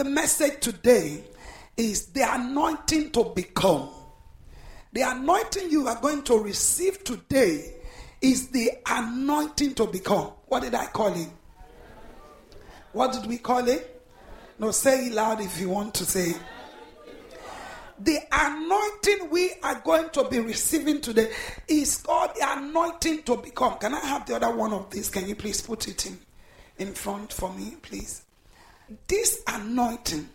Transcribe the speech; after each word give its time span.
the 0.00 0.08
message 0.08 0.60
today 0.60 1.22
is 1.76 2.06
the 2.06 2.22
anointing 2.22 3.10
to 3.10 3.22
become. 3.34 3.90
The 4.94 5.02
anointing 5.02 5.70
you 5.70 5.88
are 5.88 6.00
going 6.00 6.22
to 6.22 6.38
receive 6.38 7.04
today 7.04 7.74
is 8.22 8.48
the 8.48 8.70
anointing 8.86 9.74
to 9.74 9.86
become. 9.86 10.32
What 10.46 10.62
did 10.62 10.74
I 10.74 10.86
call 10.86 11.12
it? 11.12 11.28
What 12.92 13.12
did 13.12 13.26
we 13.26 13.36
call 13.36 13.68
it? 13.68 14.02
No, 14.58 14.70
say 14.70 15.08
it 15.08 15.12
loud 15.12 15.42
if 15.42 15.60
you 15.60 15.68
want 15.68 15.92
to 15.96 16.06
say 16.06 16.30
it. 16.30 16.40
The 17.98 18.20
anointing 18.32 19.28
we 19.28 19.52
are 19.62 19.82
going 19.84 20.08
to 20.12 20.26
be 20.30 20.40
receiving 20.40 21.02
today 21.02 21.30
is 21.68 21.98
called 21.98 22.30
the 22.36 22.58
anointing 22.58 23.24
to 23.24 23.36
become. 23.36 23.76
Can 23.76 23.92
I 23.92 24.00
have 24.00 24.24
the 24.24 24.36
other 24.36 24.50
one 24.50 24.72
of 24.72 24.88
these? 24.90 25.10
Can 25.10 25.28
you 25.28 25.34
please 25.34 25.60
put 25.60 25.88
it 25.88 26.06
in, 26.06 26.18
in 26.78 26.94
front 26.94 27.34
for 27.34 27.52
me, 27.52 27.76
please? 27.82 28.22
This 29.06 29.42
anointing, 29.46 30.28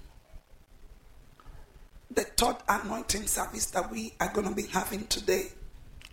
the 2.11 2.23
third 2.23 2.55
anointing 2.69 3.27
service 3.27 3.65
that 3.67 3.91
we 3.91 4.13
are 4.19 4.31
going 4.33 4.47
to 4.47 4.55
be 4.55 4.67
having 4.67 5.05
today, 5.07 5.47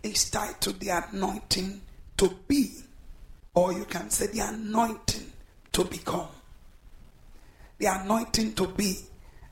is 0.03 0.29
tied 0.30 0.61
to 0.61 0.73
the 0.73 0.89
anointing 0.89 1.80
to 2.16 2.30
be, 2.49 2.73
or 3.55 3.73
you 3.73 3.85
can 3.85 4.11
say 4.11 4.27
the 4.27 4.41
anointing 4.41 5.33
to 5.73 5.85
become. 5.85 6.29
The 7.79 7.87
anointing 7.87 8.55
to 8.55 8.66
be 8.66 8.99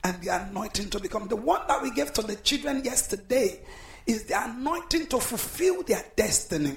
and 0.03 0.21
the 0.23 0.29
anointing 0.29 0.91
to 0.91 1.01
become. 1.01 1.29
The 1.29 1.37
one 1.37 1.63
that 1.69 1.83
we 1.83 1.93
gave 1.93 2.13
to 2.15 2.23
the 2.23 2.37
children 2.37 2.83
yesterday 2.85 3.61
is 4.07 4.25
the 4.25 4.43
anointing 4.43 5.07
to 5.09 5.21
fulfill 5.21 5.83
their 5.83 6.05
destiny. 6.17 6.77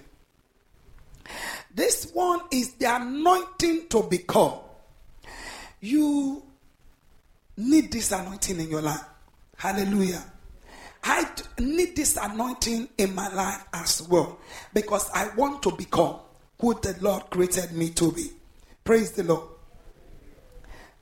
This 1.73 2.12
one 2.14 2.42
is 2.52 2.73
the 2.73 2.95
anointing 2.95 3.88
to 3.90 4.04
become. 4.04 4.59
You 5.84 6.42
need 7.58 7.92
this 7.92 8.14
anointing 8.14 8.58
in 8.58 8.70
your 8.70 8.82
life. 8.82 9.04
Hallelujah. 9.58 10.23
I 11.03 11.30
need 11.59 11.98
this 11.98 12.16
anointing 12.16 12.88
in 12.98 13.14
my 13.14 13.28
life 13.34 13.66
as 13.73 14.08
well 14.08 14.39
because 14.73 15.11
I 15.14 15.28
want 15.36 15.61
to 15.64 15.72
become 15.73 16.20
who 16.58 16.80
the 16.80 16.95
Lord 17.02 17.30
created 17.30 17.73
me 17.73 17.89
to 17.89 18.14
be. 18.14 18.30
Praise 18.86 19.11
the 19.11 19.23
Lord. 19.23 19.50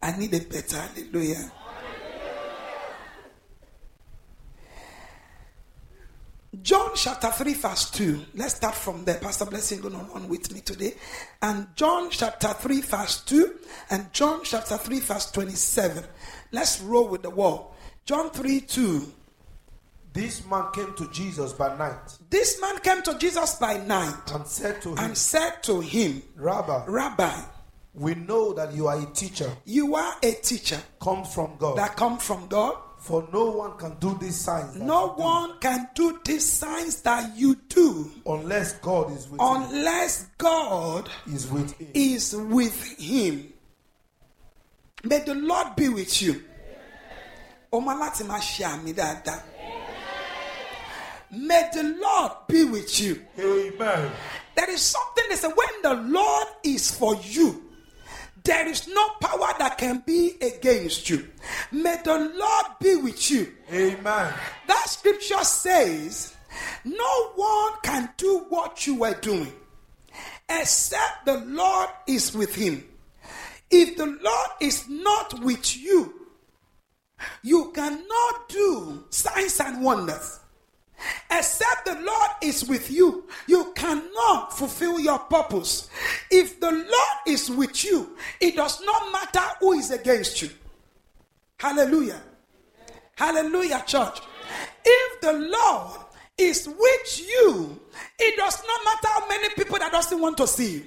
I 0.01 0.17
need 0.17 0.33
a 0.33 0.39
better 0.39 0.77
hallelujah. 0.77 1.51
John 6.59 6.91
chapter 6.95 7.29
3, 7.29 7.53
verse 7.53 7.89
2. 7.91 8.25
Let's 8.35 8.55
start 8.55 8.75
from 8.75 9.05
there. 9.05 9.15
Pastor 9.15 9.45
Blessing 9.45 9.79
going 9.79 9.95
on 9.95 10.27
with 10.27 10.53
me 10.53 10.59
today. 10.59 10.95
And 11.41 11.67
John 11.77 12.09
chapter 12.09 12.49
3, 12.49 12.81
verse 12.81 13.21
2, 13.23 13.55
and 13.91 14.11
John 14.11 14.41
chapter 14.43 14.77
3, 14.77 14.99
verse 14.99 15.31
27. 15.31 16.03
Let's 16.51 16.81
roll 16.81 17.07
with 17.07 17.21
the 17.21 17.29
wall. 17.29 17.75
John 18.03 18.31
3 18.31 18.61
2. 18.61 19.13
This 20.13 20.45
man 20.45 20.65
came 20.73 20.93
to 20.95 21.09
Jesus 21.11 21.53
by 21.53 21.77
night 21.77 22.17
This 22.29 22.59
man 22.59 22.79
came 22.79 23.01
to 23.03 23.17
Jesus 23.17 23.55
by 23.55 23.77
night 23.77 24.31
and 24.33 24.45
said 24.45 24.81
to 24.81 24.89
him, 24.89 24.97
and 24.97 25.17
said 25.17 25.63
to 25.63 25.79
him, 25.79 26.21
Rabbi, 26.35 26.83
Rabbi, 26.85 27.41
we 27.93 28.15
know 28.15 28.51
that 28.51 28.73
you 28.73 28.87
are 28.87 29.01
a 29.01 29.05
teacher, 29.05 29.49
you 29.63 29.95
are 29.95 30.15
a 30.21 30.33
teacher 30.33 30.81
come 31.01 31.23
from 31.23 31.55
God. 31.57 31.77
that 31.77 31.95
come 31.95 32.17
from 32.17 32.47
God. 32.47 32.75
For 33.01 33.27
no 33.33 33.45
one 33.45 33.77
can 33.79 33.95
do 33.99 34.15
these 34.21 34.35
signs 34.39 34.75
No 34.75 35.01
you 35.01 35.15
do 35.17 35.21
one 35.23 35.57
can 35.59 35.89
do 35.95 36.19
these 36.23 36.45
signs 36.47 37.01
that 37.01 37.35
you 37.35 37.55
do 37.67 38.11
unless 38.27 38.73
God 38.73 39.11
is 39.17 39.27
with 39.27 39.41
him. 39.41 39.47
unless 39.47 40.27
God 40.37 41.09
Is 41.25 41.47
with 41.47 41.71
him. 41.79 41.87
is 41.95 42.35
with 42.35 42.99
him. 42.99 43.53
May 45.03 45.19
the 45.25 45.33
Lord 45.33 45.75
be 45.75 45.89
with 45.89 46.21
you. 46.21 46.43
Ọmọ 47.73 47.91
láti 47.99 48.23
máa 48.23 48.37
ṣe 48.39 48.65
àmì 48.69 48.93
dáadáa. 48.93 49.41
May 51.31 51.69
the 51.73 51.83
Lord 51.83 52.31
be 52.47 52.65
with 52.65 52.99
you. 52.99 53.25
Amen. 53.39 54.11
There 54.53 54.69
is 54.69 54.81
something 54.81 55.23
that 55.29 55.39
says 55.39 55.51
when 55.55 55.81
the 55.81 55.93
Lord 56.11 56.47
is 56.63 56.91
for 56.91 57.15
you, 57.23 57.63
there 58.43 58.67
is 58.67 58.87
no 58.87 59.09
power 59.21 59.53
that 59.59 59.77
can 59.77 60.03
be 60.05 60.35
against 60.41 61.09
you. 61.09 61.27
May 61.71 61.97
the 62.03 62.17
Lord 62.17 62.65
be 62.79 62.95
with 62.95 63.31
you. 63.31 63.51
Amen. 63.71 64.33
That 64.67 64.89
scripture 64.89 65.43
says, 65.43 66.35
No 66.83 67.31
one 67.35 67.73
can 67.83 68.09
do 68.17 68.45
what 68.49 68.85
you 68.87 69.03
are 69.03 69.15
doing 69.15 69.53
except 70.59 71.25
the 71.25 71.37
Lord 71.45 71.89
is 72.07 72.33
with 72.33 72.55
him. 72.55 72.83
If 73.69 73.95
the 73.95 74.05
Lord 74.05 74.49
is 74.59 74.87
not 74.89 75.41
with 75.43 75.77
you, 75.77 76.13
you 77.43 77.71
cannot 77.73 78.49
do 78.49 79.05
signs 79.09 79.59
and 79.59 79.81
wonders. 79.83 80.40
Except 81.29 81.85
the 81.85 81.95
Lord 82.01 82.31
is 82.41 82.67
with 82.67 82.91
you, 82.91 83.27
you 83.47 83.71
cannot 83.75 84.57
fulfill 84.57 84.99
your 84.99 85.19
purpose. 85.19 85.89
If 86.29 86.59
the 86.59 86.71
Lord 86.71 87.17
is 87.27 87.49
with 87.49 87.83
you, 87.83 88.17
it 88.39 88.55
does 88.55 88.83
not 88.83 89.11
matter 89.11 89.55
who 89.59 89.73
is 89.73 89.91
against 89.91 90.41
you. 90.41 90.49
Hallelujah. 91.57 92.21
Hallelujah, 93.15 93.83
church. 93.85 94.19
If 94.83 95.21
the 95.21 95.33
Lord 95.33 95.99
is 96.37 96.67
with 96.67 97.29
you, 97.29 97.79
it 98.17 98.37
does 98.37 98.63
not 98.65 98.85
matter 98.85 99.07
how 99.07 99.27
many 99.27 99.49
people 99.55 99.77
that 99.77 99.91
doesn't 99.91 100.19
want 100.19 100.37
to 100.37 100.47
see 100.47 100.73
you. 100.73 100.85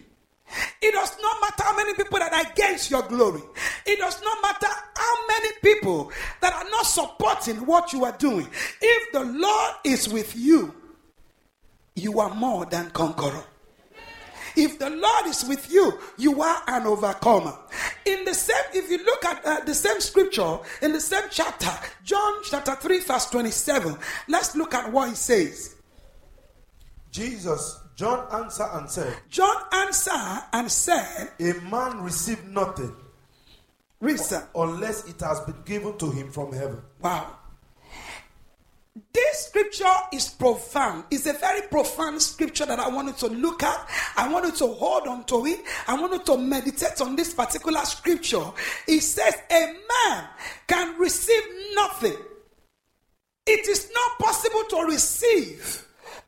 It 0.81 0.93
does 0.93 1.17
not 1.21 1.41
matter 1.41 1.63
how 1.63 1.77
many 1.77 1.95
people 1.95 2.19
that 2.19 2.33
are 2.33 2.53
against 2.53 2.91
your 2.91 3.03
glory. 3.03 3.43
It 3.87 3.99
does 3.99 4.23
not 4.23 4.43
matter 4.43 4.73
how 4.97 5.27
many 5.27 5.49
people 5.63 6.13
that 6.41 6.53
are 6.53 6.71
not 6.71 6.87
supporting 6.87 7.57
what 7.67 7.93
you 7.93 8.05
are 8.05 8.17
doing. 8.19 8.47
If 8.81 9.13
the 9.13 9.25
Lord 9.25 9.75
is 9.85 10.09
with 10.09 10.37
you, 10.37 10.75
you 11.95 12.21
are 12.21 12.35
more 12.35 12.67
than 12.67 12.91
conqueror. 12.91 13.45
If 14.57 14.79
the 14.79 14.91
Lord 14.91 15.27
is 15.27 15.45
with 15.45 15.73
you, 15.73 15.99
you 16.17 16.41
are 16.41 16.63
an 16.69 16.87
overcomer. 16.87 17.57
In 18.05 18.25
the 18.25 18.35
same, 18.35 18.57
if 18.73 18.91
you 18.91 19.05
look 19.05 19.25
at 19.25 19.45
uh, 19.45 19.61
the 19.65 19.75
same 19.75 20.01
scripture 20.01 20.59
in 20.83 20.93
the 20.93 21.01
same 21.01 21.25
chapter, 21.31 21.71
John 22.05 22.35
chapter 22.45 22.75
3, 22.77 23.01
verse 23.01 23.27
27, 23.31 23.97
let's 24.29 24.55
look 24.55 24.75
at 24.75 24.93
what 24.93 25.09
he 25.09 25.15
says. 25.17 25.75
Jesus, 27.11 27.81
John 27.97 28.27
answered 28.33 28.71
and 28.73 28.91
said, 28.91 29.17
John 29.31 29.57
answered 29.73 30.43
and 30.53 30.71
said, 30.71 31.31
A 31.39 31.53
man 31.71 32.01
received 32.03 32.47
nothing 32.49 32.95
Read, 34.01 34.19
sir. 34.19 34.47
unless 34.55 35.09
it 35.09 35.21
has 35.21 35.41
been 35.41 35.63
given 35.65 35.97
to 35.99 36.11
him 36.11 36.31
from 36.31 36.53
heaven. 36.53 36.83
Wow. 37.01 37.37
This 39.13 39.47
scripture 39.47 39.85
is 40.13 40.29
profound. 40.29 41.05
It's 41.11 41.27
a 41.27 41.33
very 41.33 41.63
profound 41.69 42.21
scripture 42.21 42.67
that 42.67 42.79
I 42.79 42.89
wanted 42.89 43.17
to 43.19 43.27
look 43.29 43.63
at. 43.63 43.89
I 44.17 44.29
wanted 44.29 44.55
to 44.57 44.67
hold 44.69 45.09
on 45.09 45.25
to 45.25 45.47
it. 45.47 45.61
I 45.89 46.01
wanted 46.01 46.25
to 46.27 46.37
meditate 46.39 47.01
on 47.01 47.17
this 47.17 47.33
particular 47.35 47.81
scripture. 47.85 48.45
It 48.87 49.01
says, 49.01 49.35
A 49.51 49.67
man 49.67 50.25
can 50.69 50.99
receive 50.99 51.43
nothing. 51.75 52.17
It 53.47 53.69
is 53.69 53.91
not 53.93 54.19
possible 54.19 54.65
to 54.71 54.87
receive 54.87 55.84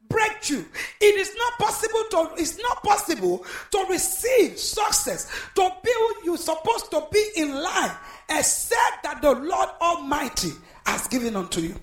breakthrough. 0.08 0.64
It 1.00 1.14
is 1.16 1.34
not 1.36 1.58
possible 1.58 2.04
to 2.10 2.30
it's 2.36 2.58
not 2.58 2.82
possible 2.82 3.44
to 3.72 3.86
receive 3.88 4.58
success, 4.58 5.30
to 5.54 5.70
build 5.82 6.12
you're 6.24 6.36
supposed 6.36 6.90
to 6.90 7.06
be 7.10 7.24
in 7.36 7.54
line, 7.54 7.92
except 8.28 9.02
that 9.02 9.20
the 9.22 9.32
Lord 9.32 9.68
Almighty 9.80 10.52
has 10.86 11.06
given 11.08 11.36
unto 11.36 11.60
you. 11.60 11.74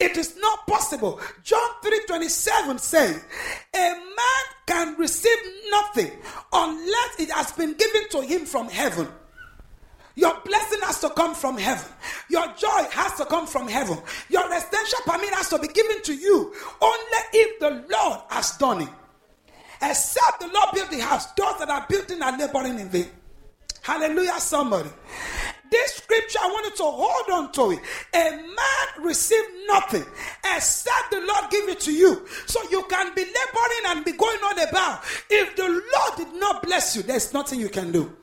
It 0.00 0.16
is 0.16 0.36
not 0.36 0.66
possible. 0.66 1.20
John 1.42 1.70
3:27 1.82 2.78
says, 2.78 3.20
"A 3.74 3.90
man 3.94 4.44
can 4.66 4.94
receive 4.96 5.38
nothing 5.70 6.22
unless 6.52 7.18
it 7.18 7.30
has 7.30 7.50
been 7.52 7.74
given 7.74 8.08
to 8.10 8.20
him 8.20 8.46
from 8.46 8.68
heaven." 8.68 9.12
Your 10.14 10.34
blessing 10.40 10.80
has 10.82 11.00
to 11.00 11.10
come 11.10 11.34
from 11.34 11.58
heaven. 11.58 11.92
Your 12.30 12.46
joy 12.54 12.84
has 12.90 13.14
to 13.14 13.24
come 13.24 13.46
from 13.46 13.68
heaven. 13.68 13.98
Your 14.28 14.48
residential 14.48 14.98
permit 15.06 15.34
has 15.34 15.48
to 15.50 15.58
be 15.58 15.68
given 15.68 16.02
to 16.02 16.14
you 16.14 16.54
only 16.80 17.20
if 17.32 17.58
the 17.60 17.84
Lord 17.90 18.20
has 18.28 18.56
done 18.58 18.82
it. 18.82 18.88
Except 19.80 20.40
the 20.40 20.48
Lord 20.48 20.68
build 20.74 20.90
the 20.90 20.98
house, 20.98 21.26
those 21.32 21.58
that 21.58 21.68
are 21.68 21.86
building 21.88 22.22
are 22.22 22.36
laboring 22.36 22.78
in 22.78 22.88
vain. 22.88 23.06
Hallelujah, 23.82 24.38
somebody. 24.38 24.90
This 25.70 25.94
scripture, 25.94 26.38
I 26.42 26.48
wanted 26.48 26.76
to 26.76 26.82
hold 26.82 27.30
on 27.30 27.52
to 27.52 27.70
it. 27.72 27.80
A 28.14 28.30
man 28.36 29.04
received 29.06 29.48
nothing 29.66 30.04
except 30.54 31.10
the 31.10 31.20
Lord 31.20 31.50
give 31.50 31.68
it 31.68 31.80
to 31.80 31.92
you. 31.92 32.26
So 32.46 32.60
you 32.70 32.82
can 32.84 33.14
be 33.14 33.22
laboring 33.22 33.84
and 33.86 34.04
be 34.04 34.12
going 34.12 34.40
on 34.40 34.68
about. 34.68 35.04
If 35.30 35.56
the 35.56 35.68
Lord 35.68 36.16
did 36.16 36.34
not 36.40 36.62
bless 36.62 36.96
you, 36.96 37.02
there's 37.02 37.32
nothing 37.32 37.60
you 37.60 37.68
can 37.68 37.92
do. 37.92 38.14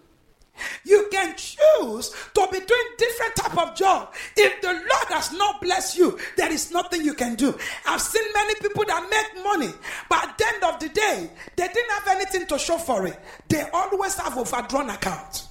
You 0.83 1.07
can 1.11 1.35
choose 1.35 2.13
to 2.33 2.47
be 2.51 2.59
doing 2.59 2.87
different 2.97 3.35
type 3.35 3.57
of 3.57 3.75
job. 3.75 4.13
If 4.35 4.61
the 4.61 4.73
Lord 4.73 5.07
has 5.09 5.31
not 5.31 5.61
blessed 5.61 5.97
you, 5.97 6.17
there 6.37 6.51
is 6.51 6.71
nothing 6.71 7.03
you 7.03 7.13
can 7.13 7.35
do. 7.35 7.57
I've 7.85 8.01
seen 8.01 8.23
many 8.33 8.55
people 8.55 8.85
that 8.85 9.07
make 9.09 9.43
money, 9.43 9.73
but 10.09 10.23
at 10.23 10.37
the 10.37 10.47
end 10.47 10.63
of 10.63 10.79
the 10.79 10.89
day, 10.89 11.29
they 11.55 11.67
didn't 11.67 11.91
have 11.91 12.07
anything 12.15 12.47
to 12.47 12.59
show 12.59 12.77
for 12.77 13.07
it. 13.07 13.19
They 13.49 13.63
always 13.73 14.15
have 14.15 14.37
overdrawn 14.37 14.89
account. 14.89 15.47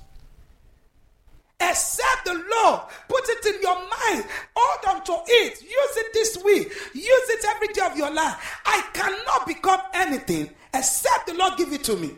Except 1.60 2.24
the 2.24 2.34
Lord. 2.34 2.80
Put 3.08 3.28
it 3.28 3.46
in 3.54 3.62
your 3.62 3.76
mind. 3.76 4.24
Hold 4.56 4.96
on 4.96 5.04
to 5.04 5.22
it. 5.26 5.62
Use 5.62 5.96
it 5.96 6.12
this 6.12 6.44
week. 6.44 6.68
Use 6.94 7.30
it 7.30 7.44
every 7.48 7.68
day 7.68 7.86
of 7.86 7.96
your 7.96 8.12
life. 8.12 8.60
I 8.66 8.82
cannot 8.92 9.46
become 9.46 9.80
anything 9.94 10.50
except 10.74 11.26
the 11.26 11.34
Lord 11.34 11.56
give 11.56 11.72
it 11.72 11.84
to 11.84 11.96
me. 11.96 12.10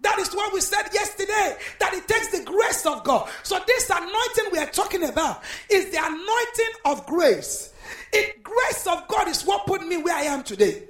That 0.00 0.18
is 0.18 0.34
what 0.34 0.52
we 0.52 0.60
said 0.60 0.88
yesterday 0.92 1.56
that 1.80 1.94
it 1.94 2.06
takes 2.06 2.28
the 2.28 2.44
grace 2.44 2.84
of 2.84 3.02
God. 3.02 3.28
So, 3.42 3.58
this 3.66 3.88
anointing 3.90 4.52
we 4.52 4.58
are 4.58 4.66
talking 4.66 5.04
about 5.04 5.42
is 5.70 5.90
the 5.90 5.98
anointing 5.98 6.74
of 6.84 7.06
grace. 7.06 7.72
It 8.12 8.42
grace 8.42 8.86
of 8.86 9.08
God 9.08 9.28
is 9.28 9.44
what 9.44 9.66
put 9.66 9.86
me 9.86 9.96
where 9.96 10.14
I 10.14 10.22
am 10.22 10.42
today. 10.42 10.82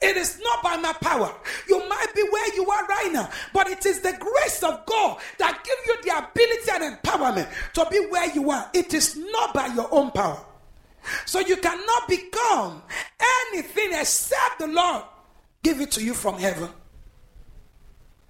It 0.00 0.16
is 0.16 0.40
not 0.40 0.62
by 0.62 0.76
my 0.76 0.92
power. 0.92 1.34
You 1.68 1.86
might 1.88 2.14
be 2.14 2.22
where 2.22 2.54
you 2.54 2.70
are 2.70 2.86
right 2.86 3.12
now, 3.12 3.28
but 3.52 3.68
it 3.68 3.84
is 3.84 4.00
the 4.00 4.16
grace 4.18 4.62
of 4.62 4.86
God 4.86 5.18
that 5.38 5.64
give 5.64 5.76
you 5.86 6.02
the 6.02 6.18
ability 6.18 6.70
and 6.72 6.96
empowerment 6.96 7.48
to 7.74 7.86
be 7.90 8.06
where 8.08 8.32
you 8.32 8.50
are. 8.50 8.70
It 8.74 8.94
is 8.94 9.16
not 9.16 9.52
by 9.54 9.66
your 9.66 9.88
own 9.90 10.12
power. 10.12 10.44
So 11.26 11.40
you 11.40 11.56
cannot 11.56 12.08
become 12.08 12.82
anything 13.52 13.90
except 13.92 14.60
the 14.60 14.68
Lord 14.68 15.02
give 15.64 15.80
it 15.80 15.90
to 15.92 16.04
you 16.04 16.14
from 16.14 16.38
heaven. 16.38 16.68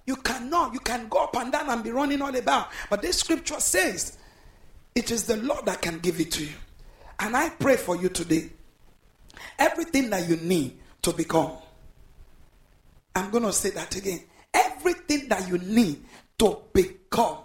You 0.09 0.15
cannot. 0.15 0.73
You 0.73 0.79
can 0.79 1.07
go 1.07 1.25
up 1.25 1.35
and 1.35 1.51
down 1.51 1.69
and 1.69 1.83
be 1.83 1.91
running 1.91 2.19
all 2.23 2.35
about. 2.35 2.69
But 2.89 3.03
this 3.03 3.19
scripture 3.19 3.59
says 3.59 4.17
it 4.95 5.11
is 5.11 5.25
the 5.25 5.37
Lord 5.37 5.67
that 5.67 5.83
can 5.83 5.99
give 5.99 6.19
it 6.19 6.31
to 6.31 6.45
you. 6.45 6.55
And 7.19 7.37
I 7.37 7.49
pray 7.49 7.77
for 7.77 7.95
you 7.95 8.09
today. 8.09 8.49
Everything 9.59 10.09
that 10.09 10.27
you 10.27 10.37
need 10.37 10.79
to 11.03 11.13
become. 11.13 11.51
I'm 13.15 13.29
going 13.29 13.43
to 13.43 13.53
say 13.53 13.69
that 13.69 13.95
again. 13.95 14.23
Everything 14.51 15.27
that 15.27 15.47
you 15.47 15.59
need 15.59 16.03
to 16.39 16.57
become. 16.73 17.37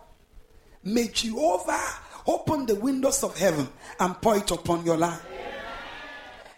May 0.85 1.09
Jehovah 1.09 1.85
open 2.27 2.65
the 2.65 2.77
windows 2.77 3.23
of 3.25 3.37
heaven 3.37 3.69
and 4.01 4.19
pour 4.23 4.39
it 4.39 4.51
upon 4.51 4.87
your 4.87 4.97
life 4.97 5.21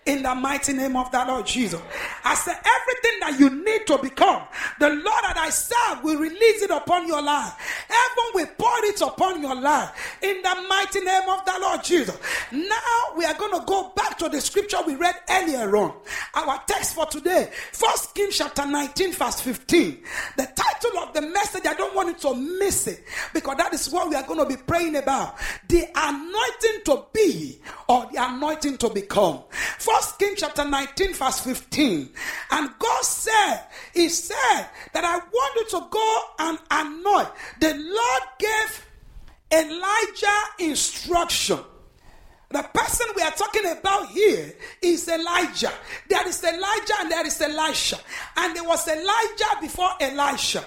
in 0.06 0.22
the 0.22 0.34
mighty 0.34 0.72
name 0.72 0.96
of 0.96 1.10
the 1.10 1.24
Lord 1.26 1.46
Jesus. 1.46 1.80
I 2.24 2.34
say 2.34 2.52
everything 2.52 3.20
that 3.20 3.38
you 3.38 3.50
need 3.64 3.86
to 3.88 3.98
become, 3.98 4.42
the 4.78 4.88
Lord 4.88 5.24
that 5.24 5.36
I 5.36 5.50
serve 5.50 6.04
will 6.04 6.18
release 6.18 6.62
it 6.62 6.70
upon 6.70 7.06
your 7.06 7.20
life. 7.20 7.52
Heaven 7.88 8.24
will 8.34 8.46
pour 8.56 8.84
it 8.84 9.00
upon 9.00 9.42
your 9.42 9.54
life 9.54 10.18
in 10.22 10.40
the 10.42 10.66
mighty 10.68 11.00
name 11.00 11.28
of 11.28 11.44
the 11.44 11.58
Lord 11.60 11.82
Jesus. 11.82 12.16
Now 12.52 13.16
we 13.16 13.24
are 13.24 13.34
going 13.34 13.58
to 13.58 13.64
go 13.66 13.92
back 13.96 14.16
to 14.18 14.28
the 14.28 14.40
scripture 14.40 14.78
we 14.86 14.94
read 14.94 15.16
earlier 15.28 15.76
on. 15.76 15.92
Our 16.34 16.62
text 16.66 16.94
for 16.94 17.06
today, 17.06 17.50
First 17.72 18.14
Kings 18.14 18.36
chapter 18.36 18.64
19, 18.64 19.12
verse 19.12 19.40
15. 19.40 19.98
The 20.36 20.48
title 20.54 20.98
of 21.00 21.14
the 21.14 21.22
message, 21.22 21.66
I 21.66 21.74
don't 21.74 21.94
want 21.94 22.08
you 22.08 22.30
to 22.30 22.36
miss 22.36 22.86
it 22.86 23.04
because 23.34 23.56
that 23.56 23.74
is 23.74 23.90
what 23.90 24.08
we 24.08 24.14
are 24.14 24.22
going 24.22 24.38
to 24.38 24.46
be 24.46 24.62
praying 24.62 24.96
about. 24.96 25.36
The 25.68 25.84
anointing 25.94 26.84
to 26.84 27.04
be 27.12 27.60
or 27.88 28.06
the 28.12 28.24
anointing 28.24 28.78
to 28.78 28.90
become. 28.90 29.42
First 29.78 29.95
First 29.96 30.18
King 30.18 30.34
chapter 30.36 30.64
19, 30.64 31.14
verse 31.14 31.40
15. 31.40 32.10
And 32.50 32.70
God 32.78 33.02
said, 33.02 33.62
He 33.94 34.10
said 34.10 34.66
that 34.92 35.04
I 35.04 35.16
want 35.16 35.54
you 35.56 35.78
to 35.78 35.86
go 35.90 36.20
and 36.38 36.58
anoint. 36.70 37.28
The 37.60 37.74
Lord 37.74 38.22
gave 38.38 38.86
Elijah 39.50 40.70
instruction. 40.70 41.60
The 42.50 42.62
person 42.74 43.06
we 43.16 43.22
are 43.22 43.30
talking 43.30 43.64
about 43.66 44.08
here 44.10 44.52
is 44.82 45.08
Elijah. 45.08 45.72
There 46.08 46.28
is 46.28 46.44
Elijah 46.44 46.94
and 47.00 47.10
there 47.10 47.26
is 47.26 47.40
Elisha. 47.40 47.98
And 48.36 48.54
there 48.54 48.64
was 48.64 48.86
Elijah 48.86 49.60
before 49.62 49.90
Elisha. 49.98 50.64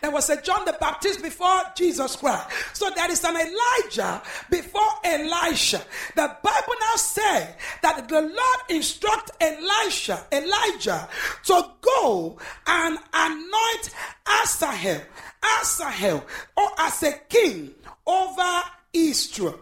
There 0.00 0.10
was 0.10 0.30
a 0.30 0.40
John 0.40 0.64
the 0.64 0.76
Baptist 0.78 1.22
before 1.22 1.60
Jesus 1.74 2.16
Christ. 2.16 2.48
So 2.74 2.90
there 2.90 3.10
is 3.10 3.24
an 3.24 3.36
Elijah 3.36 4.22
before 4.50 4.88
Elisha. 5.04 5.82
The 6.14 6.36
Bible 6.42 6.74
now 6.80 6.96
says 6.96 7.54
that 7.82 8.08
the 8.08 8.20
Lord 8.20 8.60
instruct 8.68 9.30
Elisha, 9.40 10.26
Elijah, 10.32 11.08
to 11.44 11.70
go 11.80 12.38
and 12.66 12.98
anoint 13.12 13.90
Hazael, 14.26 15.02
Hazael, 15.42 16.24
or 16.56 16.68
as 16.78 17.02
a 17.02 17.12
king 17.28 17.74
over 18.06 18.62
Israel. 18.92 19.60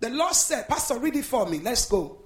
The 0.00 0.10
Lord 0.10 0.34
said, 0.34 0.68
Pastor, 0.68 0.98
read 0.98 1.16
it 1.16 1.24
for 1.24 1.46
me. 1.46 1.58
Let's 1.58 1.86
go. 1.86 2.18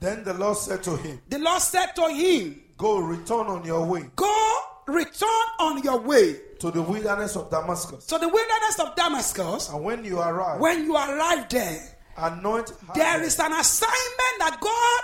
Then 0.00 0.24
the 0.24 0.34
Lord 0.34 0.56
said 0.56 0.82
to 0.82 0.96
him, 0.96 1.20
The 1.28 1.38
Lord 1.38 1.62
said 1.62 1.94
to 1.94 2.08
him, 2.08 2.60
Go, 2.76 2.98
return 2.98 3.46
on 3.46 3.64
your 3.64 3.86
way 3.86 4.10
Go 4.16 4.58
return 4.86 5.28
on 5.60 5.82
your 5.82 5.98
way 6.00 6.36
to 6.58 6.70
the 6.70 6.82
wilderness 6.82 7.36
of 7.36 7.50
Damascus. 7.50 8.06
to 8.06 8.18
the 8.18 8.28
wilderness 8.28 8.78
of 8.80 8.94
Damascus. 8.96 9.68
And 9.68 9.82
when 9.84 10.04
you 10.04 10.18
arrive, 10.18 10.60
When 10.60 10.84
you 10.84 10.94
arrive 10.96 11.48
there, 11.48 11.98
anoint 12.16 12.72
there 12.94 13.22
is 13.22 13.38
an 13.40 13.52
assignment 13.52 14.38
that 14.38 14.58
God 14.60 15.00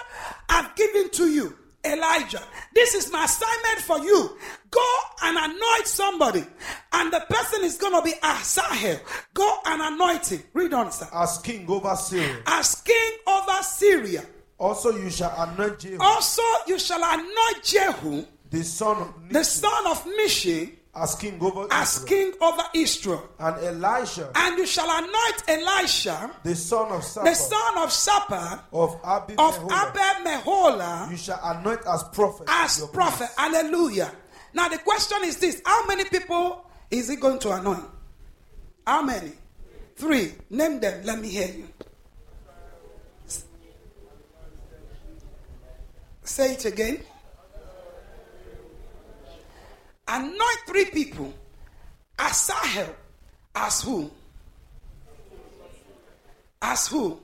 has 0.51 0.71
given 0.77 1.11
to 1.11 1.29
you. 1.31 1.57
Elijah, 1.85 2.43
this 2.75 2.95
is 2.95 3.11
my 3.13 3.25
assignment 3.25 3.79
for 3.87 3.99
you. 4.05 4.37
Go 4.71 4.85
and 5.23 5.39
anoint 5.39 5.87
somebody, 5.87 6.45
and 6.93 7.13
the 7.13 7.21
person 7.31 7.65
is 7.65 7.79
going 7.79 7.95
to 7.95 8.03
be 8.03 8.13
Hazael. 8.21 9.01
Go 9.33 9.59
and 9.65 9.81
anoint 9.95 10.27
him. 10.27 10.43
Read 10.55 10.75
on, 10.75 10.91
sir. 10.91 11.09
as 11.15 11.39
king 11.39 11.71
over 11.71 11.95
Syria. 11.95 12.43
As 12.47 12.75
king 12.83 13.13
over 13.27 13.63
Syria. 13.63 14.25
Also, 14.59 14.91
you 14.99 15.09
shall 15.09 15.33
anoint 15.39 15.79
Jehu, 15.79 15.99
Also, 16.01 16.43
you 16.67 16.79
shall 16.81 17.01
anoint 17.01 17.63
Jehu, 17.63 18.25
the 18.51 18.65
son 18.65 18.97
of 18.99 19.15
the 19.31 19.45
son 19.45 19.87
of 19.87 20.05
Mishi, 20.05 20.73
as 20.95 21.15
king 21.15 21.39
over 21.41 21.67
as 21.71 21.97
Israel. 22.03 22.07
king 22.09 22.33
over 22.41 22.63
Israel. 22.75 23.29
And 23.39 23.57
Elisha, 23.85 24.31
And 24.35 24.59
you 24.59 24.67
shall 24.67 24.89
anoint 24.91 25.43
Elisha, 25.49 26.31
the 26.43 26.57
son 26.57 26.91
of 26.93 27.01
the 27.03 27.35
son 27.35 27.79
of 27.79 27.91
Sappa, 27.91 28.61
of 28.73 28.99
Abi 29.05 29.35
of 29.35 29.59
Meholah, 29.59 29.91
Abel 29.91 30.25
Meholah, 30.43 31.11
you 31.11 31.17
shall 31.17 31.41
anoint 31.45 31.81
as 31.87 32.03
prophet. 32.05 32.47
as 32.49 32.85
prophet. 32.93 33.19
place. 33.19 33.35
Hallelujah. 33.37 34.13
Now 34.55 34.69
the 34.69 34.79
question 34.79 35.19
is 35.25 35.37
this: 35.39 35.61
How 35.65 35.87
many 35.87 36.05
people 36.05 36.65
is 36.91 37.09
he 37.09 37.17
going 37.17 37.39
to 37.41 37.53
anoint? 37.53 37.85
How 38.87 39.03
many? 39.03 39.33
Three. 39.97 40.33
Name 40.49 40.81
them. 40.81 41.05
Let 41.05 41.21
me 41.21 41.29
hear 41.29 41.49
you. 41.49 41.69
Say 46.25 46.53
it 46.53 46.65
again. 46.65 47.01
Anoint 50.09 50.59
three 50.67 50.87
people. 50.87 51.33
Hazael. 52.19 52.95
As 53.55 53.83
who? 53.83 54.11
As 56.61 56.89
who? 56.89 57.21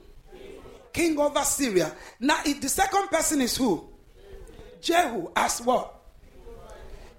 King 0.93 1.19
over 1.19 1.43
Syria. 1.43 1.93
Now, 2.21 2.41
if 2.45 2.61
the 2.61 2.69
second 2.69 3.09
person 3.09 3.41
is 3.41 3.57
who? 3.57 3.85
Jehu 4.81 5.31
as 5.35 5.61
what? 5.63 5.93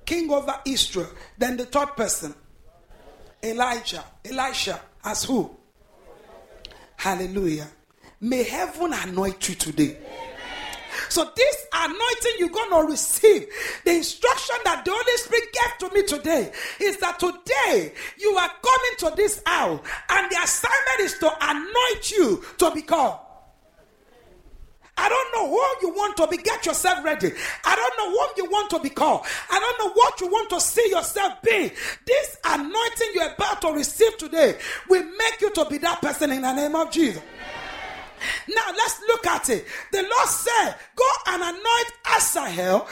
King 0.06 0.32
over 0.32 0.60
Israel. 0.66 1.10
Then 1.38 1.58
the 1.58 1.66
third 1.66 1.96
person, 1.98 2.34
Elijah. 3.44 4.04
Elisha 4.24 4.80
as 5.04 5.24
who? 5.24 5.56
Hallelujah. 6.96 7.68
May 8.22 8.44
heaven 8.44 8.94
anoint 8.94 9.50
you 9.50 9.56
today. 9.56 9.98
So 11.10 11.32
this 11.36 11.66
anointing 11.74 12.34
you're 12.40 12.50
going 12.50 12.72
to 12.72 12.90
receive, 12.90 13.48
the 13.84 13.92
instruction 13.92 14.56
that 14.66 14.86
the 14.86 14.92
Holy 14.92 15.18
Spirit 15.18 15.54
gave 15.54 15.90
to 15.90 15.96
me 15.96 16.04
today 16.04 16.52
is 16.80 16.98
that 16.98 17.20
today 17.20 17.94
you 18.20 18.32
are 18.38 18.50
coming 18.50 18.96
to 19.00 19.14
this 19.16 19.42
hour 19.46 19.82
and 20.10 20.32
the 20.32 20.38
assignment 20.44 21.00
is 21.00 21.18
to 21.20 21.32
anoint 21.42 22.12
you 22.12 22.44
to 22.58 22.72
become. 22.72 23.20
I 24.98 25.10
don't 25.10 25.36
know 25.36 25.50
who 25.50 25.88
you 25.88 25.94
want 25.94 26.16
to 26.18 26.28
be. 26.28 26.38
Get 26.38 26.66
yourself 26.66 27.04
ready. 27.04 27.32
I 27.66 27.76
don't 27.76 27.98
know 27.98 28.10
whom 28.12 28.30
you 28.38 28.50
want 28.50 28.70
to 28.72 28.80
become. 28.80 29.22
I 29.52 29.60
don't 29.60 29.80
know 29.80 29.94
what 29.94 30.22
you 30.22 30.28
want 30.28 30.50
to 30.52 30.62
see 30.62 30.90
yourself 30.90 31.42
being. 31.42 31.72
This 32.06 32.38
anointing 32.46 33.10
you're 33.14 33.34
about 33.34 33.62
to 33.62 33.74
receive 33.74 34.18
today 34.18 34.58
will 34.88 35.04
make 35.04 35.42
you 35.42 35.52
to 35.52 35.66
be 35.66 35.80
that 35.80 36.02
person 36.02 36.32
in 36.32 36.44
the 36.44 36.54
name 36.54 36.76
of 36.76 36.92
Jesus. 36.92 37.22
Now 38.50 38.72
let's 38.76 39.00
look 39.08 39.26
at 39.28 39.50
it. 39.50 39.66
The 39.92 40.02
Lord 40.02 40.28
said, 40.28 40.76
Go 40.96 41.10
and 41.28 41.42
anoint 41.42 41.92
Hazael. 42.06 42.88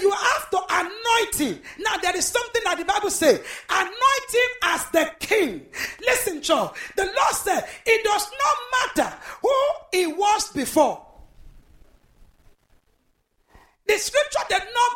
You 0.00 0.10
have 0.10 0.50
to 0.50 0.60
anoint 0.70 1.34
him. 1.36 1.62
Now 1.80 1.96
there 1.98 2.16
is 2.16 2.26
something 2.26 2.62
that 2.64 2.78
the 2.78 2.84
Bible 2.84 3.10
says, 3.10 3.40
anoint 3.70 4.30
him 4.32 4.50
as 4.62 4.84
the 4.90 5.10
king. 5.20 5.66
Listen, 6.00 6.42
church. 6.42 6.70
The 6.96 7.04
Lord 7.04 7.34
said, 7.34 7.68
It 7.86 8.04
does 8.04 8.30
not 8.30 9.04
matter 9.04 9.16
who 9.42 9.54
he 9.92 10.06
was 10.06 10.52
before. 10.52 11.04
The 13.86 13.96
scripture 13.96 14.44
did 14.50 14.62
not 14.74 14.92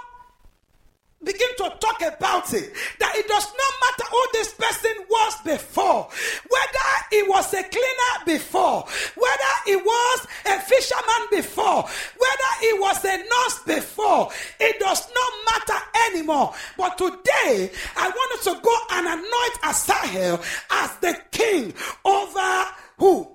begin 1.25 1.49
to 1.59 1.73
talk 1.81 2.03
about 2.03 2.53
it. 2.55 2.73
That 2.99 3.15
it 3.17 3.29
does 3.29 3.47
not 3.47 3.73
matter 3.81 4.11
who 4.11 4.27
this 4.33 4.55
person 4.55 4.93
was 5.09 5.35
before, 5.45 6.09
whether 6.49 6.89
he 7.11 7.23
was 7.23 7.53
a 7.55 7.63
cleaner 7.63 8.15
before, 8.27 8.85
whether 9.17 9.53
he 9.67 9.77
was 9.77 10.27
a 10.47 10.61
fisherman 10.61 11.29
before, 11.31 11.83
whether 11.83 12.51
he 12.61 12.73
was 12.75 13.05
a 13.05 13.17
nurse 13.17 13.59
before. 13.67 14.31
It 14.61 14.79
does 14.81 15.09
not 15.15 15.33
matter 15.51 15.85
anymore. 16.11 16.55
But 16.77 16.99
today, 16.99 17.71
I 17.97 18.09
want 18.09 18.45
you 18.45 18.53
to 18.53 18.61
go 18.61 18.77
and 18.91 19.07
anoint 19.07 19.57
Hazael 19.63 20.41
as 20.71 20.97
the 20.97 21.17
king 21.31 21.75
over 22.05 22.67
who? 22.99 23.29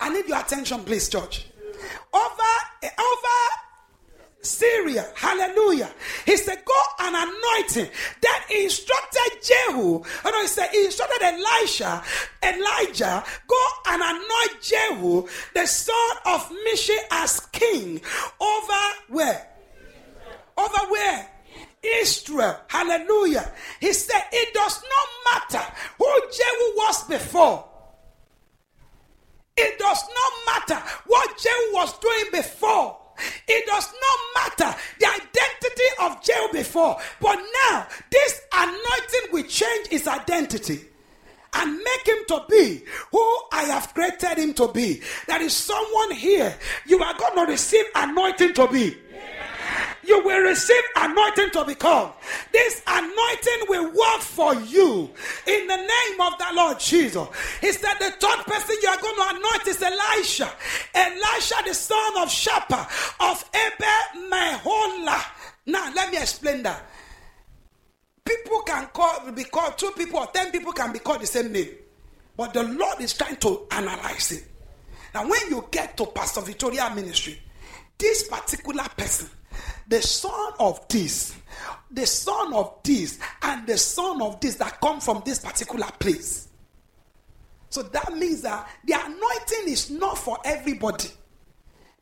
I 0.00 0.08
need 0.12 0.26
your 0.26 0.40
attention, 0.40 0.80
please, 0.84 1.08
church. 1.08 1.46
Over, 2.12 2.52
over 2.82 3.38
Syria. 4.42 5.06
Hallelujah. 5.14 5.90
He 6.26 6.36
said, 6.36 6.64
Go 6.64 6.80
and 7.00 7.14
anoint 7.14 7.72
him. 7.76 7.88
Then 8.20 8.40
he 8.48 8.64
instructed 8.64 9.42
Jehu. 9.42 10.02
Oh 10.24 10.30
no, 10.30 10.40
he 10.42 10.48
said 10.48 10.68
he 10.72 10.84
instructed 10.84 11.22
Elisha, 11.22 12.02
Elijah, 12.42 13.24
go 13.46 13.66
and 13.88 14.02
anoint 14.02 14.60
Jehu, 14.60 15.28
the 15.54 15.66
son 15.66 16.16
of 16.26 16.50
Mishi, 16.66 16.96
as 17.12 17.40
king 17.52 18.00
over 18.40 18.82
where? 19.08 19.48
Over 20.58 20.90
where? 20.90 21.28
Israel. 21.82 22.58
Hallelujah. 22.68 23.50
He 23.80 23.92
said, 23.92 24.22
It 24.32 24.54
does 24.54 24.82
not 24.82 25.50
matter 25.52 25.72
who 25.98 26.20
Jehu 26.32 26.76
was 26.76 27.04
before. 27.04 27.68
It 29.56 29.78
does 29.78 30.02
not 30.02 30.68
matter 30.68 30.82
what 31.06 31.38
Jehu 31.38 31.74
was 31.74 31.98
doing 31.98 32.24
before. 32.32 33.01
It 33.48 33.66
does 33.66 33.92
not 33.92 34.18
matter 34.58 34.78
the 34.98 35.06
identity 35.06 35.88
of 36.00 36.22
Jehu 36.22 36.52
before. 36.52 36.96
But 37.20 37.38
now, 37.70 37.86
this 38.10 38.40
anointing 38.52 39.32
will 39.32 39.44
change 39.44 39.88
his 39.88 40.06
identity 40.06 40.80
and 41.54 41.76
make 41.76 42.06
him 42.06 42.24
to 42.28 42.44
be 42.48 42.82
who 43.10 43.38
I 43.52 43.64
have 43.64 43.92
created 43.92 44.38
him 44.38 44.54
to 44.54 44.68
be. 44.68 45.02
There 45.26 45.42
is 45.42 45.52
someone 45.52 46.12
here, 46.12 46.56
you 46.86 47.02
are 47.02 47.14
going 47.18 47.46
to 47.46 47.52
receive 47.52 47.84
anointing 47.94 48.54
to 48.54 48.68
be 48.68 48.96
you 50.04 50.22
will 50.24 50.42
receive 50.42 50.82
anointing 50.96 51.50
to 51.50 51.64
become. 51.64 52.12
This 52.52 52.82
anointing 52.86 53.66
will 53.68 53.86
work 53.86 54.20
for 54.20 54.54
you 54.54 55.10
in 55.46 55.66
the 55.66 55.76
name 55.76 56.20
of 56.20 56.38
the 56.38 56.46
Lord 56.54 56.80
Jesus. 56.80 57.26
He 57.60 57.72
said 57.72 57.94
the 57.98 58.10
third 58.10 58.44
person 58.46 58.76
you 58.82 58.88
are 58.88 59.00
going 59.00 59.14
to 59.14 59.36
anoint 59.36 59.66
is 59.68 59.82
Elisha. 59.82 60.50
Elisha, 60.94 61.54
the 61.66 61.74
son 61.74 62.12
of 62.18 62.28
Shapha 62.28 62.86
of 63.20 63.44
Abel 63.54 64.28
Meholah. 64.30 65.22
Now, 65.66 65.92
let 65.94 66.10
me 66.10 66.18
explain 66.18 66.62
that. 66.64 66.84
People 68.24 68.62
can 68.62 68.86
call, 68.86 69.30
be 69.32 69.44
called, 69.44 69.78
two 69.78 69.90
people 69.92 70.20
or 70.20 70.26
ten 70.26 70.50
people 70.50 70.72
can 70.72 70.92
be 70.92 70.98
called 70.98 71.20
the 71.20 71.26
same 71.26 71.52
name. 71.52 71.70
But 72.36 72.54
the 72.54 72.62
Lord 72.62 73.00
is 73.00 73.14
trying 73.14 73.36
to 73.36 73.66
analyze 73.70 74.32
it. 74.32 74.44
Now, 75.14 75.28
when 75.28 75.40
you 75.50 75.66
get 75.70 75.96
to 75.98 76.06
Pastor 76.06 76.40
Victoria 76.40 76.90
ministry, 76.94 77.38
this 77.98 78.26
particular 78.26 78.84
person 78.96 79.28
the 79.92 80.00
son 80.00 80.54
of 80.58 80.88
this, 80.88 81.36
the 81.90 82.06
son 82.06 82.54
of 82.54 82.78
this, 82.82 83.18
and 83.42 83.66
the 83.66 83.76
son 83.76 84.22
of 84.22 84.40
this 84.40 84.54
that 84.54 84.80
come 84.80 85.00
from 85.02 85.22
this 85.26 85.38
particular 85.38 85.86
place. 85.98 86.48
So 87.68 87.82
that 87.82 88.16
means 88.16 88.40
that 88.40 88.70
the 88.86 88.94
anointing 88.94 89.70
is 89.70 89.90
not 89.90 90.16
for 90.16 90.38
everybody. 90.46 91.10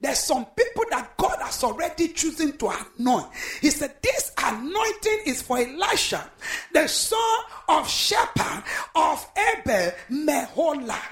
There's 0.01 0.21
some 0.21 0.45
people 0.45 0.85
that 0.91 1.17
God 1.17 1.39
has 1.41 1.65
already 1.65 2.09
chosen 2.09 2.57
to 2.59 2.73
anoint. 2.97 3.27
He 3.61 3.71
said, 3.71 3.97
This 4.01 4.31
anointing 4.39 5.23
is 5.27 5.43
for 5.43 5.59
Elisha, 5.59 6.31
the 6.73 6.87
son 6.87 7.41
of 7.69 7.89
Shapha 7.89 8.63
of 8.95 9.29
Abel 9.37 9.91
Meholah. 10.13 11.03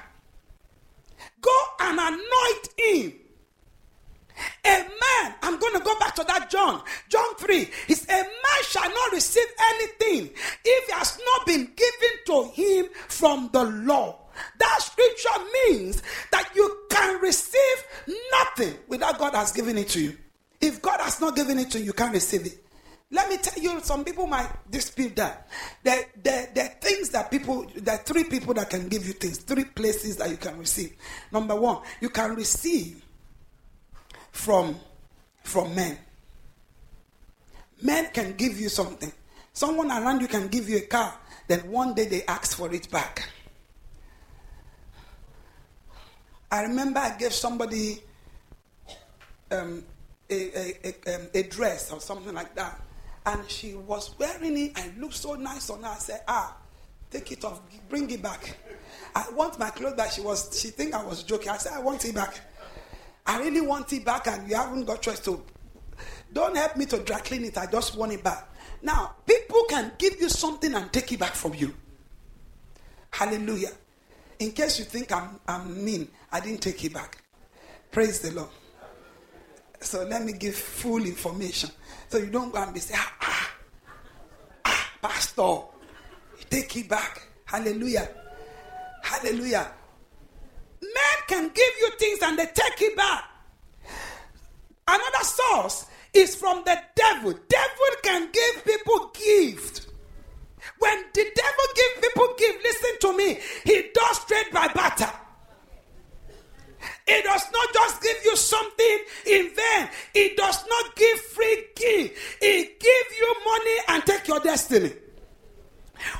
Go 1.40 1.58
and 1.80 1.99
anoint 1.99 2.68
him 2.76 3.14
a 4.64 4.68
man, 4.68 5.35
I'm 5.42 5.59
going 5.59 5.75
to 5.75 5.80
go 5.80 5.99
back 5.99 6.14
to 6.16 6.25
that 6.25 6.50
John. 6.50 6.83
John 7.09 7.35
3 7.37 7.68
is 7.88 8.04
a 8.09 8.12
man 8.12 8.62
shall 8.62 8.88
not 8.88 9.12
receive 9.12 9.47
anything 9.75 10.30
if 10.64 10.87
he 10.87 10.92
has 10.92 11.18
not 11.25 11.47
been 11.47 11.73
given 11.76 12.18
to 12.26 12.50
him 12.52 12.87
from 13.09 13.50
the 13.52 13.64
law. 13.64 14.18
That 14.59 14.78
scripture 14.80 15.45
means 15.68 16.02
that 16.30 16.50
you 16.54 16.87
can 16.90 17.21
receive 17.21 17.85
nothing 18.33 18.75
without 18.87 19.18
God 19.18 19.35
has 19.35 19.52
given 19.52 19.76
it 19.78 19.88
to 19.90 20.00
you. 20.00 20.16
If 20.61 20.83
God 20.83 21.00
has 21.00 21.21
not 21.21 21.37
given 21.37 21.59
it 21.59 21.71
to 21.73 21.78
you, 21.78 21.87
you 21.87 21.92
can't 21.92 22.12
receive 22.12 22.47
it. 22.47 22.64
Let 23.11 23.30
me 23.30 23.38
tell 23.38 23.62
you, 23.62 23.80
some 23.80 24.04
people 24.04 24.26
might 24.26 24.50
dispute 24.71 25.16
that. 25.16 25.49
There, 25.83 26.04
there 26.23 26.49
are 26.57 26.80
things 26.80 27.09
that 27.11 27.30
people, 27.30 27.66
there 27.75 27.95
are 27.95 28.02
three 28.02 28.25
people 28.25 28.52
that 28.54 28.68
can 28.68 28.88
give 28.88 29.07
you 29.07 29.14
things, 29.14 29.38
three 29.38 29.64
places 29.64 30.18
that 30.18 30.28
you 30.28 30.37
can 30.37 30.59
receive. 30.59 30.95
Number 31.33 31.57
one, 31.57 31.83
you 32.00 32.11
can 32.11 32.35
receive 32.35 33.02
from, 34.38 34.76
from 35.42 35.75
men. 35.75 35.99
Men 37.83 38.09
can 38.12 38.35
give 38.35 38.59
you 38.59 38.68
something. 38.68 39.12
Someone 39.52 39.90
around 39.90 40.21
you 40.21 40.28
can 40.28 40.47
give 40.47 40.68
you 40.68 40.78
a 40.78 40.83
car, 40.83 41.12
then 41.49 41.61
one 41.71 41.92
day 41.92 42.07
they 42.07 42.23
ask 42.25 42.57
for 42.57 42.73
it 42.73 42.88
back. 42.88 43.28
I 46.50 46.62
remember 46.62 47.00
I 47.00 47.16
gave 47.18 47.33
somebody 47.33 47.99
um, 49.50 49.83
a, 50.30 50.35
a, 50.35 50.75
a, 50.85 51.14
um, 51.16 51.28
a, 51.35 51.42
dress 51.42 51.92
or 51.92 52.00
something 52.00 52.33
like 52.33 52.54
that, 52.54 52.80
and 53.26 53.50
she 53.50 53.75
was 53.75 54.16
wearing 54.18 54.57
it 54.57 54.78
and 54.78 54.99
looked 54.99 55.14
so 55.14 55.35
nice 55.35 55.68
on 55.68 55.83
her. 55.83 55.88
I 55.88 55.97
said, 55.97 56.21
Ah, 56.28 56.57
take 57.11 57.33
it 57.33 57.45
off, 57.45 57.61
bring 57.88 58.09
it 58.11 58.23
back. 58.23 58.57
I 59.16 59.28
want 59.35 59.59
my 59.59 59.71
clothes 59.71 59.95
back. 59.95 60.12
She 60.12 60.21
was, 60.21 60.59
she 60.59 60.68
think 60.68 60.95
I 60.95 61.04
was 61.04 61.25
joking. 61.25 61.49
I 61.49 61.57
said, 61.57 61.73
I 61.73 61.80
want 61.80 62.04
it 62.04 62.14
back. 62.14 62.40
I 63.28 63.38
really 63.40 63.61
want 63.61 63.92
it 63.92 64.06
back 64.06 64.26
and 64.26 64.49
you 64.49 64.56
haven't 64.56 64.87
got 64.87 65.02
choice 65.02 65.20
to. 65.20 65.44
Don't 66.32 66.56
help 66.56 66.76
me 66.76 66.87
to 66.87 66.99
dry 67.00 67.20
clean 67.20 67.44
it. 67.44 67.58
I 67.58 67.66
just 67.66 67.97
want 67.97 68.12
it 68.12 68.25
back. 68.25 68.49
Now, 68.80 69.16
people 69.26 69.64
can 69.68 69.92
give 69.99 70.18
you 70.18 70.30
something 70.30 70.73
and 70.75 70.90
take 70.90 71.12
it 71.12 71.20
back 71.20 71.35
from 71.35 71.54
you. 71.54 71.75
Hallelujah. 73.11 73.73
In 74.38 74.52
case 74.52 74.78
you 74.78 74.87
think 74.87 75.12
I'm, 75.12 75.40
I'm 75.47 75.85
mean, 75.85 76.08
I 76.32 76.40
didn't 76.40 76.62
take 76.62 76.82
it 76.85 76.94
back. 76.94 77.23
Praise 77.90 78.20
the 78.20 78.30
Lord. 78.32 78.50
So 79.80 80.04
let 80.04 80.25
me 80.25 80.32
give 80.32 80.54
full 80.54 81.04
information. 81.04 81.70
So 82.08 82.18
you 82.18 82.26
don't 82.26 82.52
go 82.52 82.62
and 82.62 82.73
be 82.73 82.80
saying, 82.80 83.00
ah, 83.02 83.16
ah, 83.20 83.50
ah, 84.64 84.90
pastor, 85.02 85.58
take 86.49 86.75
it 86.76 86.88
back. 86.88 87.23
Hallelujah. 87.44 88.08
Hallelujah. 89.02 89.73
Can 91.28 91.49
give 91.49 91.75
you 91.80 91.90
things 91.99 92.18
and 92.23 92.38
they 92.38 92.47
take 92.47 92.80
it 92.80 92.97
back. 92.97 93.25
Another 94.88 95.25
source 95.25 95.87
is 96.14 96.35
from 96.35 96.62
the 96.64 96.80
devil. 96.94 97.35
Devil 97.49 97.90
can 98.02 98.30
give 98.32 98.64
people 98.64 99.12
gift. 99.12 99.88
When 100.78 101.04
the 101.12 101.25
devil 101.35 101.64
give 101.76 102.02
people 102.02 102.35
gift, 102.38 102.64
listen 102.64 102.90
to 103.00 103.16
me, 103.16 103.38
he 103.64 103.90
does 103.92 104.25
trade 104.25 104.47
by 104.52 104.68
barter. 104.68 105.11
It 107.06 107.25
does 107.25 107.44
not 107.52 107.75
just 107.75 108.02
give 108.02 108.16
you 108.25 108.37
something 108.37 108.99
in 109.26 109.50
vain. 109.54 109.88
It 110.14 110.37
does 110.37 110.64
not 110.66 110.97
give 110.97 111.20
free 111.20 111.64
gift. 111.76 112.18
It 112.40 112.80
give 112.80 113.18
you 113.18 113.35
money 113.44 113.76
and 113.88 114.06
take 114.06 114.28
your 114.28 114.40
destiny 114.40 114.92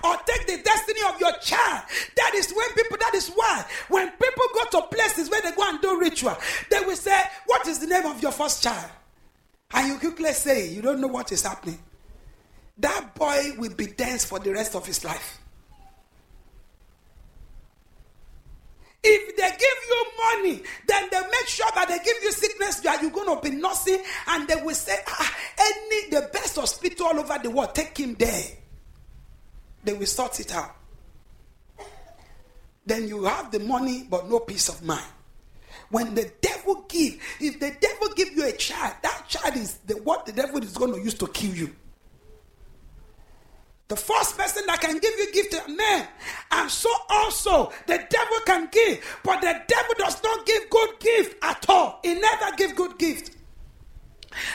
or 0.05 0.17
take 0.27 0.47
the 0.47 0.63
destiny 0.63 1.01
of 1.09 1.21
your 1.21 1.33
child. 1.39 1.85
That 2.17 2.35
is 2.35 2.53
when 2.53 2.69
people, 2.73 2.97
that 2.99 3.15
is 3.15 3.31
why 3.35 3.65
when 3.89 4.11
people 4.11 4.45
go 4.55 4.81
to 4.81 4.87
places 4.89 5.31
where 5.31 5.43
they 5.43 5.53
go 5.53 5.69
and 5.69 5.81
do 5.81 5.99
ritual, 5.99 6.37
they 6.71 6.81
will 6.81 6.97
say, 6.97 7.21
What 7.47 7.67
is 7.67 7.79
the 7.79 7.87
name 7.87 8.07
of 8.07 8.23
your 8.23 8.33
first 8.33 8.63
child? 8.63 8.91
And 9.73 9.89
you 9.89 9.99
quickly 9.99 10.33
say, 10.33 10.69
You 10.69 10.83
don't 10.83 11.01
know 11.01 11.09
what 11.09 11.33
is 11.33 11.43
happening. 11.43 11.79
That 12.79 13.15
boy 13.15 13.53
will 13.59 13.75
be 13.75 13.87
dense 13.87 14.25
for 14.25 14.39
the 14.39 14.53
rest 14.53 14.75
of 14.75 14.87
his 14.87 15.05
life. 15.05 15.41
If 19.03 19.37
they 19.37 19.51
give 19.51 19.61
you 19.61 20.05
money, 20.19 20.63
then 20.87 21.09
they 21.11 21.21
make 21.21 21.47
sure 21.47 21.71
that 21.75 21.89
they 21.89 21.99
give 21.99 22.17
you 22.23 22.33
sickness 22.33 22.81
that 22.81 23.01
you're 23.01 23.11
going 23.11 23.35
to 23.35 23.51
be 23.51 23.57
nursing, 23.57 24.03
and 24.29 24.47
they 24.49 24.57
will 24.57 24.75
say, 24.75 24.97
ah, 25.07 25.37
any 25.59 26.11
the 26.11 26.29
best 26.33 26.57
hospital 26.57 27.07
all 27.07 27.19
over 27.21 27.39
the 27.43 27.51
world, 27.51 27.75
take 27.75 27.97
him 27.97 28.15
there 28.15 28.45
they 29.85 29.93
will 29.93 30.07
sort 30.07 30.41
it 30.41 30.55
out. 30.55 30.75
Then 32.87 33.07
you 33.07 33.25
have 33.25 33.51
the 33.51 33.61
money 33.61 34.07
but 34.09 34.29
no 34.29 34.41
peace 34.41 34.69
of 34.69 34.83
mind. 34.83 35.05
When 35.91 36.15
the 36.15 36.31
devil 36.41 36.85
give, 36.89 37.21
if 37.41 37.61
the 37.61 37.75
devil 37.81 38.09
give 38.15 38.33
you 38.33 38.47
a 38.47 38.53
child, 38.53 38.95
that 39.03 39.25
child 39.29 39.57
is 39.57 39.79
the, 39.87 39.95
what 39.95 40.27
the 40.27 40.33
devil 40.33 40.63
is 40.63 40.77
going 40.77 40.93
to 40.93 41.01
use 41.01 41.15
to 41.15 41.27
kill 41.29 41.55
you. 41.55 41.75
The 43.89 43.97
first 43.97 44.37
person 44.37 44.65
that 44.67 44.81
can 44.83 44.99
give 44.99 45.13
you 45.19 45.33
gift 45.33 45.55
is 45.55 45.61
a 45.61 45.69
man. 45.69 46.07
And 46.53 46.71
so 46.71 46.91
also 47.09 47.73
the 47.87 48.07
devil 48.11 48.39
can 48.45 48.69
give. 48.71 49.19
But 49.25 49.41
the 49.41 49.63
devil 49.67 49.95
does 49.97 50.23
not 50.23 50.45
give 50.45 50.69
good 50.69 51.01
gift 51.01 51.37
at 51.43 51.65
all. 51.71 52.01
He 52.03 52.15
never 52.15 52.55
give 52.57 52.77
good 52.77 52.99
gift. 52.99 53.35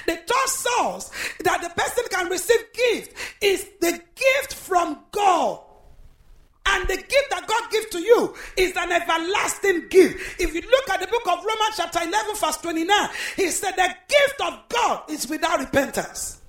The 0.05 0.15
third 0.15 0.49
source 0.49 1.09
that 1.43 1.61
the 1.63 1.69
person 1.69 2.03
can 2.11 2.29
receive 2.29 2.63
gift 2.73 3.17
is 3.41 3.67
the 3.81 3.99
gift 4.15 4.53
from 4.53 4.99
God. 5.11 5.61
And 6.65 6.87
the 6.87 6.97
gift 6.97 7.29
that 7.31 7.45
God 7.47 7.71
gives 7.71 7.87
to 7.87 7.99
you 7.99 8.35
is 8.55 8.73
an 8.77 8.91
everlasting 9.63 9.89
gift. 9.89 10.39
If 10.39 10.53
you 10.53 10.61
look 10.61 10.89
at 10.89 11.01
the 11.01 11.07
book 11.07 11.27
of 11.27 11.43
Romans, 11.43 11.75
chapter 11.77 11.99
11, 12.01 12.35
verse 12.35 12.57
29, 12.57 13.09
he 13.35 13.49
said, 13.49 13.71
The 13.71 13.95
gift 14.07 14.41
of 14.41 14.69
God 14.69 15.09
is 15.09 15.27
without 15.27 15.59
repentance. 15.59 16.41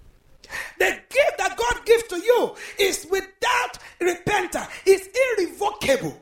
The 0.79 0.99
gift 1.09 1.39
that 1.39 1.57
God 1.57 1.85
gives 1.85 2.05
to 2.05 2.17
you 2.17 2.55
is 2.79 3.07
without 3.11 3.79
repentance, 4.01 4.69
it's 4.87 5.09
irrevocable. 5.39 6.21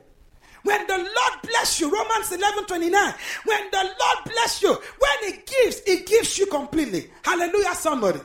When 0.64 0.86
the 0.86 0.96
Lord 0.96 1.42
bless 1.42 1.80
you, 1.80 1.90
Romans 1.90 2.30
11 2.30 2.66
29, 2.66 3.14
when 3.46 3.70
the 3.72 3.82
Lord 3.82 4.24
bless 4.24 4.62
you, 4.62 4.72
when 4.72 5.32
He 5.32 5.40
gives, 5.44 5.80
He 5.84 6.04
gives 6.04 6.38
you 6.38 6.46
completely. 6.46 7.10
Hallelujah, 7.24 7.74
somebody. 7.74 8.20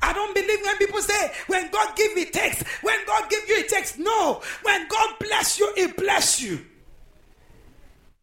I 0.00 0.12
don't 0.12 0.34
believe 0.34 0.58
when 0.62 0.76
people 0.76 1.00
say, 1.00 1.32
when 1.46 1.70
God 1.70 1.96
give, 1.96 2.12
He 2.12 2.26
takes. 2.26 2.62
When 2.82 2.98
God 3.06 3.28
give 3.30 3.46
you, 3.48 3.56
He 3.56 3.62
takes. 3.64 3.98
No. 3.98 4.42
When 4.62 4.86
God 4.88 5.14
bless 5.18 5.58
you, 5.58 5.72
He 5.76 5.86
bless 5.88 6.42
you. 6.42 6.64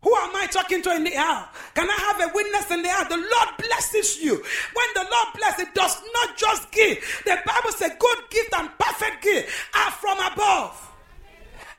Who 0.03 0.15
am 0.15 0.35
I 0.35 0.47
talking 0.47 0.81
to 0.81 0.95
in 0.95 1.03
the 1.03 1.15
hour? 1.15 1.47
Can 1.75 1.87
I 1.87 1.93
have 1.93 2.29
a 2.29 2.33
witness 2.33 2.71
in 2.71 2.81
the 2.81 2.89
hour? 2.89 3.05
The 3.07 3.17
Lord 3.17 3.49
blesses 3.59 4.19
you. 4.19 4.33
When 4.33 4.87
the 4.95 5.07
Lord 5.11 5.27
blesses, 5.35 5.67
it 5.67 5.75
does 5.75 6.01
not 6.13 6.37
just 6.37 6.71
give. 6.71 6.97
The 7.25 7.37
Bible 7.45 7.71
says, 7.71 7.91
good 7.99 8.17
gift 8.31 8.53
and 8.57 8.69
perfect 8.79 9.23
gift 9.23 9.49
are 9.75 9.91
from 9.91 10.17
above. 10.31 10.89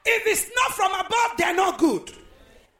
If 0.04 0.26
it's 0.26 0.50
not 0.54 0.72
from 0.72 0.92
above, 0.92 1.36
they're 1.36 1.54
not 1.54 1.78
good. 1.78 2.12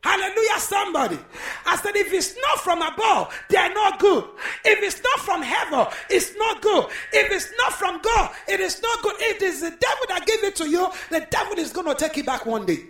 Hallelujah, 0.05 0.59
somebody. 0.59 1.19
I 1.65 1.77
said, 1.77 1.95
if 1.95 2.13
it's 2.13 2.37
not 2.37 2.61
from 2.61 2.83
above, 2.83 3.33
they're 3.49 3.73
not 3.73 4.01
good. 4.01 4.25
If 4.65 4.83
it's 4.83 5.01
not 5.03 5.21
from 5.21 5.43
heaven, 5.43 5.87
it's 6.11 6.37
not 6.37 6.61
good. 6.61 6.87
If 7.13 7.31
it's 7.31 7.53
not 7.59 7.73
from 7.73 8.01
God, 8.01 8.31
it 8.49 8.59
is 8.59 8.83
not 8.83 9.03
good. 9.03 9.15
It 9.21 9.43
is 9.43 9.61
the 9.61 9.71
devil 9.71 10.07
that 10.09 10.27
gave 10.27 10.43
it 10.43 10.57
to 10.57 10.69
you. 10.69 10.89
The 11.11 11.27
devil 11.31 11.57
is 11.59 11.73
going 11.73 11.87
to 11.87 11.95
take 11.95 12.19
it 12.19 12.27
back 12.27 12.47
one 12.47 12.67
day. 12.67 12.81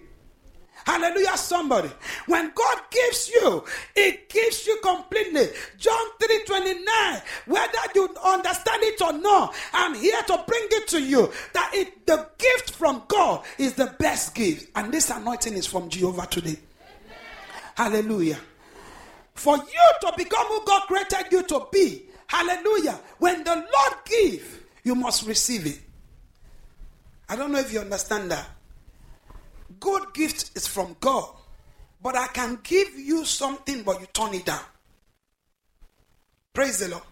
Hallelujah, 0.84 1.36
somebody. 1.36 1.90
When 2.26 2.50
God 2.54 2.78
gives 2.90 3.28
you, 3.28 3.64
it 3.94 4.28
gives 4.28 4.66
you 4.66 4.78
completely. 4.82 5.48
John 5.78 6.06
3 6.20 6.44
29. 6.44 7.22
Whether 7.46 7.78
you 7.94 8.08
understand 8.24 8.82
it 8.82 9.00
or 9.00 9.12
not, 9.12 9.54
I'm 9.72 9.94
here 9.94 10.20
to 10.22 10.44
bring 10.46 10.66
it 10.70 10.88
to 10.88 11.00
you 11.00 11.30
that 11.52 11.70
it, 11.74 12.06
the 12.06 12.28
gift 12.38 12.72
from 12.72 13.02
God 13.08 13.44
is 13.58 13.74
the 13.74 13.94
best 13.98 14.34
gift. 14.34 14.70
And 14.74 14.92
this 14.92 15.10
anointing 15.10 15.54
is 15.54 15.66
from 15.66 15.88
Jehovah 15.88 16.26
today. 16.26 16.58
Hallelujah. 17.76 18.38
For 19.34 19.56
you 19.56 19.92
to 20.02 20.12
become 20.16 20.46
who 20.46 20.64
God 20.64 20.82
created 20.82 21.26
you 21.30 21.42
to 21.44 21.66
be. 21.70 22.02
Hallelujah. 22.26 22.98
When 23.18 23.44
the 23.44 23.54
Lord 23.54 23.94
give, 24.04 24.64
you 24.84 24.94
must 24.94 25.26
receive 25.26 25.66
it. 25.66 25.80
I 27.28 27.36
don't 27.36 27.52
know 27.52 27.58
if 27.58 27.72
you 27.72 27.80
understand 27.80 28.30
that. 28.30 28.46
Good 29.82 30.14
gift 30.14 30.56
is 30.56 30.68
from 30.68 30.96
God, 31.00 31.28
but 32.00 32.16
I 32.16 32.28
can 32.28 32.60
give 32.62 32.96
you 32.96 33.24
something, 33.24 33.82
but 33.82 34.00
you 34.00 34.06
turn 34.12 34.32
it 34.32 34.46
down. 34.46 34.60
Praise 36.52 36.78
the 36.78 36.88
Lord. 36.88 37.02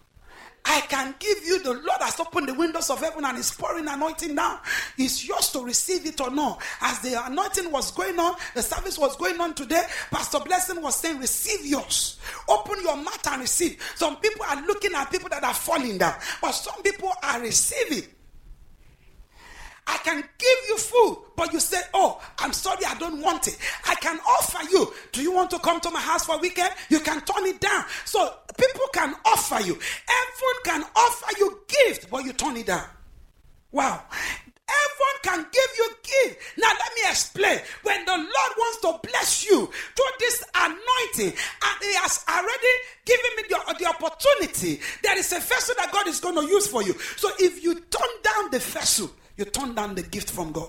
I 0.65 0.81
can 0.83 1.17
give 1.19 1.45
you 1.45 1.61
the 1.65 1.73
Lord 1.73 2.00
has 2.00 2.21
opened 2.21 2.49
the 2.49 2.55
windows 2.55 2.89
of 2.91 3.00
heaven 3.00 3.25
and 3.25 3.39
is 3.39 3.50
pouring 3.50 3.89
anointing 3.89 4.37
now. 4.37 4.61
It's 4.97 5.27
yours 5.27 5.50
to 5.53 5.65
receive 5.65 6.07
it 6.07 6.21
or 6.21 6.31
not. 6.31 6.62
As 6.81 7.00
the 7.00 7.27
anointing 7.27 7.73
was 7.73 7.91
going 7.91 8.21
on, 8.21 8.37
the 8.55 8.62
service 8.62 8.97
was 8.97 9.17
going 9.17 9.41
on 9.41 9.55
today. 9.55 9.83
Pastor 10.12 10.39
Blessing 10.39 10.81
was 10.81 10.95
saying, 10.95 11.19
Receive 11.19 11.67
yours. 11.67 12.21
Open 12.49 12.77
your 12.83 12.97
mouth 12.97 13.27
and 13.27 13.41
receive. 13.41 13.83
Some 13.97 14.17
people 14.19 14.47
are 14.49 14.65
looking 14.65 14.95
at 14.95 15.11
people 15.11 15.31
that 15.31 15.43
are 15.43 15.55
falling 15.55 15.99
down, 15.99 16.15
but 16.41 16.53
some 16.53 16.81
people 16.85 17.11
are 17.21 17.41
receiving. 17.41 18.05
I 19.90 19.97
can 20.04 20.23
give 20.38 20.59
you 20.68 20.78
food, 20.78 21.18
but 21.35 21.52
you 21.52 21.59
say, 21.59 21.80
Oh, 21.94 22.23
I'm 22.38 22.52
sorry, 22.52 22.85
I 22.87 22.94
don't 22.94 23.20
want 23.20 23.49
it. 23.49 23.59
I 23.88 23.97
can 23.97 24.20
offer 24.20 24.62
you. 24.70 24.92
Do 25.11 25.20
you 25.20 25.32
want 25.32 25.50
to 25.50 25.59
come 25.59 25.80
to 25.80 25.90
my 25.90 26.00
house 26.00 26.25
for 26.25 26.37
a 26.37 26.38
weekend? 26.38 26.70
You 26.90 27.00
can 27.00 27.20
turn 27.23 27.44
it 27.47 27.61
down. 27.61 27.85
So 28.04 28.32
people 28.56 28.87
can 28.94 29.14
offer 29.25 29.61
you. 29.61 29.75
Everyone 29.75 30.62
can 30.64 30.85
offer 30.94 31.32
you 31.40 31.61
gift, 31.66 32.09
but 32.09 32.25
you 32.25 32.32
turn 32.32 32.56
it 32.56 32.66
down. 32.66 32.87
Wow. 33.73 34.00
Everyone 34.70 35.18
can 35.25 35.47
give 35.50 35.70
you 35.76 35.90
gift. 36.04 36.38
Now 36.56 36.68
let 36.68 36.94
me 36.94 37.11
explain. 37.11 37.59
When 37.82 38.04
the 38.04 38.12
Lord 38.12 38.52
wants 38.59 38.80
to 38.82 39.09
bless 39.09 39.44
you 39.44 39.67
through 39.67 40.15
this 40.21 40.45
anointing, 40.54 41.36
and 41.36 41.82
He 41.82 41.95
has 41.95 42.25
already 42.28 42.75
given 43.04 43.30
me 43.38 43.43
the, 43.49 43.76
the 43.80 43.86
opportunity, 43.86 44.80
there 45.02 45.19
is 45.19 45.32
a 45.32 45.41
vessel 45.41 45.75
that 45.78 45.91
God 45.91 46.06
is 46.06 46.21
going 46.21 46.36
to 46.36 46.47
use 46.47 46.69
for 46.69 46.84
you. 46.84 46.93
So 47.17 47.28
if 47.41 47.65
you 47.65 47.75
turn 47.75 48.10
down 48.23 48.52
the 48.52 48.60
vessel, 48.60 49.10
you 49.41 49.47
turn 49.47 49.75
down 49.75 49.95
the 49.95 50.03
gift 50.03 50.31
from 50.31 50.53
God. 50.53 50.69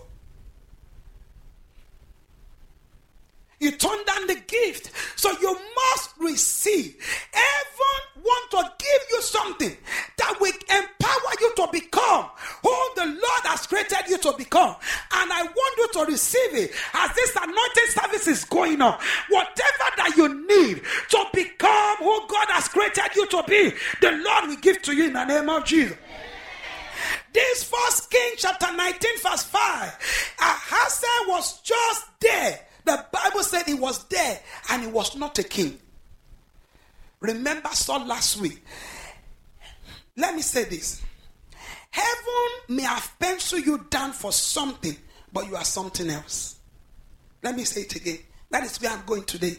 You 3.59 3.71
turn 3.71 4.03
down 4.05 4.25
the 4.25 4.41
gift. 4.47 4.91
So 5.19 5.29
you 5.39 5.53
must 5.75 6.17
receive. 6.17 6.95
Heaven 7.31 8.23
want 8.23 8.51
to 8.51 8.71
give 8.79 9.01
you 9.11 9.21
something 9.21 9.77
that 10.17 10.35
will 10.39 10.53
empower 10.53 11.33
you 11.41 11.53
to 11.57 11.67
become 11.71 12.29
who 12.63 12.75
the 12.95 13.05
Lord 13.05 13.43
has 13.43 13.67
created 13.67 14.07
you 14.07 14.17
to 14.19 14.33
become. 14.37 14.75
And 15.13 15.31
I 15.31 15.43
want 15.43 15.77
you 15.77 15.87
to 15.93 16.11
receive 16.11 16.55
it 16.55 16.71
as 16.93 17.13
this 17.13 17.35
anointing 17.35 17.87
service 17.89 18.27
is 18.27 18.45
going 18.45 18.81
on. 18.81 18.97
Whatever 19.29 19.87
that 19.97 20.13
you 20.15 20.29
need 20.47 20.81
to 21.09 21.25
become 21.33 21.97
who 21.97 22.27
God 22.27 22.47
has 22.49 22.67
created 22.69 23.15
you 23.15 23.27
to 23.27 23.43
be, 23.47 23.73
the 24.01 24.11
Lord 24.11 24.47
will 24.47 24.61
give 24.61 24.81
to 24.83 24.95
you 24.95 25.07
in 25.07 25.13
the 25.13 25.25
name 25.25 25.49
of 25.49 25.65
Jesus. 25.65 25.97
This 27.33 27.63
first 27.63 28.09
King 28.09 28.33
chapter 28.37 28.71
19, 28.75 29.11
verse 29.23 29.43
5. 29.43 30.35
Ahaziah 30.39 31.29
was 31.29 31.61
just 31.61 32.05
there. 32.19 32.59
The 32.85 33.05
Bible 33.11 33.43
said 33.43 33.63
he 33.65 33.73
was 33.73 34.03
there 34.05 34.39
and 34.69 34.81
he 34.83 34.87
was 34.87 35.15
not 35.15 35.37
a 35.39 35.43
king. 35.43 35.77
Remember 37.19 37.69
Saul 37.69 38.05
last 38.05 38.37
week. 38.37 38.63
Let 40.17 40.35
me 40.35 40.41
say 40.41 40.65
this. 40.65 41.01
Heaven 41.91 42.75
may 42.75 42.83
have 42.83 43.13
penciled 43.19 43.65
you 43.65 43.85
down 43.89 44.13
for 44.13 44.31
something, 44.31 44.95
but 45.31 45.47
you 45.47 45.55
are 45.55 45.63
something 45.63 46.09
else. 46.09 46.57
Let 47.43 47.55
me 47.55 47.63
say 47.63 47.81
it 47.81 47.95
again. 47.95 48.19
That 48.51 48.63
is 48.65 48.81
where 48.81 48.91
I'm 48.91 49.03
going 49.05 49.23
today. 49.23 49.55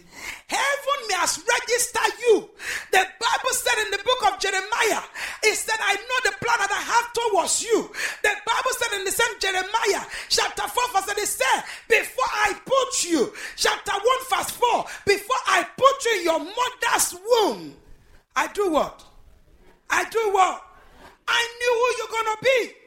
Heaven 0.48 0.98
may 1.08 1.14
has 1.14 1.40
registered 1.40 2.12
you. 2.20 2.50
The 2.92 3.00
Bible 3.00 3.52
said 3.52 3.84
in 3.86 3.90
the 3.90 4.04
book 4.04 4.20
of 4.28 4.38
Jeremiah, 4.38 5.00
it 5.42 5.56
said, 5.56 5.80
I 5.80 5.96
know 5.96 6.18
the 6.28 6.36
plan 6.44 6.58
that 6.60 6.68
I 6.68 6.82
have 6.92 7.08
towards 7.16 7.64
you. 7.64 7.90
The 8.22 8.36
Bible 8.44 8.72
said 8.76 8.98
in 8.98 9.04
the 9.04 9.10
same 9.10 9.40
Jeremiah, 9.40 10.04
chapter 10.28 10.68
4, 10.68 10.82
verse 10.92 11.08
8, 11.08 11.18
it 11.18 11.26
said, 11.26 11.62
Before 11.88 12.28
I 12.44 12.52
put 12.66 13.04
you, 13.08 13.32
chapter 13.56 13.92
1, 13.92 14.02
verse 14.28 14.50
4, 14.50 14.84
before 15.06 15.42
I 15.46 15.66
put 15.74 16.04
you 16.04 16.12
in 16.18 16.24
your 16.24 16.40
mother's 16.40 17.16
womb, 17.16 17.74
I 18.36 18.48
do 18.52 18.72
what? 18.72 19.02
I 19.88 20.04
do 20.04 20.20
what? 20.32 20.64
I 21.28 21.40
knew 21.58 21.72
who 21.80 21.88
you're 21.96 22.12
going 22.12 22.36
to 22.36 22.44
be. 22.44 22.81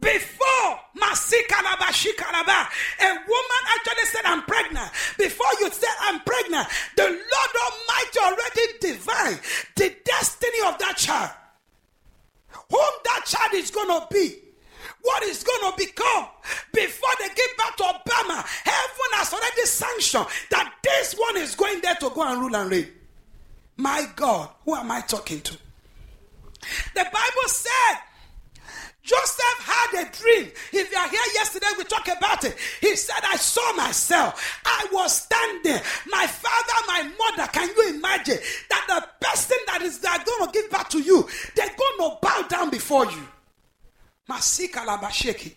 Before 0.00 0.80
Masikalaba 0.96 1.88
Shikalaba, 1.90 2.68
a 3.00 3.08
woman 3.08 3.62
actually 3.74 4.04
said, 4.04 4.22
I'm 4.24 4.42
pregnant. 4.42 4.90
Before 5.18 5.46
you 5.60 5.70
said, 5.70 5.94
I'm 6.00 6.20
pregnant, 6.20 6.68
the 6.96 7.04
Lord 7.04 7.52
Almighty 7.64 8.18
already 8.20 8.78
divined 8.80 9.40
the 9.74 9.96
destiny 10.04 10.58
of 10.66 10.78
that 10.78 10.96
child. 10.96 11.30
Whom 12.70 12.92
that 13.04 13.24
child 13.26 13.54
is 13.54 13.70
going 13.70 13.88
to 13.88 14.06
be. 14.12 14.36
What 15.02 15.22
is 15.22 15.44
going 15.44 15.72
to 15.72 15.76
become 15.78 16.26
before 16.72 17.10
they 17.20 17.28
give 17.28 17.56
back 17.56 17.76
to 17.76 17.84
Obama? 17.84 18.44
Heaven 18.64 19.10
has 19.12 19.32
already 19.32 19.62
sanctioned 19.62 20.26
that 20.50 20.72
this 20.82 21.14
one 21.14 21.36
is 21.36 21.54
going 21.54 21.80
there 21.80 21.94
to 21.96 22.10
go 22.10 22.22
and 22.22 22.40
rule 22.40 22.56
and 22.56 22.70
reign. 22.70 22.88
My 23.76 24.08
God, 24.16 24.48
who 24.64 24.74
am 24.74 24.90
I 24.90 25.02
talking 25.02 25.40
to? 25.42 25.52
The 26.94 27.04
Bible 27.04 27.48
said 27.48 27.98
Joseph 29.06 29.58
had 29.60 30.02
a 30.02 30.10
dream. 30.10 30.50
If 30.72 30.90
you 30.90 30.98
are 30.98 31.08
here 31.08 31.20
yesterday, 31.34 31.68
we 31.78 31.84
talked 31.84 32.08
about 32.08 32.42
it. 32.44 32.56
He 32.80 32.96
said, 32.96 33.20
I 33.22 33.36
saw 33.36 33.72
myself. 33.74 34.60
I 34.64 34.88
was 34.92 35.22
standing. 35.22 35.80
My 36.08 36.26
father, 36.26 36.86
my 36.88 37.10
mother. 37.16 37.48
Can 37.52 37.68
you 37.76 37.94
imagine 37.94 38.38
that 38.68 38.84
the 38.88 39.26
person 39.26 39.58
that 39.68 39.82
is 39.82 40.00
they're 40.00 40.24
going 40.24 40.50
to 40.50 40.60
give 40.60 40.70
back 40.72 40.88
to 40.90 41.00
you, 41.00 41.24
they're 41.54 41.66
going 41.68 42.10
to 42.10 42.18
bow 42.20 42.42
down 42.48 42.70
before 42.70 43.06
you? 43.06 43.22
Masika 44.28 44.80
labasheki. 44.80 45.54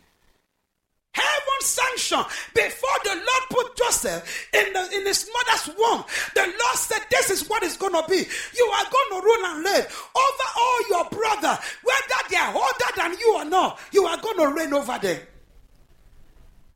Heaven 1.11 1.61
sanction 1.61 2.19
before 2.53 2.97
the 3.03 3.15
Lord 3.15 3.43
put 3.49 3.77
Joseph 3.77 4.47
in, 4.53 4.73
the, 4.73 4.97
in 4.97 5.05
his 5.05 5.29
mother's 5.33 5.75
womb. 5.75 6.03
The 6.35 6.41
Lord 6.41 6.75
said, 6.75 7.01
This 7.09 7.29
is 7.31 7.49
what 7.49 7.63
it's 7.63 7.77
going 7.77 7.93
to 7.93 8.03
be. 8.07 8.25
You 8.55 8.65
are 8.65 8.85
going 8.91 9.21
to 9.21 9.25
rule 9.25 9.45
and 9.45 9.65
reign 9.65 9.85
over 10.15 10.47
all 10.57 10.89
your 10.89 11.09
brother, 11.09 11.59
whether 11.83 12.29
they 12.29 12.37
are 12.37 12.53
older 12.53 12.91
than 12.95 13.17
you 13.19 13.35
or 13.35 13.45
not. 13.45 13.79
You 13.91 14.05
are 14.05 14.21
going 14.21 14.37
to 14.37 14.53
reign 14.55 14.73
over 14.73 14.99
them. 14.99 15.19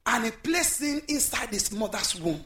And 0.06 0.26
he 0.26 0.32
placed 0.32 0.82
him 0.82 1.02
inside 1.08 1.50
his 1.50 1.72
mother's 1.72 2.16
womb. 2.20 2.44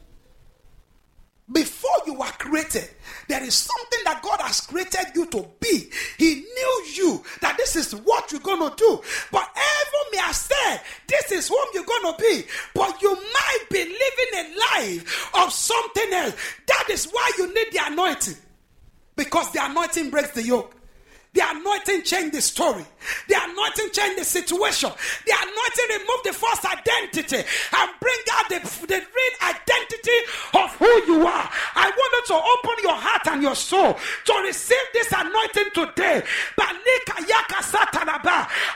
Before 1.50 1.90
you 2.06 2.14
were 2.14 2.26
created, 2.26 2.90
there 3.26 3.42
is 3.42 3.54
something 3.54 4.00
that 4.04 4.22
God 4.22 4.40
has 4.42 4.60
created 4.60 5.06
you 5.14 5.24
to 5.26 5.46
be. 5.60 5.90
He 6.18 6.34
knew 6.34 6.84
you 6.94 7.24
that 7.40 7.56
this 7.56 7.74
is 7.74 7.94
what 7.94 8.30
you're 8.30 8.40
going 8.42 8.68
to 8.68 8.76
do. 8.76 9.00
But 9.32 9.48
everyone 9.56 10.12
may 10.12 10.18
have 10.18 10.36
said, 10.36 10.80
This 11.06 11.32
is 11.32 11.48
whom 11.48 11.66
you're 11.72 11.84
going 11.84 12.14
to 12.14 12.22
be. 12.22 12.44
But 12.74 13.00
you 13.00 13.14
might 13.14 13.64
be 13.70 13.78
living 13.78 14.34
a 14.34 14.58
life 14.58 15.30
of 15.34 15.50
something 15.52 16.12
else. 16.12 16.34
That 16.66 16.90
is 16.90 17.06
why 17.06 17.30
you 17.38 17.54
need 17.54 17.72
the 17.72 17.80
anointing. 17.82 18.36
Because 19.16 19.50
the 19.52 19.64
anointing 19.64 20.10
breaks 20.10 20.32
the 20.32 20.42
yoke. 20.42 20.77
The 21.34 21.42
anointing 21.46 22.02
changed 22.02 22.34
the 22.34 22.40
story. 22.40 22.84
The 23.28 23.36
anointing 23.36 23.90
changed 23.92 24.18
the 24.18 24.24
situation. 24.24 24.90
The 25.26 25.32
anointing 25.32 26.00
removed 26.00 26.24
the 26.24 26.32
false 26.32 26.64
identity 26.64 27.36
and 27.36 27.90
bring 28.00 28.18
out 28.32 28.48
the, 28.48 28.60
the 28.86 28.96
real 28.96 29.34
identity 29.42 30.18
of 30.54 30.74
who 30.76 30.88
you 31.06 31.26
are. 31.26 31.50
I 31.74 31.90
want 31.90 32.12
you 32.12 32.22
to 32.28 32.34
open 32.34 32.82
your 32.82 32.96
heart 32.96 33.26
and 33.28 33.42
your 33.42 33.54
soul 33.54 33.94
to 34.24 34.32
receive 34.42 34.78
this 34.94 35.12
anointing 35.12 35.70
today. 35.74 36.22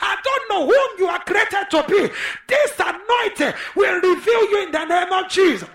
I 0.05 0.17
don't 0.23 0.51
know 0.51 0.67
whom 0.67 0.99
you 0.99 1.07
are 1.09 1.23
created 1.25 1.71
to 1.71 1.85
be. 1.89 2.11
This 2.47 2.73
anointing 2.79 3.55
will 3.77 4.01
reveal 4.01 4.51
you 4.51 4.63
in 4.67 4.73
the 4.73 4.85
name 4.85 5.13
of 5.13 5.29
Jesus. 5.31 5.69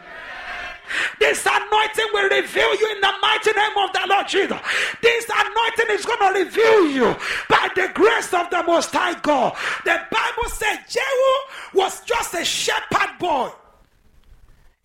This 1.19 1.45
anointing 1.45 2.07
will 2.13 2.29
reveal 2.29 2.75
you 2.75 2.91
in 2.95 3.01
the 3.01 3.13
mighty 3.21 3.51
name 3.51 3.77
of 3.77 3.93
the 3.93 4.05
Lord 4.09 4.27
Jesus. 4.27 4.59
This 5.01 5.25
anointing 5.29 5.95
is 5.95 6.05
going 6.05 6.33
to 6.33 6.39
reveal 6.39 6.87
you 6.89 7.15
by 7.49 7.69
the 7.75 7.91
grace 7.93 8.33
of 8.33 8.49
the 8.49 8.63
Most 8.63 8.91
High 8.91 9.19
God. 9.19 9.55
The 9.85 10.01
Bible 10.11 10.49
said 10.49 10.77
Jehu 10.89 11.79
was 11.79 12.01
just 12.01 12.33
a 12.33 12.45
shepherd 12.45 13.17
boy. 13.19 13.49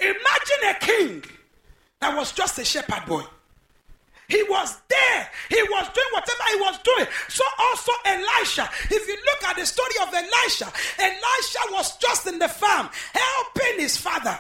Imagine 0.01 0.69
a 0.69 0.75
king 0.81 1.25
that 2.01 2.17
was 2.17 2.33
just 2.33 2.59
a 2.59 2.65
shepherd 2.65 3.07
boy. 3.07 3.23
He 4.29 4.43
was 4.45 4.81
there. 4.88 5.29
He 5.51 5.62
was 5.62 5.88
doing 5.93 6.07
whatever 6.12 6.43
he 6.49 6.57
was 6.57 6.79
doing. 6.83 7.07
So 7.29 7.45
also 7.59 7.93
Elisha. 8.07 8.69
If 8.91 9.07
you 9.07 9.17
look 9.27 9.45
at 9.45 9.57
the 9.57 9.67
story 9.67 9.95
of 10.01 10.09
Elisha, 10.15 10.73
Elisha 10.99 11.59
was 11.71 11.97
just 11.99 12.27
in 12.27 12.38
the 12.38 12.49
farm 12.49 12.88
helping 13.12 13.81
his 13.81 13.99
father 13.99 14.38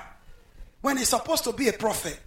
when 0.82 0.98
he's 0.98 1.08
supposed 1.08 1.44
to 1.44 1.52
be 1.52 1.68
a 1.68 1.72
prophet. 1.72 2.20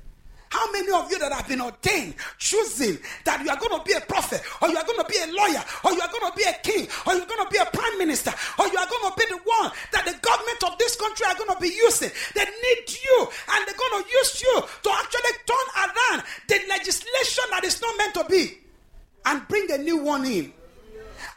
How 0.50 0.72
many 0.72 0.91
of 0.91 1.12
you 1.12 1.20
that 1.20 1.34
have 1.34 1.48
been 1.50 1.60
ordained, 1.60 2.15
choosing 2.38 2.98
that 3.26 3.44
you 3.44 3.50
are 3.50 3.60
going 3.60 3.78
to 3.78 3.84
be 3.84 3.91
a 3.91 4.00
prophet, 4.02 4.41
or 4.62 4.70
you 4.70 4.78
are 4.78 4.86
going 4.86 5.00
to 5.00 5.06
be 5.06 5.18
a 5.20 5.28
lawyer, 5.28 5.63
or 5.84 5.91
you 5.91 6.00
are 6.00 6.08
going 6.08 6.32
to 6.32 6.38
be 6.38 6.44
a 6.44 6.54
king, 6.63 6.88
or 7.06 7.13
you're 7.13 7.28
going 7.28 7.44
to 7.44 7.52
be 7.52 7.58
a 7.58 7.65
prime 7.65 7.98
minister, 7.98 8.32
or 8.58 8.68
you 8.68 8.78
are 8.78 8.88
going 8.88 9.12
to 9.12 9.15
be 9.20 9.26
the 9.28 9.41
one 9.44 9.72
that 9.91 10.06
the 10.06 10.15
government 10.24 10.63
of 10.63 10.78
this 10.78 10.96
country 10.96 11.26
are 11.28 11.36
going 11.36 11.52
to 11.52 11.60
be 11.60 11.76
using? 11.76 12.10
They 12.36 12.46
need 12.46 12.88
you, 12.88 13.28
and 13.52 13.68
they're 13.68 13.76
going 13.76 14.04
to 14.04 14.08
use 14.08 14.41
you 14.41 14.56
to 14.63 14.89
actually 14.96 15.36
turn 15.44 15.68
around 15.76 16.24
the 16.48 16.58
legislation 16.70 17.44
that 17.52 17.63
is 17.65 17.82
not 17.82 17.98
meant 17.98 18.13
to 18.15 18.24
be 18.24 18.58
and 19.26 19.48
bring 19.50 19.70
a 19.72 19.78
new 19.78 19.98
one 19.98 20.24
in. 20.24 20.54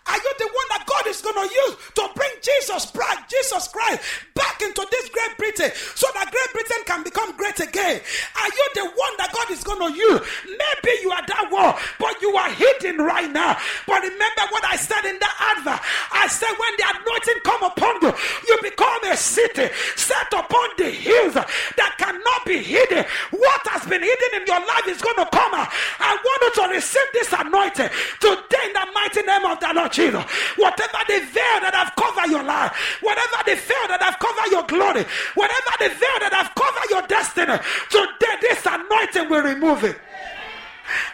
Are 0.07 0.17
you 0.17 0.33
the 0.39 0.47
one 0.47 0.69
that 0.71 0.85
is 1.09 1.21
going 1.21 1.35
to 1.35 1.55
use 1.55 1.77
to 1.95 2.09
bring 2.15 2.31
Jesus, 2.43 2.93
Jesus 3.29 3.69
Christ 3.69 4.03
back 4.35 4.63
into 4.63 4.87
this 4.91 5.09
Great 5.09 5.37
Britain 5.37 5.71
so 5.95 6.07
that 6.15 6.31
Great 6.31 6.53
Britain 6.53 6.83
can 6.87 7.03
become 7.03 7.37
great 7.37 7.59
again? 7.61 8.01
Are 8.39 8.49
you 8.49 8.67
the 8.75 8.85
one 8.85 9.15
that 9.19 9.33
God 9.33 9.51
is 9.51 9.65
going 9.65 9.81
to 9.81 9.91
use? 9.97 10.21
Maybe 10.47 10.93
you 11.03 11.11
are 11.11 11.27
that 11.27 11.47
one, 11.51 11.75
but 11.99 12.21
you 12.23 12.37
are 12.37 12.51
hidden 12.53 12.99
right 12.99 13.31
now. 13.31 13.57
But 13.87 14.03
remember 14.03 14.45
what 14.51 14.65
I 14.65 14.77
said 14.77 15.05
in 15.05 15.19
the 15.19 15.31
advert. 15.57 15.81
I 16.13 16.27
said, 16.29 16.53
when 16.55 16.73
the 16.77 16.87
anointing 16.87 17.41
come 17.45 17.63
upon 17.63 17.95
you, 18.03 18.13
you 18.49 18.57
become 18.63 19.05
a 19.11 19.17
city 19.17 19.69
set 19.97 20.33
upon 20.33 20.69
the 20.77 20.91
hills 20.91 21.35
that 21.35 21.95
cannot 21.99 22.45
be 22.47 22.63
hidden. 22.63 23.05
What 23.31 23.63
has 23.73 23.87
been 23.87 24.03
hidden 24.03 24.43
in 24.43 24.47
your 24.47 24.61
life 24.61 24.87
is 24.87 25.01
going 25.01 25.17
to 25.17 25.29
come 25.31 25.55
out. 25.55 25.69
I 25.99 26.17
want 26.17 26.41
you 26.43 26.63
to 26.63 26.69
receive 26.75 27.09
this 27.13 27.33
anointing 27.33 27.91
today 28.21 28.65
in 28.67 28.73
the 28.73 28.87
mighty 28.95 29.23
name 29.23 29.45
of 29.45 29.59
the 29.61 29.73
Lord 29.75 29.93
Jesus. 29.93 30.25
Whatever 30.57 30.98
the 31.07 31.21
veil 31.21 31.59
that 31.61 31.75
have 31.75 31.93
covered 31.97 32.31
your 32.31 32.43
life, 32.43 32.99
whatever 33.01 33.37
the 33.45 33.57
veil 33.57 33.87
that 33.89 34.03
have 34.03 34.19
covered 34.19 34.51
your 34.51 34.65
glory, 34.65 35.05
whatever 35.35 35.73
the 35.79 35.89
veil 35.89 36.19
that 36.21 36.33
have 36.33 36.55
covered 36.55 36.91
your 36.91 37.03
destiny, 37.07 37.57
today 37.91 38.35
this 38.41 38.67
anointing 38.67 39.29
will 39.31 39.43
remove 39.43 39.85
it. 39.85 39.97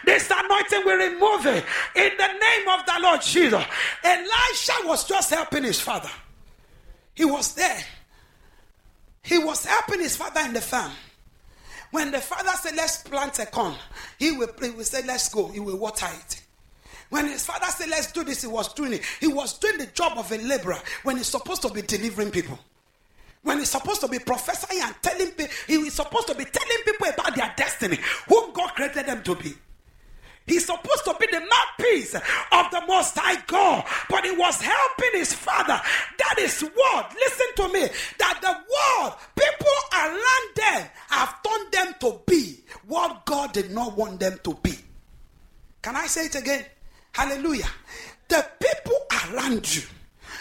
This 0.05 0.31
anointing 0.31 0.81
will 0.85 0.97
remove 0.97 1.45
it 1.47 1.65
in 1.95 2.11
the 2.17 2.27
name 2.27 2.67
of 2.69 2.85
the 2.85 2.99
Lord 3.01 3.21
Jesus. 3.21 3.63
Elisha 4.03 4.73
was 4.85 5.07
just 5.07 5.29
helping 5.31 5.63
his 5.63 5.79
father. 5.79 6.11
He 7.13 7.25
was 7.25 7.53
there. 7.55 7.83
He 9.23 9.39
was 9.39 9.65
helping 9.65 10.01
his 10.01 10.15
father 10.15 10.41
in 10.41 10.53
the 10.53 10.61
farm. 10.61 10.91
When 11.91 12.11
the 12.11 12.19
father 12.19 12.51
said, 12.61 12.75
Let's 12.75 13.03
plant 13.03 13.39
a 13.39 13.45
corn, 13.45 13.73
he 14.19 14.31
will, 14.31 14.49
he 14.61 14.69
will 14.69 14.83
say, 14.83 15.01
Let's 15.05 15.29
go. 15.29 15.47
He 15.47 15.59
will 15.59 15.77
water 15.77 16.07
it. 16.11 16.44
When 17.09 17.27
his 17.27 17.45
father 17.45 17.67
said, 17.67 17.89
Let's 17.89 18.11
do 18.11 18.23
this, 18.23 18.41
he 18.41 18.47
was 18.47 18.73
doing 18.73 18.93
it. 18.93 19.01
He 19.19 19.27
was 19.27 19.57
doing 19.57 19.77
the 19.77 19.87
job 19.87 20.17
of 20.17 20.31
a 20.31 20.37
laborer 20.37 20.79
when 21.03 21.17
he's 21.17 21.27
supposed 21.27 21.61
to 21.63 21.69
be 21.69 21.81
delivering 21.81 22.31
people. 22.31 22.59
When 23.43 23.59
he's 23.59 23.69
supposed 23.69 24.01
to 24.01 24.07
be 24.07 24.17
prophesying 24.17 24.81
and 24.81 24.95
telling 25.03 25.27
people, 25.27 25.53
he 25.67 25.75
is 25.75 25.93
supposed 25.93 26.27
to 26.27 26.35
be 26.35 26.45
telling 26.45 26.83
people 26.83 27.07
about 27.07 27.35
their 27.35 27.53
destiny, 27.55 27.99
whom 28.27 28.51
God 28.53 28.69
created 28.73 29.05
them 29.05 29.21
to 29.23 29.35
be. 29.35 29.53
He's 30.47 30.65
supposed 30.65 31.05
to 31.05 31.15
be 31.19 31.27
the 31.31 31.39
mouthpiece 31.39 32.13
of 32.15 32.71
the 32.71 32.83
Most 32.87 33.17
High 33.17 33.41
God, 33.47 33.85
but 34.09 34.23
he 34.23 34.31
was 34.31 34.61
helping 34.61 35.11
his 35.13 35.33
father. 35.33 35.79
That 36.17 36.35
is 36.39 36.61
what, 36.61 37.13
listen 37.13 37.47
to 37.57 37.73
me, 37.73 37.87
that 38.19 38.39
the 38.41 38.51
world, 38.51 39.13
people 39.35 39.67
around 39.93 40.55
them 40.55 40.89
have 41.09 41.35
turned 41.43 41.71
them 41.71 41.95
to 42.01 42.21
be 42.27 42.59
what 42.87 43.25
God 43.25 43.53
did 43.53 43.71
not 43.71 43.97
want 43.97 44.19
them 44.19 44.39
to 44.43 44.53
be. 44.61 44.73
Can 45.81 45.95
I 45.95 46.05
say 46.07 46.25
it 46.25 46.35
again? 46.35 46.65
Hallelujah. 47.15 47.69
The 48.27 48.45
people 48.59 48.97
around 49.31 49.73
you, 49.73 49.83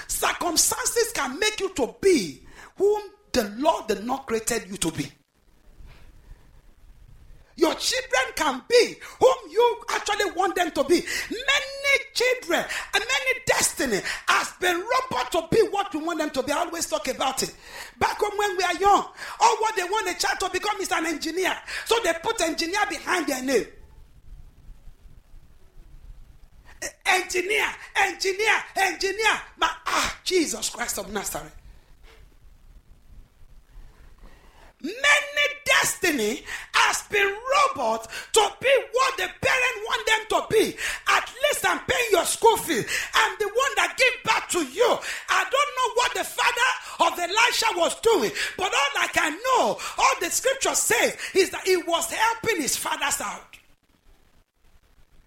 circumstances 0.08 1.12
can 1.14 1.38
make 1.38 1.60
you 1.60 1.72
to 1.74 1.94
be 2.00 2.42
whom 2.76 3.00
the 3.30 3.44
Lord 3.58 3.86
did 3.86 4.04
not 4.04 4.26
created 4.26 4.64
you 4.68 4.76
to 4.78 4.90
be. 4.90 5.06
Your 7.54 7.74
children 7.74 8.24
can 8.34 8.62
be 8.68 8.96
whom 9.20 9.52
you 9.52 9.84
actually 9.90 10.32
want 10.32 10.56
them 10.56 10.72
to 10.72 10.82
be. 10.82 10.96
Many 11.30 12.04
children 12.12 12.64
and 12.92 13.04
many 13.04 13.40
destiny 13.46 14.00
has 14.26 14.52
been 14.60 14.74
robot 14.74 15.30
to 15.30 15.46
be 15.52 15.62
what 15.70 15.94
you 15.94 16.00
want 16.00 16.18
them 16.18 16.30
to 16.30 16.42
be. 16.42 16.50
I 16.50 16.58
always 16.58 16.88
talk 16.88 17.06
about 17.06 17.40
it. 17.44 17.54
Back 18.00 18.20
when 18.20 18.56
we 18.56 18.64
are 18.64 18.74
young, 18.74 19.06
all 19.38 19.56
what 19.60 19.76
they 19.76 19.84
want 19.84 20.08
a 20.08 20.18
child 20.18 20.40
to 20.40 20.50
become 20.50 20.80
is 20.80 20.90
an 20.90 21.06
engineer. 21.06 21.56
So 21.84 21.94
they 22.02 22.14
put 22.20 22.40
engineer 22.40 22.84
behind 22.90 23.28
their 23.28 23.44
name 23.44 23.66
engineer, 27.06 27.66
engineer, 27.96 28.62
engineer. 28.76 29.40
My, 29.58 29.70
ah, 29.86 30.18
Jesus 30.24 30.70
Christ 30.70 30.98
of 30.98 31.12
Nazareth. 31.12 31.54
Many 34.84 35.46
destiny 35.64 36.42
has 36.74 37.02
been 37.08 37.26
robot 37.26 38.06
to 38.34 38.48
be 38.60 38.68
what 38.92 39.16
the 39.16 39.28
parent 39.40 39.76
want 39.86 40.06
them 40.06 40.20
to 40.28 40.46
be. 40.50 40.76
At 41.08 41.32
least 41.42 41.64
I'm 41.66 41.78
paying 41.86 42.08
your 42.10 42.26
school 42.26 42.58
fee. 42.58 42.84
I'm 43.14 43.36
the 43.38 43.46
one 43.46 43.72
that 43.76 43.94
give 43.96 44.22
back 44.24 44.50
to 44.50 44.58
you. 44.62 44.98
I 45.30 45.44
don't 45.44 45.72
know 45.78 45.94
what 45.94 46.14
the 46.14 46.24
father 46.24 47.12
of 47.12 47.18
Elisha 47.18 47.66
was 47.76 47.98
doing, 48.00 48.30
but 48.58 48.66
all 48.66 49.02
I 49.02 49.08
can 49.08 49.32
know, 49.32 49.78
all 49.96 50.14
the 50.20 50.30
scripture 50.30 50.74
says, 50.74 51.16
is 51.34 51.48
that 51.50 51.66
he 51.66 51.78
was 51.78 52.12
helping 52.12 52.60
his 52.60 52.76
fathers 52.76 53.22
out. 53.22 53.53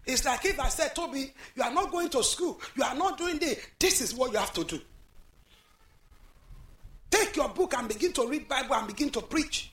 It's 0.07 0.23
like 0.25 0.45
if 0.45 0.59
I 0.59 0.69
said, 0.69 0.95
Toby, 0.95 1.33
you 1.55 1.63
are 1.63 1.73
not 1.73 1.91
going 1.91 2.09
to 2.09 2.23
school, 2.23 2.59
you 2.75 2.83
are 2.83 2.95
not 2.95 3.17
doing 3.17 3.37
this. 3.37 3.59
This 3.77 4.01
is 4.01 4.13
what 4.13 4.31
you 4.31 4.37
have 4.37 4.53
to 4.53 4.63
do. 4.63 4.79
Take 7.11 7.35
your 7.35 7.49
book 7.49 7.73
and 7.77 7.87
begin 7.87 8.13
to 8.13 8.27
read 8.27 8.47
Bible 8.47 8.75
and 8.75 8.87
begin 8.87 9.09
to 9.11 9.21
preach. 9.21 9.71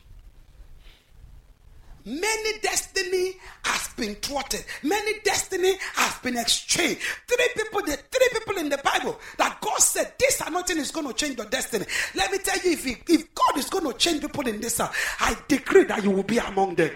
Many 2.07 2.59
destiny 2.61 3.33
has 3.65 3.95
been 3.95 4.15
thwarted. 4.17 4.65
Many 4.83 5.21
destiny 5.21 5.75
has 5.95 6.19
been 6.19 6.37
exchanged. 6.37 7.01
Three 7.27 7.49
people, 7.57 7.81
the 7.81 7.97
three 7.97 8.29
people 8.31 8.59
in 8.59 8.69
the 8.69 8.79
Bible 8.79 9.19
that 9.39 9.59
God 9.61 9.79
said 9.79 10.13
this 10.19 10.43
anointing 10.47 10.77
is 10.77 10.91
going 10.91 11.07
to 11.07 11.15
change 11.15 11.39
your 11.39 11.47
destiny. 11.47 11.87
Let 12.15 12.31
me 12.31 12.39
tell 12.39 12.59
you, 12.59 12.73
if, 12.73 12.85
he, 12.85 12.97
if 13.09 13.35
God 13.35 13.57
is 13.57 13.71
going 13.71 13.91
to 13.91 13.97
change 13.97 14.21
people 14.21 14.47
in 14.47 14.61
this, 14.61 14.81
I 14.81 15.37
decree 15.49 15.85
that 15.85 16.05
you 16.05 16.11
will 16.11 16.25
be 16.25 16.39
among 16.39 16.75
them. 16.75 16.91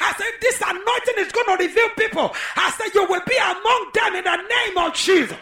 I 0.00 0.12
said, 0.16 0.32
This 0.40 0.60
anointing 0.60 1.18
is 1.18 1.32
going 1.32 1.46
to 1.46 1.64
reveal 1.64 1.88
people. 1.96 2.34
I 2.56 2.70
said, 2.76 2.94
You 2.94 3.06
will 3.06 3.22
be 3.26 3.36
among 3.36 3.82
them 3.94 4.14
in 4.16 4.24
the 4.24 4.36
name 4.36 4.76
of 4.78 4.94
Jesus. 4.94 5.36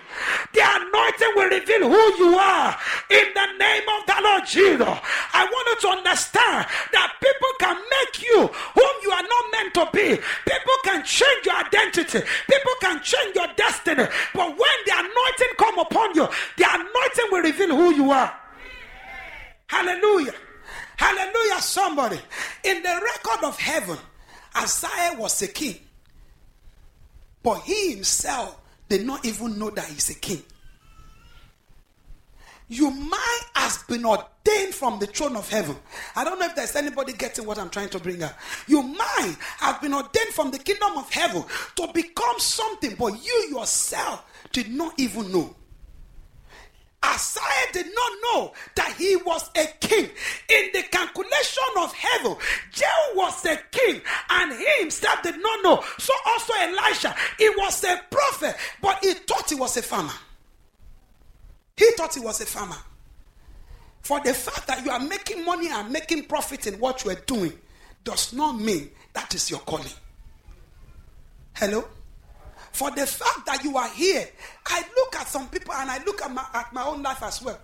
The 0.53 0.63
anointing 0.63 1.33
will 1.35 1.51
reveal 1.51 1.91
who 1.91 2.05
you 2.23 2.39
are 2.39 2.77
in 3.11 3.27
the 3.35 3.49
name 3.59 3.87
of 3.99 4.07
the 4.07 4.19
Lord 4.23 4.47
Jesus. 4.47 4.95
I 5.35 5.43
want 5.45 5.67
you 5.69 5.77
to 5.83 5.89
understand 5.99 6.67
that 6.93 7.09
people 7.19 7.53
can 7.59 7.77
make 7.77 8.23
you 8.23 8.41
whom 8.47 8.95
you 9.03 9.11
are 9.11 9.27
not 9.27 9.45
meant 9.53 9.75
to 9.75 9.85
be. 9.93 10.17
People 10.17 10.79
can 10.85 11.05
change 11.05 11.47
your 11.47 11.57
identity. 11.57 12.21
People 12.47 12.75
can 12.81 13.03
change 13.03 13.35
your 13.35 13.49
destiny. 13.57 14.07
But 14.35 14.49
when 14.49 14.79
the 14.87 14.95
anointing 14.95 15.55
come 15.59 15.79
upon 15.79 16.15
you, 16.15 16.29
the 16.57 16.67
anointing 16.69 17.29
will 17.31 17.43
reveal 17.43 17.77
who 17.77 17.95
you 17.95 18.11
are. 18.11 18.33
Hallelujah. 19.67 20.35
Hallelujah, 20.97 21.61
somebody. 21.61 22.21
In 22.63 22.83
the 22.83 23.01
record 23.03 23.45
of 23.45 23.59
heaven, 23.59 23.99
Isaiah 24.57 25.17
was 25.19 25.41
a 25.43 25.49
king. 25.49 25.77
But 27.43 27.61
he 27.61 27.93
himself 27.93 28.61
did 28.89 29.05
not 29.05 29.25
even 29.25 29.59
know 29.59 29.71
that 29.71 29.87
he's 29.87 30.11
a 30.11 30.15
king. 30.15 30.43
You 32.69 32.91
might 32.91 33.45
has 33.65 33.83
been 33.85 34.05
ordained 34.05 34.75
from 34.75 34.99
the 34.99 35.07
throne 35.07 35.37
of 35.37 35.49
heaven. 35.49 35.77
I 36.17 36.25
don't 36.25 36.39
know 36.39 36.47
if 36.47 36.55
there's 36.55 36.77
anybody 36.77 37.13
getting 37.13 37.47
what 37.47 37.59
I'm 37.59 37.71
trying 37.71 37.89
to 37.91 37.99
bring 37.99 38.23
up. 38.23 38.39
You 38.67 38.83
might 38.83 39.37
have 39.59 39.81
been 39.81 39.95
ordained 39.95 40.33
from 40.33 40.51
the 40.51 40.59
kingdom 40.59 40.97
of 40.97 41.11
heaven 41.11 41.45
to 41.77 41.89
become 41.93 42.39
something, 42.39 42.95
but 42.99 43.25
you 43.25 43.49
yourself 43.51 44.25
did 44.53 44.71
not 44.71 44.95
even 44.99 45.33
know. 45.33 45.55
Isaiah 47.13 47.73
did 47.73 47.87
not 47.95 48.13
know 48.23 48.53
that 48.77 48.95
he 48.97 49.17
was 49.17 49.51
a 49.57 49.67
king. 49.81 50.09
In 50.49 50.71
the 50.73 50.83
calculation 50.91 51.65
of 51.79 51.93
heaven, 51.93 52.37
Jehu 52.73 53.17
was 53.17 53.45
a 53.45 53.59
king 53.71 54.01
and 54.31 54.53
he 54.53 54.67
himself 54.81 55.23
did 55.23 55.41
not 55.41 55.63
know. 55.63 55.85
So 55.99 56.13
also 56.27 56.53
Elisha, 56.61 57.15
he 57.39 57.49
was 57.51 57.83
a 57.85 58.01
prophet, 58.11 58.57
but 58.81 59.05
he 59.05 59.15
thought 59.15 59.49
he 59.49 59.57
was 59.57 59.77
a 59.77 59.83
farmer. 59.83 60.13
He 61.77 61.91
thought 61.93 62.15
he 62.15 62.21
was 62.21 62.41
a 62.41 62.47
farmer. 62.47 62.77
For 64.03 64.21
the 64.21 64.35
fact 64.35 64.67
that 64.67 64.85
you 64.85 64.91
are 64.91 65.01
making 65.01 65.45
money 65.45 65.69
and 65.71 65.91
making 65.91 66.25
profit 66.25 66.67
in 66.67 66.75
what 66.75 67.05
you 67.05 67.11
are 67.11 67.23
doing 67.27 67.53
does 68.05 68.33
not 68.33 68.61
mean 68.61 68.91
that 69.15 69.35
is 69.35 69.51
your 69.51 69.61
calling. 69.61 69.87
Hello? 71.55 71.89
For 72.75 72.91
the 72.91 73.07
fact 73.07 73.47
that 73.47 73.63
you 73.63 73.77
are 73.77 73.89
here, 73.91 74.29
I 74.67 74.85
look 74.97 75.15
at 75.15 75.29
some 75.29 75.49
people 75.49 75.73
and 75.75 75.89
I 75.89 76.03
look 76.03 76.21
at 76.21 76.33
my, 76.33 76.45
at 76.55 76.73
my 76.73 76.85
own 76.85 77.05
life 77.05 77.23
as 77.23 77.41
well. 77.41 77.61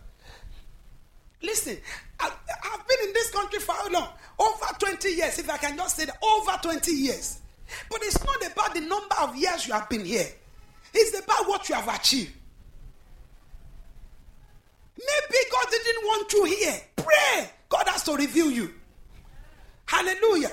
Listen, 1.43 1.79
I, 2.21 2.31
have 2.63 2.87
been 2.87 3.09
in 3.09 3.13
this 3.13 3.29
country 3.31 3.59
for 3.59 3.73
how 3.73 3.91
long? 3.91 4.09
Over 4.39 4.67
20 4.79 5.09
years, 5.09 5.41
if 5.41 5.51
I 5.51 5.57
can 5.57 5.77
just 5.77 5.97
say 5.97 6.05
that, 6.05 6.17
over 6.23 6.53
20 6.63 6.93
years. 6.93 7.41
But 7.91 8.05
it's 8.05 8.25
not 8.25 8.37
about 8.53 8.73
the 8.73 8.83
number 8.83 9.17
of 9.21 9.35
years 9.35 9.67
you 9.67 9.75
have 9.75 9.89
been 9.89 10.05
here, 10.05 10.29
it's 10.95 11.19
about 11.19 11.49
what 11.49 11.69
you 11.69 11.75
have 11.75 11.89
achieved. 11.89 12.33
Maybe 14.97 15.39
God 15.51 15.67
didn't 15.73 16.05
want 16.05 16.33
you 16.33 16.45
here. 16.45 16.81
Pray. 16.95 17.51
God 17.69 17.89
has 17.89 18.05
to 18.05 18.15
reveal 18.15 18.53
you. 18.53 18.73
Hallelujah. 19.87 20.53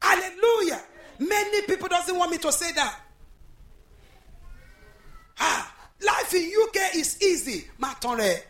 Hallelujah. 0.00 0.80
Many 1.18 1.62
people 1.62 1.88
doesn't 1.88 2.16
want 2.16 2.30
me 2.30 2.38
to 2.38 2.52
say 2.52 2.70
that. 2.70 3.00
Ah, 5.40 5.74
life 6.04 6.34
in 6.34 6.50
UK 6.62 6.96
is 6.96 7.22
easy. 7.22 7.66
Matore. 7.80 8.42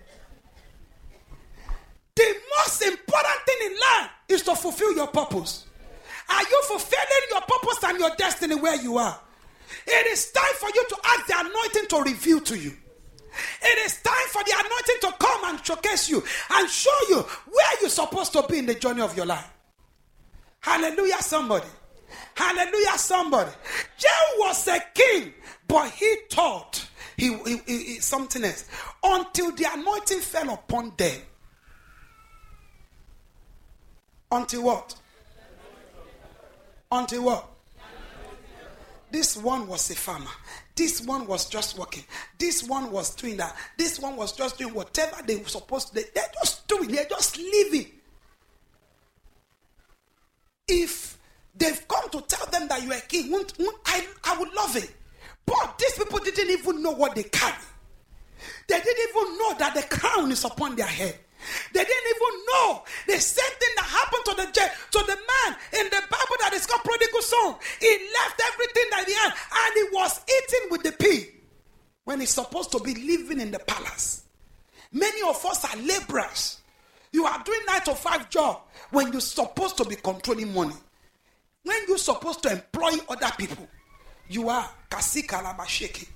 The 2.15 2.35
most 2.59 2.83
important 2.83 3.41
thing 3.47 3.71
in 3.71 3.79
life 3.79 4.11
is 4.29 4.43
to 4.43 4.57
fulfill 4.57 4.95
your 4.95 5.07
purpose. 5.07 5.67
Are 6.29 6.43
you 6.43 6.63
fulfilling 6.65 7.29
your 7.31 7.41
purpose 7.43 7.85
and 7.85 7.99
your 7.99 8.11
destiny 8.17 8.55
where 8.57 8.77
you 8.77 8.99
are? 8.99 9.19
It 9.87 10.07
is 10.09 10.31
time 10.33 10.55
for 10.57 10.69
you 10.75 10.85
to 10.89 10.97
ask 11.05 11.27
the 11.27 11.35
anointing 11.39 11.89
to 11.89 12.03
reveal 12.11 12.41
to 12.41 12.59
you. 12.59 12.73
It 13.63 13.79
is 13.87 14.03
time 14.03 14.29
for 14.31 14.43
the 14.45 14.53
anointing 14.53 14.97
to 15.03 15.13
come 15.19 15.45
and 15.45 15.65
showcase 15.65 16.09
you 16.09 16.23
and 16.55 16.69
show 16.69 16.99
you 17.09 17.21
where 17.51 17.81
you're 17.81 17.91
supposed 17.91 18.33
to 18.33 18.43
be 18.49 18.59
in 18.59 18.67
the 18.67 18.75
journey 18.75 19.01
of 19.01 19.17
your 19.17 19.27
life. 19.27 19.49
Hallelujah, 20.61 21.21
somebody. 21.23 21.69
Hallelujah, 22.35 22.99
somebody. 22.99 23.51
Jehu 23.97 24.41
was 24.41 24.67
a 24.69 24.81
king, 24.95 25.33
but 25.69 25.91
he 25.91 26.17
thought 26.31 26.89
he, 27.17 27.37
he, 27.45 27.59
he, 27.67 28.01
something 28.01 28.43
else 28.43 28.65
until 29.05 29.53
the 29.53 29.67
anointing 29.73 30.21
fell 30.21 30.55
upon 30.55 30.93
them. 30.97 31.21
Until 34.33 34.65
what? 34.65 34.95
Until 36.91 37.25
what? 37.25 37.49
This 39.11 39.37
one 39.37 39.67
was 39.67 39.91
a 39.91 39.95
farmer. 39.95 40.31
This 40.75 41.01
one 41.01 41.27
was 41.27 41.49
just 41.49 41.79
working. 41.79 42.05
This 42.39 42.63
one 42.63 42.91
was 42.91 43.15
doing 43.15 43.37
that. 43.39 43.57
This 43.77 43.99
one 43.99 44.17
was 44.17 44.33
just 44.33 44.59
doing 44.59 44.75
whatever 44.75 45.17
they 45.27 45.37
were 45.37 45.49
supposed 45.49 45.89
to. 45.89 45.95
They, 45.95 46.05
they're 46.15 46.25
just 46.35 46.69
doing. 46.69 46.91
They're 46.91 47.07
just 47.07 47.39
living. 47.39 47.87
If 50.67 51.19
they've 51.57 51.89
come 51.89 52.11
to 52.11 52.21
tell 52.23 52.47
them 52.47 52.69
that 52.69 52.83
you 52.83 52.93
are 52.93 53.01
king, 53.01 53.31
won't, 53.31 53.59
won't, 53.59 53.79
I, 53.87 54.07
I 54.25 54.39
would 54.39 54.53
love 54.53 54.77
it. 54.77 54.95
But 55.49 55.79
these 55.79 55.93
people 55.93 56.19
didn't 56.19 56.51
even 56.51 56.83
know 56.83 56.93
what 56.93 57.15
they 57.15 57.23
carry. 57.23 57.55
They 58.69 58.81
didn't 58.81 59.09
even 59.09 59.39
know 59.39 59.55
that 59.59 59.75
the 59.75 59.83
crown 59.83 60.31
is 60.31 60.45
upon 60.45 60.77
their 60.77 60.87
head. 60.87 61.19
They 61.73 61.85
didn't 61.85 62.17
even 62.17 62.45
know 62.53 62.83
the 63.07 63.19
same 63.19 63.57
thing 63.59 63.71
that 63.77 63.85
happened 63.85 64.25
to 64.27 64.35
the 64.35 64.71
to 64.99 65.07
the 65.07 65.17
man 65.17 65.57
in 65.81 65.87
the 65.87 66.03
Bible 66.11 66.37
that 66.41 66.53
is 66.53 66.67
called 66.67 66.85
prodigal 66.85 67.23
son. 67.23 67.55
He 67.81 68.11
left 68.13 68.43
everything 68.53 68.85
that 68.91 69.05
he 69.07 69.15
had 69.15 69.33
and 69.33 69.75
he 69.75 69.97
was 69.97 70.21
eating 70.29 70.71
with 70.71 70.83
the 70.83 70.93
pig 70.93 71.35
when 72.05 72.21
he's 72.21 72.31
supposed 72.31 72.71
to 72.73 72.81
be 72.81 72.95
living 72.95 73.41
in 73.41 73.51
the 73.51 73.61
palace. 73.61 74.25
Many 74.93 75.23
of 75.23 75.43
us 75.47 75.65
are 75.65 75.81
laborers. 75.81 76.59
You 77.13 77.25
are 77.25 77.43
doing 77.43 77.61
nine 77.67 77.83
to 77.83 77.95
five 77.95 78.29
job 78.29 78.63
when 78.91 79.13
you're 79.13 79.21
supposed 79.23 79.79
to 79.79 79.85
be 79.85 79.97
controlling 79.97 80.53
money. 80.53 80.75
When 81.63 81.79
you're 81.87 81.99
supposed 81.99 82.43
to 82.43 82.53
employ 82.53 82.91
other 83.09 83.31
people, 83.39 83.69
you 84.29 84.49
are 84.49 84.69
kasika 84.91 85.67
shaking. 85.67 86.09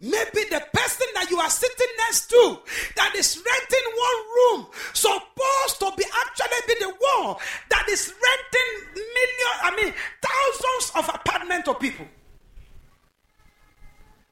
Maybe 0.00 0.42
the 0.50 0.60
person 0.72 1.06
that 1.14 1.28
you 1.30 1.38
are 1.38 1.48
sitting 1.48 1.86
next 1.98 2.28
to 2.30 2.58
that 2.96 3.14
is 3.14 3.36
renting 3.36 3.92
one 3.94 4.24
room 4.34 4.66
supposed 4.92 5.78
to 5.78 5.92
be 5.96 6.04
actually 6.04 6.58
be 6.66 6.74
the 6.80 6.88
one 6.88 7.36
that 7.70 7.88
is 7.88 8.12
renting 8.12 8.92
million, 8.96 9.52
I 9.62 9.76
mean 9.76 9.94
thousands 10.20 10.92
of 10.96 11.14
apartment 11.14 11.68
of 11.68 11.78
people. 11.78 12.06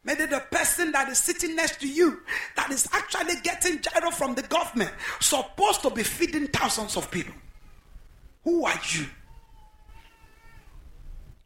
Maybe 0.02 0.26
the 0.26 0.40
person 0.50 0.90
that 0.90 1.08
is 1.08 1.18
sitting 1.18 1.54
next 1.54 1.80
to 1.82 1.88
you 1.88 2.20
that 2.56 2.72
is 2.72 2.88
actually 2.92 3.34
getting 3.44 3.78
giro 3.78 4.10
from 4.10 4.34
the 4.34 4.42
government 4.42 4.90
supposed 5.20 5.82
to 5.82 5.90
be 5.90 6.02
feeding 6.02 6.48
thousands 6.48 6.96
of 6.96 7.08
people. 7.12 7.34
Who 8.42 8.64
are 8.64 8.80
you? 8.90 9.06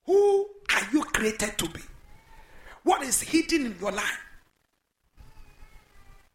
Who 0.06 0.46
are 0.74 0.86
you 0.92 1.02
created 1.04 1.56
to 1.58 1.68
be? 1.68 1.80
What 2.82 3.02
is 3.02 3.22
hidden 3.22 3.66
in 3.66 3.76
your 3.80 3.92
life? 3.92 4.20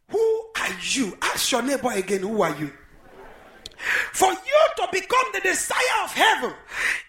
Who 0.10 0.46
are 0.60 0.76
you? 0.92 1.18
Ask 1.22 1.52
your 1.52 1.62
neighbor 1.62 1.92
again, 1.92 2.22
who 2.22 2.42
are 2.42 2.56
you? 2.58 2.72
For 4.12 4.32
you 4.32 4.62
to 4.78 4.88
become 4.92 5.28
the 5.34 5.40
desire 5.40 6.00
of 6.04 6.12
heaven, 6.12 6.54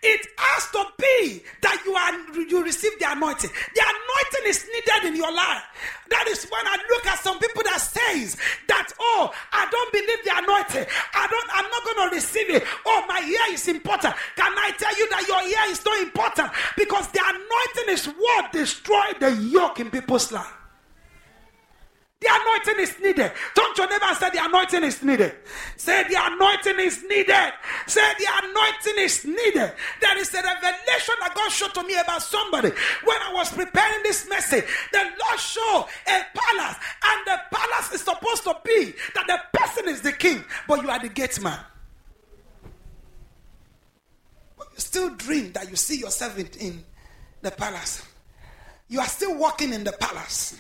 it 0.03 0.27
has 0.37 0.71
to 0.71 0.85
be 0.99 1.43
that 1.63 1.83
you 1.85 1.95
are 1.95 2.47
you 2.47 2.63
receive 2.63 2.97
the 3.01 3.11
anointing. 3.11 3.51
The 3.75 3.83
anointing 3.83 4.47
is 4.47 4.67
needed 4.73 5.09
in 5.11 5.17
your 5.17 5.33
life. 5.33 5.63
That 6.11 6.29
is 6.29 6.45
when 6.47 6.67
I 6.67 6.77
look 6.91 7.07
at 7.07 7.19
some 7.19 7.39
people 7.39 7.63
that 7.65 7.81
says 7.81 8.37
that 8.69 8.89
oh 9.01 9.33
I 9.53 9.67
don't 9.71 9.93
believe 9.93 10.23
the 10.25 10.33
anointing. 10.39 10.87
I 11.15 11.27
don't. 11.27 11.49
I'm 11.55 11.71
not 11.71 11.85
going 11.85 12.11
to 12.11 12.15
receive 12.15 12.51
it. 12.51 12.65
Oh 12.87 13.05
my 13.09 13.21
ear 13.27 13.55
is 13.55 13.67
important. 13.67 14.15
Can 14.37 14.53
I 14.55 14.71
tell 14.79 14.97
you 14.97 15.09
that 15.11 15.27
your 15.27 15.43
ear 15.43 15.73
is 15.73 15.85
not 15.85 16.01
important 16.01 16.53
because 16.77 17.09
the 17.09 17.21
anointing 17.21 17.95
is 17.95 18.07
what 18.07 18.53
destroyed 18.53 19.19
the 19.19 19.33
yoke 19.51 19.81
in 19.81 19.91
people's 19.91 20.31
life. 20.31 20.60
The 22.21 22.29
anointing 22.29 22.85
is 22.85 23.01
needed. 23.01 23.33
Don't 23.55 23.79
your 23.79 23.89
neighbor 23.89 24.15
say 24.15 24.29
the 24.29 24.45
anointing 24.45 24.85
is 24.85 25.03
needed. 25.03 25.35
Say 25.79 26.05
the 26.05 26.17
anointing 26.21 26.79
is 26.79 27.03
needed. 27.05 27.53
Say 27.87 28.13
the 28.19 28.27
anointing 28.43 28.95
is 28.99 29.25
needed. 29.25 29.73
There 30.03 30.19
is 30.19 30.35
a 30.35 30.43
revelation 30.43 31.15
that 31.21 31.33
God 31.35 31.51
showed 31.51 31.73
to 31.75 31.83
me 31.83 31.99
about 31.99 32.21
somebody 32.21 32.73
when 33.05 33.17
I 33.23 33.33
was 33.33 33.51
preparing 33.51 34.03
this 34.03 34.29
message. 34.29 34.67
The 34.93 34.99
Lord 34.99 35.41
showed 35.41 35.87
a 36.07 36.23
palace, 36.35 36.77
and 37.07 37.27
the 37.27 37.41
palace 37.51 37.93
is 37.95 38.03
supposed 38.03 38.45
to 38.45 38.55
be 38.65 38.93
that 39.15 39.27
the 39.27 39.59
person 39.59 39.89
is 39.89 40.03
the 40.03 40.13
king, 40.13 40.45
but 40.69 40.83
you 40.83 40.91
are 40.91 40.99
the 40.99 41.09
gate 41.09 41.41
man. 41.41 41.59
But 44.59 44.67
you 44.75 44.79
still 44.79 45.09
dream 45.15 45.53
that 45.53 45.71
you 45.71 45.77
see 45.77 45.99
yourself 45.99 46.39
in, 46.39 46.49
in 46.61 46.85
the 47.41 47.51
palace. 47.51 48.07
You 48.89 49.01
are 49.01 49.07
still 49.07 49.39
walking 49.39 49.73
in 49.73 49.85
the 49.85 49.93
palace 49.93 50.59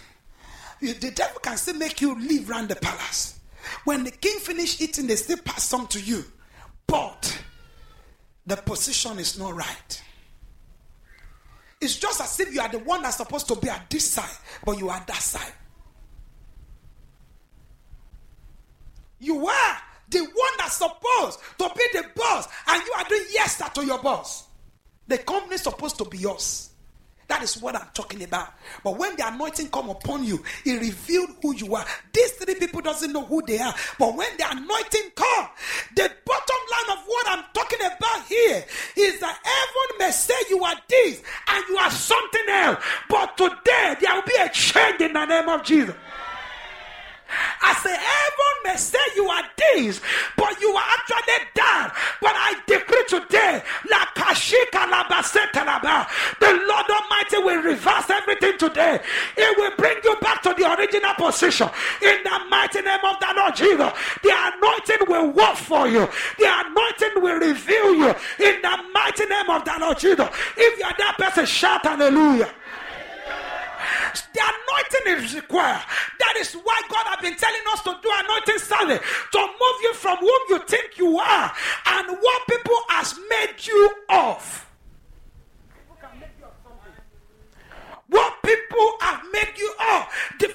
the 0.80 1.12
devil 1.14 1.40
can 1.40 1.56
still 1.56 1.76
make 1.76 2.00
you 2.00 2.18
live 2.18 2.50
around 2.50 2.68
the 2.68 2.76
palace. 2.76 3.38
When 3.84 4.04
the 4.04 4.10
king 4.10 4.38
finish 4.38 4.80
eating, 4.80 5.06
they 5.06 5.16
still 5.16 5.38
pass 5.44 5.64
some 5.64 5.86
to 5.88 6.00
you. 6.00 6.24
But 6.86 7.42
the 8.46 8.56
position 8.56 9.18
is 9.18 9.38
not 9.38 9.54
right. 9.54 10.02
It's 11.80 11.96
just 11.96 12.20
as 12.20 12.38
if 12.40 12.52
you 12.52 12.60
are 12.60 12.68
the 12.68 12.78
one 12.78 13.02
that's 13.02 13.16
supposed 13.16 13.48
to 13.48 13.56
be 13.56 13.68
at 13.68 13.88
this 13.88 14.10
side, 14.10 14.36
but 14.64 14.78
you 14.78 14.90
are 14.90 15.02
that 15.06 15.16
side. 15.16 15.52
You 19.18 19.46
are 19.46 19.76
the 20.08 20.20
one 20.20 20.52
that's 20.58 20.76
supposed 20.76 21.38
to 21.58 21.70
be 21.76 21.86
the 21.92 22.04
boss, 22.14 22.48
and 22.68 22.82
you 22.84 22.92
are 22.98 23.04
doing 23.04 23.24
yes 23.30 23.62
to 23.74 23.86
your 23.86 23.98
boss. 23.98 24.44
The 25.06 25.18
company 25.18 25.54
is 25.54 25.62
supposed 25.62 25.98
to 25.98 26.04
be 26.04 26.18
yours. 26.18 26.69
That 27.30 27.44
is 27.44 27.62
what 27.62 27.76
I'm 27.76 27.86
talking 27.94 28.24
about. 28.24 28.54
But 28.82 28.98
when 28.98 29.14
the 29.14 29.28
anointing 29.28 29.68
come 29.68 29.88
upon 29.88 30.24
you, 30.24 30.42
it 30.64 30.80
revealed 30.80 31.30
who 31.40 31.54
you 31.54 31.76
are. 31.76 31.86
These 32.12 32.32
three 32.32 32.56
people 32.56 32.80
doesn't 32.80 33.12
know 33.12 33.24
who 33.24 33.40
they 33.46 33.58
are. 33.60 33.72
But 34.00 34.16
when 34.16 34.36
the 34.36 34.50
anointing 34.50 35.12
come, 35.14 35.48
the 35.94 36.10
bottom 36.26 36.60
line 36.72 36.98
of 36.98 37.04
what 37.06 37.26
I'm 37.28 37.44
talking 37.54 37.78
about 37.86 38.26
here 38.26 38.64
is 38.96 39.20
that 39.20 39.38
everyone 39.44 39.98
may 40.00 40.10
say 40.10 40.34
you 40.50 40.64
are 40.64 40.74
this 40.88 41.22
and 41.46 41.64
you 41.68 41.76
are 41.76 41.90
something 41.92 42.48
else. 42.48 42.84
But 43.08 43.36
today 43.36 43.94
there 44.00 44.12
will 44.12 44.22
be 44.22 44.34
a 44.40 44.48
change 44.48 45.00
in 45.00 45.12
the 45.12 45.24
name 45.24 45.48
of 45.48 45.62
Jesus. 45.62 45.94
I 47.62 47.74
say, 47.74 47.94
heaven 47.94 48.54
may 48.64 48.76
say 48.76 48.98
you 49.16 49.28
are 49.28 49.44
this, 49.56 50.00
but 50.36 50.60
you 50.60 50.70
are 50.70 50.84
actually 50.98 51.46
that. 51.54 51.94
But 52.20 52.32
I 52.34 52.54
decree 52.66 53.04
today, 53.08 53.62
the 56.40 56.52
Lord 56.66 56.86
Almighty 56.90 57.38
will 57.38 57.62
reverse 57.62 58.10
everything 58.10 58.58
today. 58.58 59.00
It 59.36 59.58
will 59.58 59.72
bring 59.76 59.98
you 60.04 60.16
back 60.20 60.42
to 60.42 60.54
the 60.56 60.72
original 60.72 61.14
position. 61.14 61.68
In 62.02 62.22
the 62.24 62.38
mighty 62.48 62.80
name 62.80 63.04
of 63.04 63.18
the 63.20 63.32
Lord 63.36 63.54
Jesus, 63.54 63.92
the 64.22 64.32
anointing 64.32 65.06
will 65.08 65.30
work 65.30 65.56
for 65.56 65.88
you. 65.88 66.08
The 66.38 66.46
anointing 66.46 67.22
will 67.22 67.38
reveal 67.38 67.94
you. 67.94 68.14
In 68.38 68.62
the 68.62 68.78
mighty 68.92 69.26
name 69.26 69.50
of 69.50 69.64
the 69.64 69.76
Lord 69.80 69.98
Jesus. 69.98 70.28
If 70.56 70.78
you 70.78 70.84
are 70.84 70.94
that 70.98 71.16
person, 71.18 71.46
shout 71.46 71.84
hallelujah. 71.84 72.50
The 74.34 74.40
anointing 74.40 75.24
is 75.24 75.34
required. 75.34 75.82
That 76.18 76.36
is 76.38 76.54
why 76.54 76.80
God 76.88 77.06
has 77.06 77.20
been 77.20 77.36
telling 77.36 77.60
us 77.72 77.82
to 77.82 77.96
do 78.02 78.10
anointing 78.24 78.58
service 78.58 79.00
to 79.32 79.38
move 79.38 79.78
you 79.82 79.94
from 79.94 80.18
whom 80.18 80.40
you 80.48 80.58
think 80.66 80.98
you 80.98 81.18
are 81.18 81.52
and 81.86 82.16
what 82.18 82.46
people 82.48 82.78
has 82.88 83.18
made 83.28 83.66
you 83.66 83.90
of. 84.08 84.69
What 88.10 88.42
people 88.42 88.92
have 89.00 89.22
made 89.32 89.54
you 89.56 89.72
of, 89.94 90.06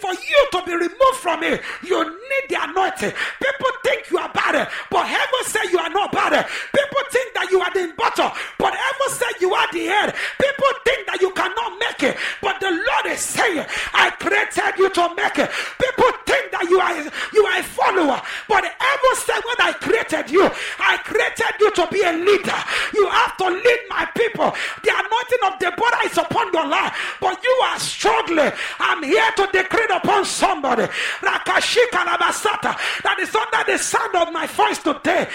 for 0.05 0.13
you 0.13 0.47
to 0.51 0.61
be 0.65 0.73
removed 0.73 1.17
from 1.17 1.41
it, 1.43 1.61
you 1.83 2.03
need 2.03 2.45
the 2.49 2.57
anointing. 2.61 3.11
People 3.41 3.71
think 3.83 4.09
you 4.11 4.17
are 4.19 4.29
bad, 4.33 4.69
but 4.91 5.07
heaven 5.07 5.43
said 5.45 5.65
you 5.71 5.79
are 5.79 5.89
not 5.89 6.11
bad. 6.11 6.45
People 6.45 7.01
think 7.09 7.33
that 7.33 7.49
you 7.49 7.59
are 7.61 7.73
the 7.73 7.93
bottom, 7.97 8.29
but 8.59 8.73
heaven 8.73 9.09
said 9.09 9.33
you 9.41 9.53
are 9.53 9.67
the 9.71 9.85
head. 9.85 10.13
People 10.37 10.71
think 10.85 11.07
that 11.07 11.21
you 11.21 11.31
cannot 11.31 11.79
make 11.79 12.03
it, 12.03 12.17
but 12.41 12.59
the 12.59 12.69
Lord 12.69 13.05
is 13.07 13.19
saying, 13.19 13.65
I 13.93 14.11
created 14.19 14.77
you 14.77 14.89
to 14.89 15.15
make 15.15 15.37
it. 15.39 15.49
People 15.81 16.11
think 16.25 16.51
that 16.51 16.67
you 16.69 16.79
are 16.79 16.93
you 17.33 17.45
are 17.45 17.59
a 17.59 17.63
follower, 17.63 18.21
but 18.47 18.63
heaven 18.63 19.13
said 19.15 19.41
when 19.41 19.59
I 19.59 19.73
created 19.81 20.29
you, 20.29 20.49
I 20.79 20.97
created 21.01 21.53
you 21.59 21.71
to 21.71 21.87
be 21.91 22.01
a 22.01 22.13
leader. 22.13 22.59
You 22.93 23.09
have 23.09 23.37
to 23.37 23.47
lead 23.49 23.81
my 23.89 24.05
people. 24.13 24.53
The 24.83 24.91
anointing 24.93 25.41
of 25.45 25.59
Deborah 25.59 26.05
is 26.05 26.17
upon 26.17 26.53
your 26.53 26.67
life, 26.67 27.17
but 27.21 27.41
you 27.45 27.53
are 27.65 27.79
struggling, 27.79 28.51
I'm 28.79 29.03
here 29.03 29.31
to 29.37 29.47
decree 29.51 29.87
upon 29.93 30.25
somebody 30.25 30.87
that 31.21 33.17
is 33.19 33.35
under 33.35 33.71
the 33.71 33.77
sound 33.77 34.15
of 34.15 34.33
my 34.33 34.47
voice 34.47 34.79
today. 34.79 35.27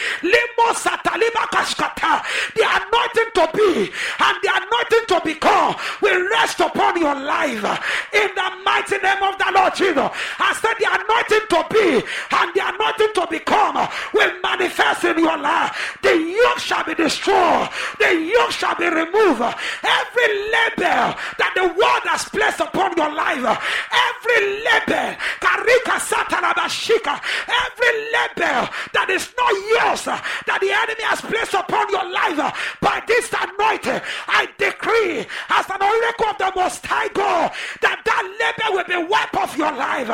The 2.54 2.64
anointing 2.66 3.30
to 3.34 3.48
be 3.54 3.92
and 4.18 4.36
the 4.42 4.50
anointing 4.50 5.06
to 5.08 5.20
become 5.24 5.76
will 6.02 6.28
rest 6.30 6.60
upon 6.60 7.00
your 7.00 7.14
life 7.14 7.64
in 8.12 8.28
the 8.34 8.50
mighty 8.64 8.98
name 8.98 9.22
of 9.22 9.38
the 9.38 9.52
Lord 9.54 9.74
Jesus. 9.74 10.10
I 10.38 10.52
said 10.60 10.74
the 10.78 10.88
anointing 10.90 11.46
to 11.48 11.64
be 11.70 12.02
and 12.36 12.54
the 12.54 12.62
anointing 12.66 13.12
to 13.14 13.26
become 13.30 13.88
will 14.12 14.32
manifest 14.42 15.04
in 15.04 15.18
your 15.18 15.38
life. 15.38 15.98
The 16.02 16.16
yoke 16.16 16.58
shall 16.58 16.84
be 16.84 16.94
destroyed, 16.94 17.68
the 17.98 18.14
yoke 18.14 18.50
shall 18.52 18.74
be 18.76 18.88
removed. 18.88 19.40
Every 19.40 20.28
label 20.50 21.14
that 21.38 21.52
the 21.54 21.66
world 21.68 21.99
God 22.02 22.10
has 22.12 22.24
placed 22.28 22.60
upon 22.60 22.96
your 22.96 23.12
life. 23.12 23.44
Every 23.92 24.40
label, 24.64 25.16
karika 25.40 25.96
satarabashika, 26.00 27.20
every 27.44 27.92
label 28.12 28.68
that 28.92 29.08
is 29.10 29.28
not 29.36 29.52
yours, 29.68 30.04
that 30.04 30.58
the 30.60 30.70
enemy 30.70 31.04
has 31.04 31.20
placed 31.20 31.54
upon 31.54 31.88
your 31.90 32.08
life, 32.10 32.78
by 32.80 33.02
this 33.06 33.28
anointing, 33.32 34.00
I 34.28 34.48
decree 34.56 35.26
as 35.50 35.66
an 35.68 35.82
oracle 35.82 36.26
of 36.26 36.38
the 36.38 36.52
Most 36.56 36.86
High 36.86 37.08
God 37.08 37.52
that 37.82 37.99
label 38.40 38.76
will 38.76 38.85
be 38.85 38.96
wiped 39.09 39.37
off 39.37 39.57
your 39.57 39.72
life. 39.72 40.09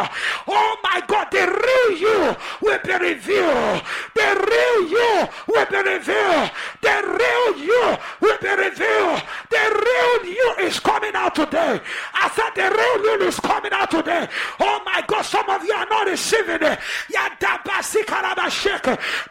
Oh 0.47 0.77
my 0.83 1.01
God, 1.07 1.31
the 1.31 1.47
real 1.47 1.91
you 1.99 2.37
will 2.61 2.81
be 2.85 2.93
revealed. 2.93 3.83
The 4.15 4.29
real 4.51 4.79
you 4.91 5.29
will 5.49 5.67
be 5.67 5.81
revealed. 5.91 6.51
The 6.83 6.97
real 7.19 7.49
you 7.65 7.97
will 8.21 8.39
be 8.39 8.49
revealed. 8.49 9.23
The 9.51 9.65
real 9.87 10.35
you 10.35 10.55
is 10.61 10.81
coming 10.81 11.15
out 11.15 11.35
today. 11.35 11.81
I 12.15 12.29
said 12.35 12.51
the 12.55 12.69
real 12.75 13.21
you 13.21 13.27
is 13.29 13.39
coming 13.41 13.73
out 13.73 13.91
today. 13.91 14.29
Oh 14.61 14.81
my 14.85 15.03
God, 15.07 15.23
some 15.23 15.49
of 15.49 15.63
you 15.65 15.73
are 15.73 15.87
not 15.89 16.07
receiving 16.07 16.63
it. 16.63 16.79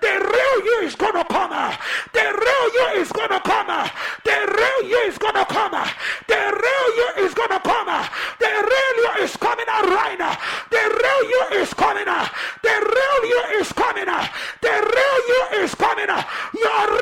The 0.01 0.13
real 0.33 0.65
you 0.65 0.79
is 0.87 0.95
to 0.95 1.25
come. 1.29 1.73
The 2.13 2.25
real 2.43 2.65
you 2.73 3.01
is 3.01 3.09
to 3.09 3.41
come. 3.43 3.89
The 4.23 4.37
real 4.57 4.89
you 4.89 4.97
is 5.09 5.17
to 5.17 5.45
come. 5.49 5.89
The 6.27 6.39
real 6.63 6.87
you 6.95 7.09
is 7.25 7.33
to 7.33 7.59
come. 7.63 7.84
The 8.39 8.47
real 8.47 8.95
you 9.01 9.23
is 9.23 9.35
coming 9.37 9.65
out 9.69 9.85
right 9.85 10.17
now. 10.19 10.37
The 10.69 10.77
real 10.77 11.21
you 11.29 11.61
is 11.61 11.73
coming 11.73 12.07
out. 12.07 12.29
The 12.61 12.69
real 12.69 13.29
you 13.29 13.59
is 13.59 13.71
coming 13.73 14.07
out. 14.07 14.29
The 14.61 14.69
real 14.69 15.17
you 15.27 15.63
is 15.63 15.75
coming 15.75 16.09
out. 16.09 16.25
Your 16.53 16.95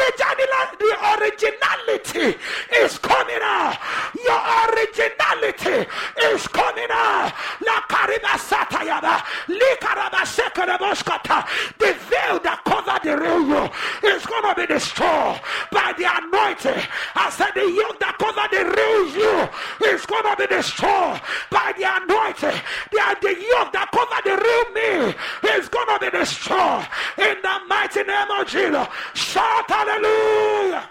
the 0.80 0.94
originality 1.16 2.38
is 2.76 2.98
coming 2.98 3.42
out. 3.42 3.78
Your 4.24 4.42
originality 4.68 5.90
is 6.34 6.48
coming 6.48 6.88
out. 6.92 7.34
La 7.66 7.82
kariba 7.88 8.38
satayaba, 8.38 9.24
likaraba 9.48 10.24
sekaraboskata. 10.26 11.48
The 11.78 11.94
veil 12.10 12.40
that 12.40 12.62
covered 12.66 13.04
the 13.04 13.18
real 13.18 13.42
you 13.42 14.10
is 14.10 14.26
going 14.26 14.44
to 14.44 14.56
be 14.56 14.68
destroyed 14.68 15.40
by 15.72 15.94
the 15.98 16.06
anointing. 16.06 16.84
I 17.16 17.30
said 17.30 17.52
the 17.56 17.70
yoke 17.70 18.00
that 18.00 18.18
covered 18.18 18.52
the 18.52 18.64
real 18.76 19.04
you 19.16 19.94
is 19.94 20.06
going 20.06 20.24
to 20.24 20.36
be 20.38 20.48
destroyed 20.48 21.22
by 21.50 21.74
the 21.78 21.84
anointing. 21.84 22.62
The, 22.92 23.18
the 23.22 23.34
yoke 23.34 23.74
that 23.74 23.90
covered 23.92 24.24
the 24.24 24.36
real 24.38 24.66
me 24.74 25.16
is 25.58 25.70
going 25.70 25.88
to 25.88 25.98
be 26.00 26.18
destroyed 26.18 26.88
in 27.18 27.42
the 27.42 27.60
mighty 27.68 28.04
name 28.04 28.32
of 28.32 28.48
Jesus. 28.48 28.88
Shout 29.14 29.70
hallelujah. 29.70 30.90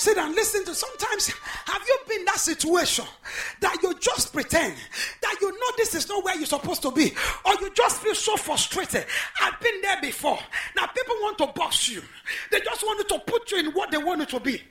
Sit 0.00 0.16
and 0.16 0.34
listen 0.34 0.64
to. 0.64 0.74
Sometimes, 0.74 1.28
have 1.66 1.82
you 1.86 1.98
been 2.08 2.24
that 2.24 2.38
situation 2.38 3.04
that 3.60 3.76
you 3.82 3.92
just 3.98 4.32
pretend 4.32 4.74
that 5.20 5.36
you 5.42 5.50
know 5.50 5.66
this 5.76 5.94
is 5.94 6.08
not 6.08 6.24
where 6.24 6.34
you're 6.36 6.46
supposed 6.46 6.80
to 6.80 6.90
be, 6.90 7.12
or 7.44 7.52
you 7.60 7.70
just 7.74 8.00
feel 8.00 8.14
so 8.14 8.34
frustrated? 8.36 9.04
I've 9.42 9.60
been 9.60 9.78
there 9.82 10.00
before. 10.00 10.38
Now, 10.74 10.86
people 10.86 11.16
want 11.20 11.36
to 11.38 11.48
box 11.48 11.90
you, 11.90 12.00
they 12.50 12.60
just 12.60 12.82
want 12.82 13.06
to 13.06 13.18
put 13.18 13.52
you 13.52 13.58
in 13.58 13.66
what 13.72 13.90
they 13.90 13.98
want 13.98 14.20
you 14.20 14.26
to 14.26 14.40
be. 14.40 14.62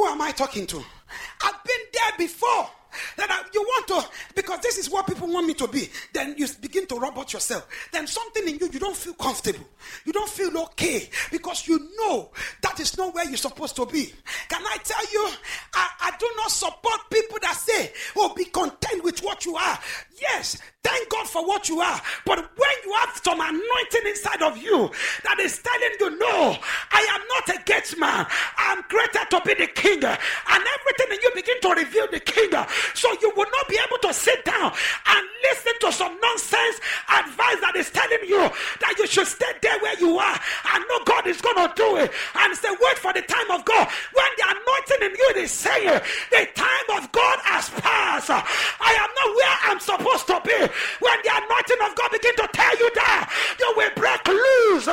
Who 0.00 0.06
am 0.06 0.22
I 0.22 0.30
talking 0.30 0.66
to? 0.68 0.78
I've 0.78 1.62
been 1.62 1.80
there 1.92 2.12
before 2.16 2.70
that 3.18 3.30
I, 3.30 3.46
you 3.52 3.60
want 3.60 3.86
to, 3.88 4.08
because 4.34 4.60
this 4.60 4.78
is 4.78 4.88
what 4.88 5.06
people 5.06 5.28
want 5.28 5.46
me 5.46 5.52
to 5.52 5.68
be, 5.68 5.90
then 6.14 6.34
you 6.38 6.46
begin 6.58 6.86
to 6.86 6.98
robot 6.98 7.34
yourself. 7.34 7.68
Then 7.92 8.06
something 8.06 8.48
in 8.48 8.58
you, 8.58 8.70
you 8.72 8.80
don't 8.80 8.96
feel 8.96 9.12
comfortable. 9.12 9.66
You 10.04 10.12
don't 10.12 10.28
feel 10.28 10.56
okay 10.58 11.08
because 11.30 11.66
you 11.66 11.90
know 11.98 12.30
that 12.62 12.80
is 12.80 12.96
not 12.96 13.14
where 13.14 13.26
you're 13.26 13.36
supposed 13.36 13.76
to 13.76 13.86
be. 13.86 14.12
Can 14.48 14.62
I 14.64 14.76
tell 14.82 15.12
you, 15.12 15.30
I, 15.74 15.88
I 16.00 16.10
do 16.18 16.28
not 16.36 16.50
support 16.50 17.00
people 17.10 17.38
that 17.42 17.56
say, 17.56 17.92
oh, 18.16 18.34
be 18.34 18.44
content 18.46 19.04
with 19.04 19.20
what 19.22 19.44
you 19.44 19.56
are. 19.56 19.78
Yes, 20.20 20.58
thank 20.82 21.08
God 21.08 21.26
for 21.26 21.46
what 21.46 21.68
you 21.68 21.80
are. 21.80 22.00
But 22.26 22.38
when 22.38 22.70
you 22.84 22.92
have 23.00 23.20
some 23.22 23.40
anointing 23.40 24.06
inside 24.06 24.42
of 24.42 24.58
you 24.58 24.90
that 25.24 25.38
is 25.40 25.60
telling 25.62 25.96
you, 25.98 26.18
no, 26.18 26.56
I 26.90 27.06
am 27.14 27.22
not 27.28 27.56
a 27.56 27.64
gate 27.64 27.94
man. 27.98 28.26
I'm 28.58 28.82
created 28.84 29.30
to 29.30 29.40
be 29.44 29.54
the 29.54 29.66
king. 29.68 30.04
And 30.04 30.64
everything 30.80 31.10
in 31.10 31.18
you 31.22 31.30
begin 31.34 31.60
to 31.62 31.68
reveal 31.70 32.06
the 32.10 32.20
king. 32.20 32.50
So 32.94 33.12
you 33.20 33.32
will 33.36 33.50
not 33.50 33.68
be 33.68 33.78
able 33.86 33.98
to 34.02 34.12
sit 34.12 34.44
down 34.44 34.72
and 35.06 35.26
listen 35.42 35.72
to 35.80 35.92
some 35.92 36.18
nonsense 36.20 36.80
advice 37.08 37.60
that 37.60 37.76
is 37.76 37.90
telling 37.90 38.28
you 38.28 38.40
that 38.80 38.94
you 38.98 39.06
should 39.06 39.26
stay 39.26 39.52
there 39.62 39.69
where 39.80 39.98
you 39.98 40.18
are 40.18 40.40
and 40.74 40.84
know 40.88 41.04
God 41.04 41.26
is 41.26 41.40
going 41.40 41.56
to 41.56 41.72
do 41.74 41.96
it. 41.96 42.10
And 42.34 42.56
say, 42.56 42.70
wait 42.70 42.98
for 42.98 43.12
the 43.12 43.22
time 43.22 43.50
of 43.50 43.64
God. 43.64 43.88
When 44.12 44.30
the 44.36 44.44
anointing 44.50 45.02
in 45.10 45.12
you 45.16 45.42
is 45.42 45.50
saying, 45.50 46.00
the 46.30 46.46
time 46.54 46.88
of 46.98 47.10
God 47.12 47.38
has 47.44 47.70
passed. 47.70 48.30
I 48.30 48.92
am 48.98 49.10
not 49.14 49.28
where 49.36 49.56
I'm 49.70 49.80
supposed 49.80 50.26
to 50.28 50.40
be. 50.44 50.58
When 51.00 51.18
the 51.22 51.30
anointing 51.30 51.80
of 51.84 51.94
God 51.96 52.10
begin 52.10 52.36
to 52.36 52.48
tell 52.52 52.76
you 52.78 52.90
that, 52.94 53.30
you 53.58 53.68
will 53.76 53.94
break 53.94 54.22
loose. 54.28 54.86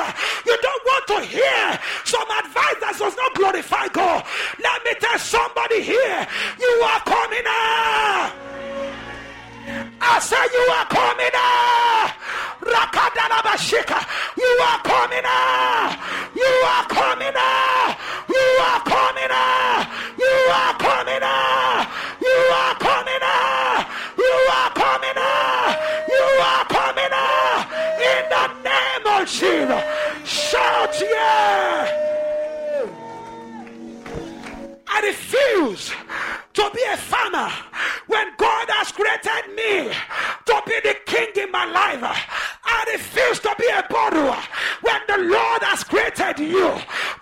You 0.46 0.56
don't 0.62 0.84
want 0.86 1.04
to 1.08 1.18
hear 1.26 1.80
some 2.04 2.28
advice 2.44 2.78
that 2.80 2.96
does 2.98 3.16
not 3.16 3.34
glorify 3.34 3.88
God. 3.88 4.24
Let 4.62 4.84
me 4.84 4.92
tell 5.00 5.18
somebody 5.18 5.82
here, 5.82 6.26
you 6.58 6.72
are 6.86 7.00
coming 7.04 7.46
out. 7.46 8.32
I 10.00 10.18
say 10.20 10.38
you 10.38 10.64
are 10.72 10.88
coming 10.88 11.34
out. 11.34 12.12
You 14.36 14.64
are 14.64 14.80
coming 14.82 15.22
out. 15.24 15.98
You 16.34 16.44
are 16.44 16.86
coming 16.88 17.34
out. 17.36 17.96
You 18.28 18.44
are 18.60 18.80
coming 18.84 19.30
out. 19.30 19.86
You 20.18 20.34
are 20.50 20.74
coming 20.78 21.22
out. 21.22 21.86
You 22.20 22.34
are 22.54 22.74
coming 22.78 23.22
out. 23.22 23.86
You 24.18 24.34
are 24.58 24.70
coming 24.70 25.18
out. 25.18 25.76
You 26.08 26.24
are 26.50 26.64
coming 26.66 27.12
out. 27.12 27.66
In 27.98 28.22
the 28.32 28.44
name 28.68 29.06
of 29.06 29.28
Jesus. 29.28 29.82
Shout 30.24 31.00
yeah. 31.00 32.08
I 34.88 35.00
refuse 35.00 35.92
to 36.58 36.68
be 36.74 36.82
a 36.92 36.96
farmer 36.96 37.48
when 38.08 38.26
God 38.36 38.66
has 38.70 38.90
created 38.90 39.54
me 39.54 39.94
to 40.46 40.62
be 40.66 40.80
the 40.82 40.96
king 41.06 41.28
in 41.44 41.52
my 41.52 41.64
life. 41.66 42.57
I 42.68 42.84
refuse 42.92 43.40
to 43.40 43.54
be 43.58 43.66
a 43.74 43.82
borrower 43.88 44.38
when 44.82 45.00
the 45.08 45.18
Lord 45.18 45.62
has 45.62 45.84
created 45.84 46.38
you 46.38 46.68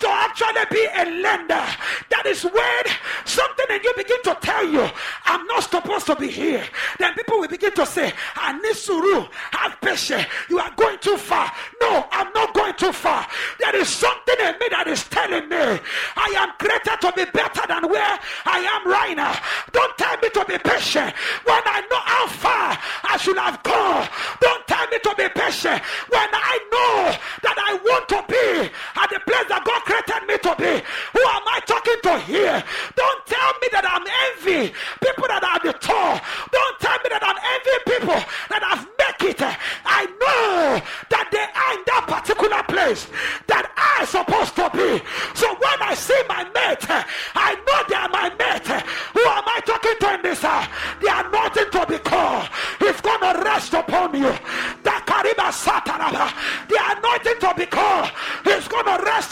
to 0.00 0.08
actually 0.08 0.66
be 0.70 0.84
a 0.92 1.04
lender. 1.22 1.66
That 2.10 2.26
is 2.26 2.42
when 2.44 2.84
something 3.24 3.66
in 3.70 3.82
you 3.82 3.92
begin 3.96 4.20
to 4.24 4.36
tell 4.40 4.66
you, 4.66 4.88
I'm 5.24 5.46
not 5.46 5.62
supposed 5.62 6.06
to 6.06 6.16
be 6.16 6.28
here. 6.28 6.64
Then 6.98 7.14
people 7.14 7.38
will 7.38 7.48
begin 7.48 7.72
to 7.72 7.86
say, 7.86 8.12
I 8.34 8.58
suru, 8.76 9.24
have 9.52 9.80
patience. 9.80 10.26
You 10.48 10.58
are 10.58 10.72
going 10.76 10.98
too 10.98 11.16
far. 11.16 11.50
No, 11.80 12.06
I'm 12.10 12.32
not 12.32 12.54
going 12.54 12.74
too 12.74 12.92
far. 12.92 13.26
There 13.58 13.74
is 13.76 13.88
something 13.88 14.36
in 14.38 14.52
me 14.58 14.66
that 14.70 14.86
is 14.86 15.04
telling 15.04 15.48
me 15.48 15.56
I 15.56 16.28
am 16.36 16.50
created 16.58 17.00
to 17.00 17.12
be 17.16 17.24
better 17.30 17.66
than 17.66 17.90
where 17.90 18.18
I 18.44 18.58
am 18.60 18.90
right 18.90 19.16
now. 19.16 19.34
Don't 19.72 19.96
tell 19.98 20.16
me 20.18 20.28
to 20.30 20.44
be 20.44 20.58
patient 20.58 21.14
when 21.44 21.62
I 21.64 21.80
know 21.90 22.02
how 22.04 22.26
far 22.28 22.78
I 23.04 23.16
should 23.18 23.38
have 23.38 23.62
gone. 23.62 24.08
Don't 24.40 24.66
tell 24.66 24.86
me 24.88 24.98
to 24.98 25.14
be 25.16 25.28
patient 25.36 25.82
when 26.08 26.30
I 26.32 26.54
know 26.72 27.12
that 27.44 27.56
I 27.60 27.76
want 27.84 28.08
to 28.08 28.20
be 28.26 28.72
at 28.72 29.08
the 29.12 29.20
place 29.28 29.46
that 29.52 29.62
God 29.64 29.80
created 29.84 30.22
me 30.24 30.36
to 30.40 30.52
be. 30.56 30.72
Who 31.12 31.22
am 31.22 31.44
I 31.44 31.60
talking 31.68 32.00
to 32.08 32.18
here? 32.24 32.58
Don't 32.96 33.20
tell 33.28 33.52
me 33.60 33.68
that 33.72 33.84
I'm 33.84 34.04
envy 34.08 34.72
people 35.04 35.28
that 35.28 35.44
are 35.44 35.60
the 35.60 35.76
tall. 35.78 36.16
Don't 36.50 36.76
tell 36.80 36.98
me 37.04 37.08
that 37.12 37.22
I'm 37.22 37.36
envy 37.36 37.76
people 37.84 38.20
that 38.48 38.62
have 38.64 38.88
make 38.96 39.36
it. 39.36 39.42
I 39.84 40.06
know 40.06 40.80
that 41.12 41.26
they 41.30 41.44
are 41.44 41.72
in 41.76 41.82
that 41.86 42.04
particular 42.08 42.62
place 42.64 43.06
that 43.46 43.68
I'm 43.76 44.06
supposed 44.06 44.56
to 44.56 44.66
be. 44.72 45.02
So 45.36 45.46
when 45.52 45.78
I 45.82 45.94
see 45.94 46.20
my 46.28 46.44
mate, 46.56 46.86
I 47.34 47.54
know 47.66 47.78
they 47.88 47.98
are 48.00 48.08
my 48.08 48.28
mate. 48.40 48.68
Who 49.14 49.22
am 49.24 49.44
I 49.46 49.60
talking 49.64 49.96
to 50.00 50.08
in 50.16 50.22
this? 50.22 50.40
They 50.40 51.10
are 51.12 51.28
nothing 51.30 51.70
to 51.70 51.86
be 51.86 51.98
called. 51.98 52.48
It's 52.80 53.00
gonna 53.00 53.42
rest 53.44 53.74
upon 53.74 54.14
you. 54.14 54.32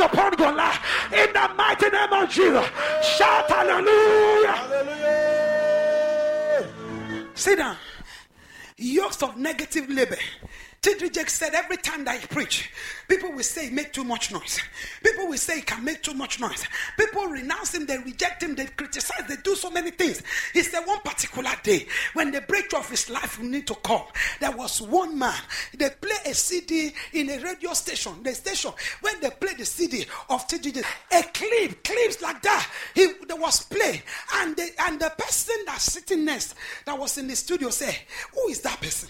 Upon 0.05 0.38
your 0.38 0.52
life. 0.52 0.80
In 1.12 1.32
the 1.32 1.50
mighty 1.57 1.88
name 1.90 2.12
of 2.12 2.28
Jesus. 2.28 2.66
Shout 3.16 3.50
hallelujah. 3.50 4.52
Hallelujah. 4.52 5.24
Sit 7.34 7.59
down. 7.59 7.76
Yokes 8.76 9.22
of 9.22 9.36
negative 9.36 9.88
labor. 9.88 10.18
Jakes 10.85 11.35
said 11.35 11.55
every 11.55 11.76
time 11.76 12.05
that 12.05 12.20
he 12.20 12.26
preach, 12.26 12.70
people 13.09 13.32
will 13.32 13.43
say 13.43 13.70
make 13.70 13.93
too 13.93 14.05
much 14.05 14.32
noise. 14.32 14.61
People 15.03 15.28
will 15.28 15.39
say 15.39 15.57
he 15.57 15.62
can 15.62 15.85
make 15.85 16.03
too 16.03 16.14
much 16.14 16.41
noise. 16.41 16.64
People 16.99 17.26
renounce 17.26 17.74
him, 17.74 17.87
they 17.87 17.99
reject 17.99 18.43
him, 18.43 18.55
they 18.55 18.66
criticize, 18.66 19.26
they 19.28 19.37
do 19.37 19.55
so 19.55 19.70
many 19.70 19.91
things. 19.91 20.22
He 20.53 20.62
said 20.62 20.80
one 20.85 21.01
particular 21.01 21.53
day, 21.62 21.87
when 22.14 22.30
the 22.30 22.41
breakthrough 22.43 22.80
of 22.80 22.91
his 22.91 23.09
life 23.11 23.39
will 23.39 23.49
need 23.49 23.66
to 23.66 23.74
come, 23.76 24.03
there 24.41 24.51
was 24.51 24.82
one 24.82 25.18
man. 25.18 25.41
They 25.76 25.91
play 25.91 26.16
a 26.26 26.35
CD 26.35 26.93
in 27.12 27.30
a 27.30 27.39
radio 27.39 27.72
station. 27.72 28.22
The 28.22 28.35
station 28.35 28.72
when 29.01 29.20
they 29.20 29.30
play 29.30 29.55
the 29.55 29.64
CD 29.64 30.07
of. 30.28 30.45
Jakes, 30.49 30.82
a 31.12 31.22
clip, 31.22 31.85
clips 31.85 32.22
like 32.22 32.43
that. 32.43 32.70
He 32.95 33.09
there 33.26 33.37
was 33.37 33.62
play, 33.64 34.03
and 34.35 34.57
the 34.57 34.70
and 34.80 35.01
the 35.01 35.12
person 35.16 35.57
that's 35.66 35.93
sitting 35.93 36.24
next 36.24 36.55
that 36.87 36.99
was 36.99 37.18
in 37.18 37.28
the 37.28 37.37
studio 37.37 37.70
said, 37.70 37.97
"Who 38.35 38.49
is 38.49 38.61
that 38.61 38.80
person?" 38.80 39.09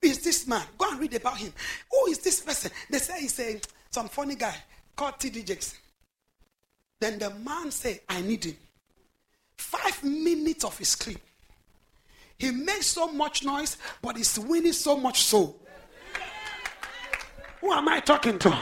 Who 0.00 0.08
is 0.08 0.20
this 0.20 0.46
man? 0.46 0.62
Go 0.78 0.90
and 0.90 1.00
read 1.00 1.14
about 1.14 1.38
him. 1.38 1.52
Who 1.90 2.06
is 2.10 2.18
this 2.18 2.40
person? 2.40 2.70
They 2.90 2.98
say 2.98 3.20
he's 3.20 3.38
a, 3.40 3.60
some 3.90 4.08
funny 4.08 4.34
guy 4.34 4.54
called 4.94 5.18
T.D. 5.18 5.42
Jakes. 5.42 5.78
Then 7.00 7.18
the 7.18 7.30
man 7.30 7.70
said, 7.70 8.00
I 8.08 8.20
need 8.20 8.44
him. 8.44 8.56
Five 9.56 10.02
minutes 10.04 10.64
of 10.64 10.78
his 10.78 10.94
clip. 10.94 11.20
He 12.38 12.50
makes 12.50 12.86
so 12.88 13.08
much 13.08 13.44
noise, 13.44 13.76
but 14.02 14.16
he's 14.16 14.38
winning 14.38 14.72
so 14.72 14.96
much 14.96 15.22
soul. 15.22 15.60
Who 17.64 17.72
am 17.72 17.88
I 17.88 17.98
talking 18.00 18.38
to? 18.40 18.54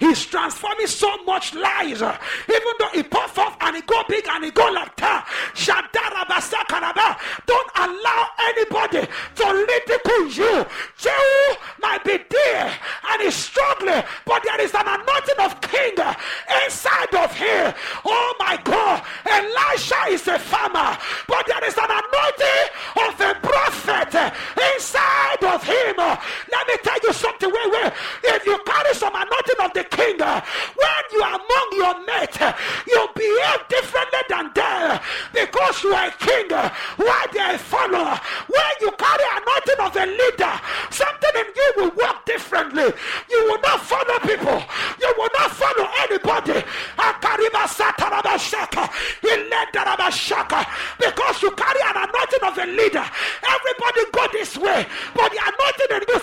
He's 0.00 0.24
transforming 0.24 0.86
so 0.86 1.14
much 1.24 1.52
lives. 1.54 2.00
uh, 2.00 2.16
Even 2.48 2.72
though 2.78 2.88
he 2.94 3.02
puff 3.02 3.38
off 3.38 3.54
and 3.60 3.76
he 3.76 3.82
go 3.82 4.02
big 4.08 4.26
and 4.30 4.44
he 4.46 4.50
go 4.50 4.64
like 4.72 4.96
that. 4.96 5.28
Don't 7.46 7.70
allow 7.76 8.28
anybody 8.48 9.06
to 9.34 9.44
ridicule 9.44 10.28
you. 10.28 10.64
Jehu 10.96 11.56
might 11.82 12.02
be 12.02 12.16
there 12.30 12.72
and 13.12 13.22
he's 13.22 13.34
struggling, 13.34 14.02
but 14.24 14.42
there 14.42 14.60
is 14.62 14.72
an 14.74 14.88
anointing 14.88 15.38
of 15.40 15.60
king 15.60 15.92
inside 16.64 17.14
of 17.14 17.36
him. 17.36 17.74
Oh 18.06 18.34
my 18.38 18.58
God. 18.64 19.02
Elisha 19.26 20.00
is 20.08 20.26
a 20.28 20.38
farmer, 20.38 20.96
but 21.28 21.46
there 21.46 21.62
is 21.66 21.76
an 21.76 21.90
anointing 21.92 22.66
of 23.04 23.20
a 23.20 23.34
prophet 23.46 24.32
inside 24.74 25.44
of 25.44 25.62
him. 25.62 25.96
Let 25.98 26.66
me 26.68 26.76
tell 26.82 26.98
you 27.02 27.12
something. 27.12 27.50
Wait, 27.52 27.70
wait. 27.72 27.92
If 28.24 28.45
you 28.46 28.58
carry 28.64 28.94
some 28.94 29.14
anointing 29.14 29.60
of 29.60 29.72
the 29.74 29.84
king, 29.84 30.20
uh, 30.22 30.40
when 30.76 31.02
you 31.12 31.22
are 31.22 31.34
among 31.34 31.68
your 31.76 31.94
mate, 32.06 32.40
uh, 32.40 32.52
you 32.86 33.08
behave 33.14 33.68
differently 33.68 34.20
than 34.28 34.50
them 34.54 35.00
because 35.32 35.82
you 35.82 35.92
are 35.94 36.08
a 36.08 36.12
king. 36.12 36.52
uh, 36.52 36.70
Why 36.96 37.26
they 37.32 37.40
are 37.40 37.54
a 37.54 37.58
follower? 37.58 38.20
When 38.48 38.72
you 38.80 38.90
carry 38.92 39.24
anointing 39.36 39.80
of 39.80 39.96
a 39.96 40.06
leader, 40.06 40.54
something 40.90 41.34
in 41.40 41.46
you 41.56 41.72
will 41.76 41.90
work 41.96 42.24
differently. 42.24 42.92
You 43.30 43.40
will 43.50 43.60
not 43.60 43.80
follow 43.82 44.18
people. 44.20 44.62
You 45.00 45.14
will 45.18 45.30
not 45.38 45.50
follow 45.52 45.88
anybody. 46.08 46.62
Because 50.98 51.42
you 51.42 51.50
carry 51.52 51.80
an 51.82 51.96
anointing 51.96 52.42
of 52.42 52.58
a 52.58 52.66
leader. 52.66 53.04
Everybody 53.48 54.10
go 54.12 54.26
this 54.32 54.56
way, 54.56 54.86
but 55.14 55.32
the 55.32 55.38
anointing 55.40 55.96
in 55.96 56.02
you 56.08 56.15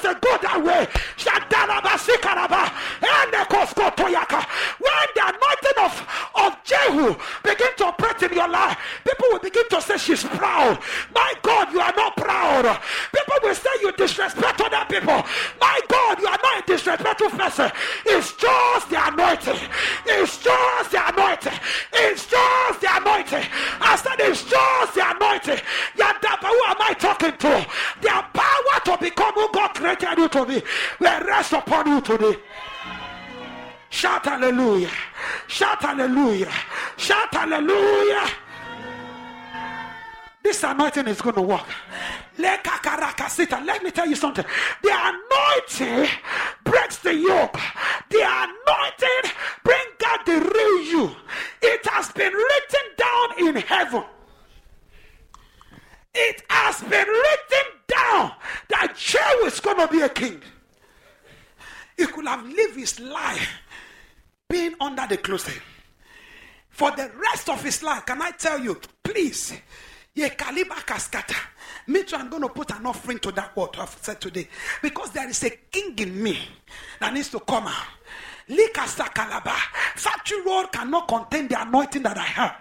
today. 32.03 32.37
Shout 33.89 34.25
hallelujah. 34.25 34.91
Shout 35.47 35.81
hallelujah. 35.81 36.51
Shout 36.97 37.33
hallelujah. 37.33 38.27
This 40.41 40.63
anointing 40.63 41.07
is 41.07 41.21
going 41.21 41.35
to 41.35 41.41
work. 41.41 41.67
Let 42.37 43.83
me 43.83 43.91
tell 43.91 44.07
you 44.07 44.15
something. 44.15 44.45
The 44.81 44.91
anointing 44.91 46.09
breaks 46.63 46.97
the 46.97 47.13
yoke. 47.13 47.57
The 48.09 48.21
anointing 48.21 49.31
brings 49.63 50.03
out 50.05 50.25
the 50.25 50.51
real 50.53 50.81
you. 50.81 51.15
It 51.61 51.85
has 51.85 52.11
been 52.11 52.33
written 52.33 52.81
down 52.97 53.47
in 53.47 53.55
heaven. 53.61 54.03
It 56.15 56.43
has 56.49 56.81
been 56.81 57.07
written 57.07 57.79
down 57.87 58.31
that 58.69 58.95
Jehu 58.97 59.45
is 59.45 59.59
going 59.59 59.77
to 59.77 59.87
be 59.87 60.01
a 60.01 60.09
king. 60.09 60.41
He 61.97 62.05
could 62.07 62.25
have 62.25 62.45
lived 62.45 62.75
his 62.75 62.99
life 62.99 63.47
being 64.49 64.75
under 64.81 65.07
the 65.07 65.17
closet. 65.17 65.61
For 66.69 66.91
the 66.91 67.11
rest 67.31 67.49
of 67.49 67.63
his 67.63 67.81
life, 67.83 68.05
can 68.05 68.12
I 68.23 68.31
tell 68.31 68.57
you, 68.59 68.79
please, 69.03 69.53
ye 70.15 70.29
kaliba 70.29 70.75
kaskata. 70.85 71.35
Me 71.87 72.03
too, 72.03 72.15
I'm 72.15 72.29
going 72.29 72.43
to 72.43 72.47
put 72.47 72.71
an 72.71 72.85
offering 72.85 73.19
to 73.19 73.31
that 73.33 73.55
word 73.57 73.71
I've 73.77 73.97
said 74.01 74.21
today. 74.21 74.47
Because 74.81 75.11
there 75.11 75.27
is 75.29 75.43
a 75.43 75.49
king 75.49 75.93
in 75.99 76.23
me 76.23 76.39
that 77.01 77.13
needs 77.13 77.29
to 77.31 77.41
come 77.41 77.67
out. 77.67 77.87
Likasa 78.47 79.13
kalaba. 79.13 79.55
Factory 79.95 80.41
road 80.41 80.71
cannot 80.71 81.07
contain 81.09 81.49
the 81.49 81.61
anointing 81.61 82.03
that 82.03 82.17
I 82.17 82.23
have. 82.23 82.55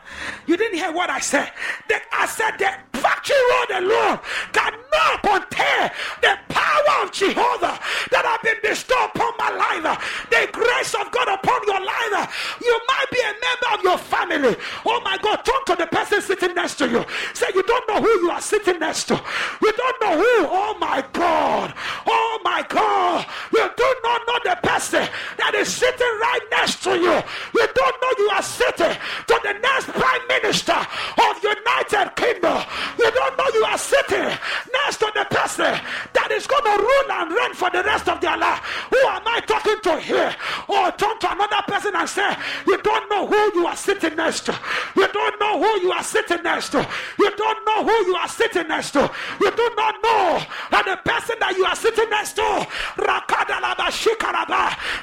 You 0.46 0.56
didn't 0.56 0.78
hear 0.78 0.92
what 0.92 1.10
I 1.10 1.20
said. 1.20 1.52
The, 1.88 2.00
I 2.12 2.26
said 2.26 2.58
the 2.58 2.91
factory 3.02 3.42
road 3.50 3.70
alone 3.82 4.18
cannot 4.52 5.14
contain 5.26 5.90
the 6.22 6.38
power 6.48 6.94
of 7.02 7.10
Jehovah 7.10 7.74
that 8.14 8.24
have 8.24 8.42
been 8.42 8.56
bestowed 8.62 9.10
upon 9.14 9.32
my 9.38 9.50
life. 9.50 10.26
The 10.30 10.48
grace 10.52 10.94
of 10.94 11.10
God 11.10 11.28
upon 11.28 11.60
your 11.66 11.82
life. 11.82 12.58
You 12.62 12.78
might 12.86 13.10
be 13.10 13.20
a 13.20 13.34
member 13.42 13.68
of 13.74 13.80
your 13.82 13.98
family. 13.98 14.56
Oh 14.86 15.00
my 15.04 15.18
God, 15.18 15.44
talk 15.44 15.66
to 15.66 15.76
the 15.76 15.86
person 15.86 16.22
sitting 16.22 16.54
next 16.54 16.76
to 16.76 16.88
you. 16.88 17.04
Say 17.34 17.46
you 17.54 17.62
don't 17.64 17.88
know 17.88 18.00
who 18.00 18.12
you 18.22 18.30
are 18.30 18.40
sitting 18.40 18.78
next 18.78 19.04
to. 19.04 19.20
You 19.60 19.72
don't 19.72 20.00
know 20.00 20.14
who. 20.16 20.46
Oh 20.46 20.76
my 20.78 21.04
God. 21.12 21.74
Oh 22.06 22.40
my 22.44 22.64
God. 22.68 23.26
You 23.52 23.68
do 23.76 23.94
not 24.02 24.20
know 24.26 24.38
the 24.44 24.56
person 24.62 25.08
that 25.38 25.54
is 25.54 25.68
sitting 25.74 26.14
right 26.20 26.46
next 26.50 26.82
to 26.84 26.90
you. 26.90 27.16
You 27.54 27.66
don't 27.74 27.96
know 28.02 28.12
you 28.18 28.30
are 28.30 28.42
sitting 28.42 28.96
to 29.26 29.40
the 29.42 29.54
next 29.60 29.88
prime 29.88 30.26
minister 30.28 30.76
of 30.76 31.42
United 31.42 32.14
Kingdom. 32.16 32.62
You 32.98 33.10
don't 33.10 33.36
know 33.38 33.48
you 33.54 33.64
are 33.64 33.78
sitting 33.78 34.28
next 34.72 34.96
to 34.98 35.10
the 35.14 35.26
person 35.30 35.72
that 36.12 36.30
is 36.30 36.46
going 36.46 36.64
to 36.64 36.76
rule 36.82 37.08
and 37.10 37.32
reign 37.32 37.54
for 37.54 37.70
the 37.70 37.82
rest 37.82 38.08
of 38.08 38.20
their 38.20 38.36
life. 38.36 38.60
Who 38.90 38.98
am 39.08 39.22
I 39.26 39.40
talking 39.40 39.80
to 39.82 39.98
here? 39.98 40.34
Or 40.68 40.90
turn 40.92 41.18
to 41.18 41.32
another 41.32 41.62
person 41.68 41.94
and 41.94 42.08
say, 42.08 42.36
You 42.66 42.80
don't 42.82 43.08
know 43.08 43.26
who 43.26 43.60
you 43.60 43.66
are 43.66 43.76
sitting 43.76 44.16
next 44.16 44.46
to. 44.46 44.58
You 44.96 45.08
don't 45.08 45.40
know 45.40 45.58
who 45.58 45.80
you 45.80 45.92
are 45.92 46.02
sitting 46.02 46.42
next 46.42 46.70
to. 46.70 46.86
You 47.18 47.30
don't 47.36 47.66
know 47.66 47.84
who 47.84 48.06
you 48.06 48.14
are 48.16 48.28
sitting 48.28 48.68
next 48.68 48.92
to. 48.92 49.10
You 49.40 49.50
do 49.50 49.70
not 49.76 49.94
know 50.02 50.42
that 50.70 50.84
the 50.86 50.96
person 51.08 51.36
that 51.40 51.56
you 51.56 51.64
are 51.64 51.76
sitting 51.76 52.08
next 52.10 52.34
to 52.36 52.66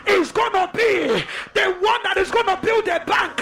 is 0.08 0.32
going 0.32 0.52
to 0.54 0.70
be 0.74 1.24
the 1.54 1.66
one 1.80 2.02
that 2.04 2.18
is 2.18 2.32
going 2.32 2.46
to 2.46 2.58
build 2.62 2.88
a 2.88 3.00
bank. 3.06 3.40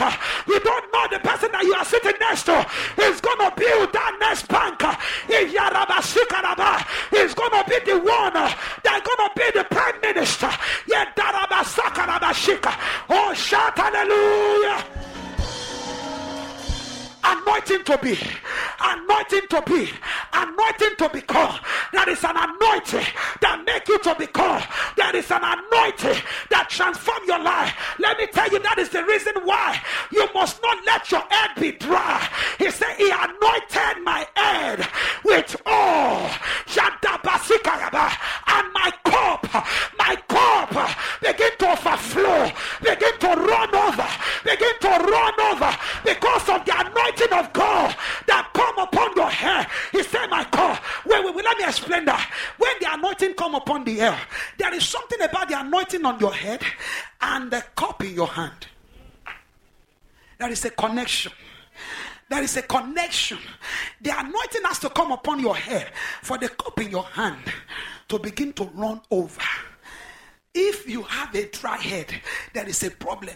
You 0.47 0.59
don't 0.59 0.85
know 0.93 1.07
the 1.11 1.19
person 1.19 1.51
that 1.51 1.63
you 1.63 1.73
are 1.73 1.85
sitting 1.85 2.13
next 2.19 2.43
to 2.43 2.65
is 3.01 3.21
going 3.21 3.39
to 3.39 3.51
build 3.55 3.93
that 3.93 4.17
next 4.19 4.36
bank. 4.43 4.83
Is 5.29 5.53
going 7.33 7.51
to 7.51 7.63
be 7.67 7.79
the 7.85 7.97
one 7.97 8.33
that's 8.33 9.07
going 9.07 9.17
to 9.17 9.31
be 9.35 9.51
the 9.53 9.63
prime 9.65 9.99
minister. 10.01 10.49
Oh, 13.09 13.33
shout 13.33 13.77
hallelujah 13.77 14.85
anointing 17.27 17.83
to 17.83 17.97
be, 17.97 18.17
anointing 18.79 19.47
to 19.49 19.61
be, 19.65 19.89
anointing 20.33 20.95
to 20.97 21.09
be 21.09 21.21
called. 21.21 21.59
That 21.93 22.07
is 22.07 22.23
an 22.23 22.35
anointing 22.37 23.07
that 23.41 23.63
make 23.65 23.87
you 23.87 23.99
to 23.99 24.15
be 24.15 24.27
called. 24.27 24.63
That 24.95 25.15
is 25.15 25.29
an 25.31 25.43
anointing 25.43 26.21
that 26.49 26.69
transform 26.69 27.23
your 27.27 27.43
life. 27.43 27.73
Let 27.99 28.17
me 28.17 28.27
tell 28.27 28.49
you, 28.49 28.59
that 28.59 28.77
is 28.77 28.89
the 28.89 29.03
reason 29.03 29.33
why 29.43 29.81
you 30.11 30.27
must 30.33 30.61
not 30.61 30.77
let 30.85 31.11
your 31.11 31.23
head 31.29 31.51
be 31.59 31.71
dry. 31.73 32.27
He 32.57 32.71
said, 32.71 32.95
He 32.97 33.09
anointed 33.09 34.03
my 34.03 34.25
head 34.35 34.87
with 35.23 35.55
oil. 35.67 36.29
And 38.47 38.73
my 38.73 38.91
cup, 39.03 39.43
my 39.97 40.15
cup 40.27 40.71
begin 41.21 41.51
to 41.59 41.71
overflow, 41.71 42.51
begin 42.81 43.17
to 43.19 43.27
run 43.27 43.75
over, 43.75 44.07
begin 44.43 44.73
to 44.81 44.87
run 44.87 45.39
over 45.39 45.77
because 46.03 46.49
of 46.49 46.65
the 46.65 46.77
anointing 47.17 47.37
of 47.37 47.53
God 47.53 47.95
that 48.27 48.49
come 48.53 48.77
upon 48.77 49.15
your 49.15 49.29
hair. 49.29 49.67
He 49.91 50.03
said, 50.03 50.27
My 50.27 50.47
God, 50.51 50.79
wait, 51.05 51.23
wait, 51.23 51.35
wait, 51.35 51.45
let 51.45 51.57
me 51.57 51.63
explain 51.63 52.05
that. 52.05 52.31
When 52.57 52.73
the 52.79 52.93
anointing 52.93 53.33
come 53.33 53.55
upon 53.55 53.83
the 53.83 53.95
hair, 53.95 54.19
there 54.57 54.73
is 54.73 54.85
something 54.85 55.21
about 55.21 55.49
the 55.49 55.59
anointing 55.59 56.05
on 56.05 56.19
your 56.19 56.33
head 56.33 56.61
and 57.21 57.51
the 57.51 57.63
cup 57.75 58.03
in 58.03 58.13
your 58.13 58.27
hand. 58.27 58.67
There 60.39 60.51
is 60.51 60.63
a 60.65 60.69
connection. 60.69 61.31
There 62.29 62.43
is 62.43 62.57
a 62.57 62.61
connection. 62.61 63.39
The 64.01 64.11
anointing 64.11 64.61
has 64.65 64.79
to 64.79 64.89
come 64.89 65.11
upon 65.11 65.39
your 65.39 65.55
head 65.55 65.91
for 66.21 66.37
the 66.37 66.49
cup 66.49 66.79
in 66.79 66.91
your 66.91 67.05
hand 67.05 67.41
to 68.09 68.19
begin 68.19 68.53
to 68.53 68.65
run 68.75 69.01
over. 69.09 69.41
If 70.53 70.89
you 70.89 71.03
have 71.03 71.33
a 71.35 71.47
dry 71.47 71.77
head, 71.77 72.13
there 72.53 72.67
is 72.67 72.83
a 72.83 72.91
problem. 72.91 73.35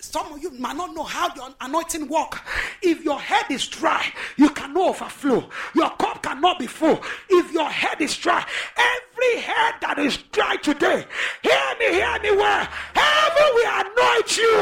Some 0.00 0.32
of 0.32 0.40
you 0.40 0.50
might 0.52 0.76
not 0.76 0.94
know 0.94 1.02
how 1.02 1.34
your 1.34 1.48
anointing 1.60 2.06
work. 2.08 2.40
If 2.82 3.02
your 3.02 3.18
head 3.18 3.46
is 3.50 3.66
dry, 3.66 4.12
you 4.36 4.48
cannot 4.50 4.90
overflow. 4.90 5.48
Your 5.74 5.90
cup 5.90 6.22
cannot 6.22 6.60
be 6.60 6.68
full. 6.68 7.02
If 7.28 7.52
your 7.52 7.68
head 7.68 8.00
is 8.00 8.16
dry, 8.16 8.46
every 8.76 9.40
head 9.40 9.74
that 9.80 9.98
is 9.98 10.18
dry 10.30 10.54
today, 10.56 11.04
hear 11.42 11.74
me, 11.80 11.86
hear 11.94 12.18
me 12.22 12.30
well. 12.30 12.68
Heaven 12.94 13.54
will 13.54 13.70
anoint 13.80 14.36
you. 14.36 14.56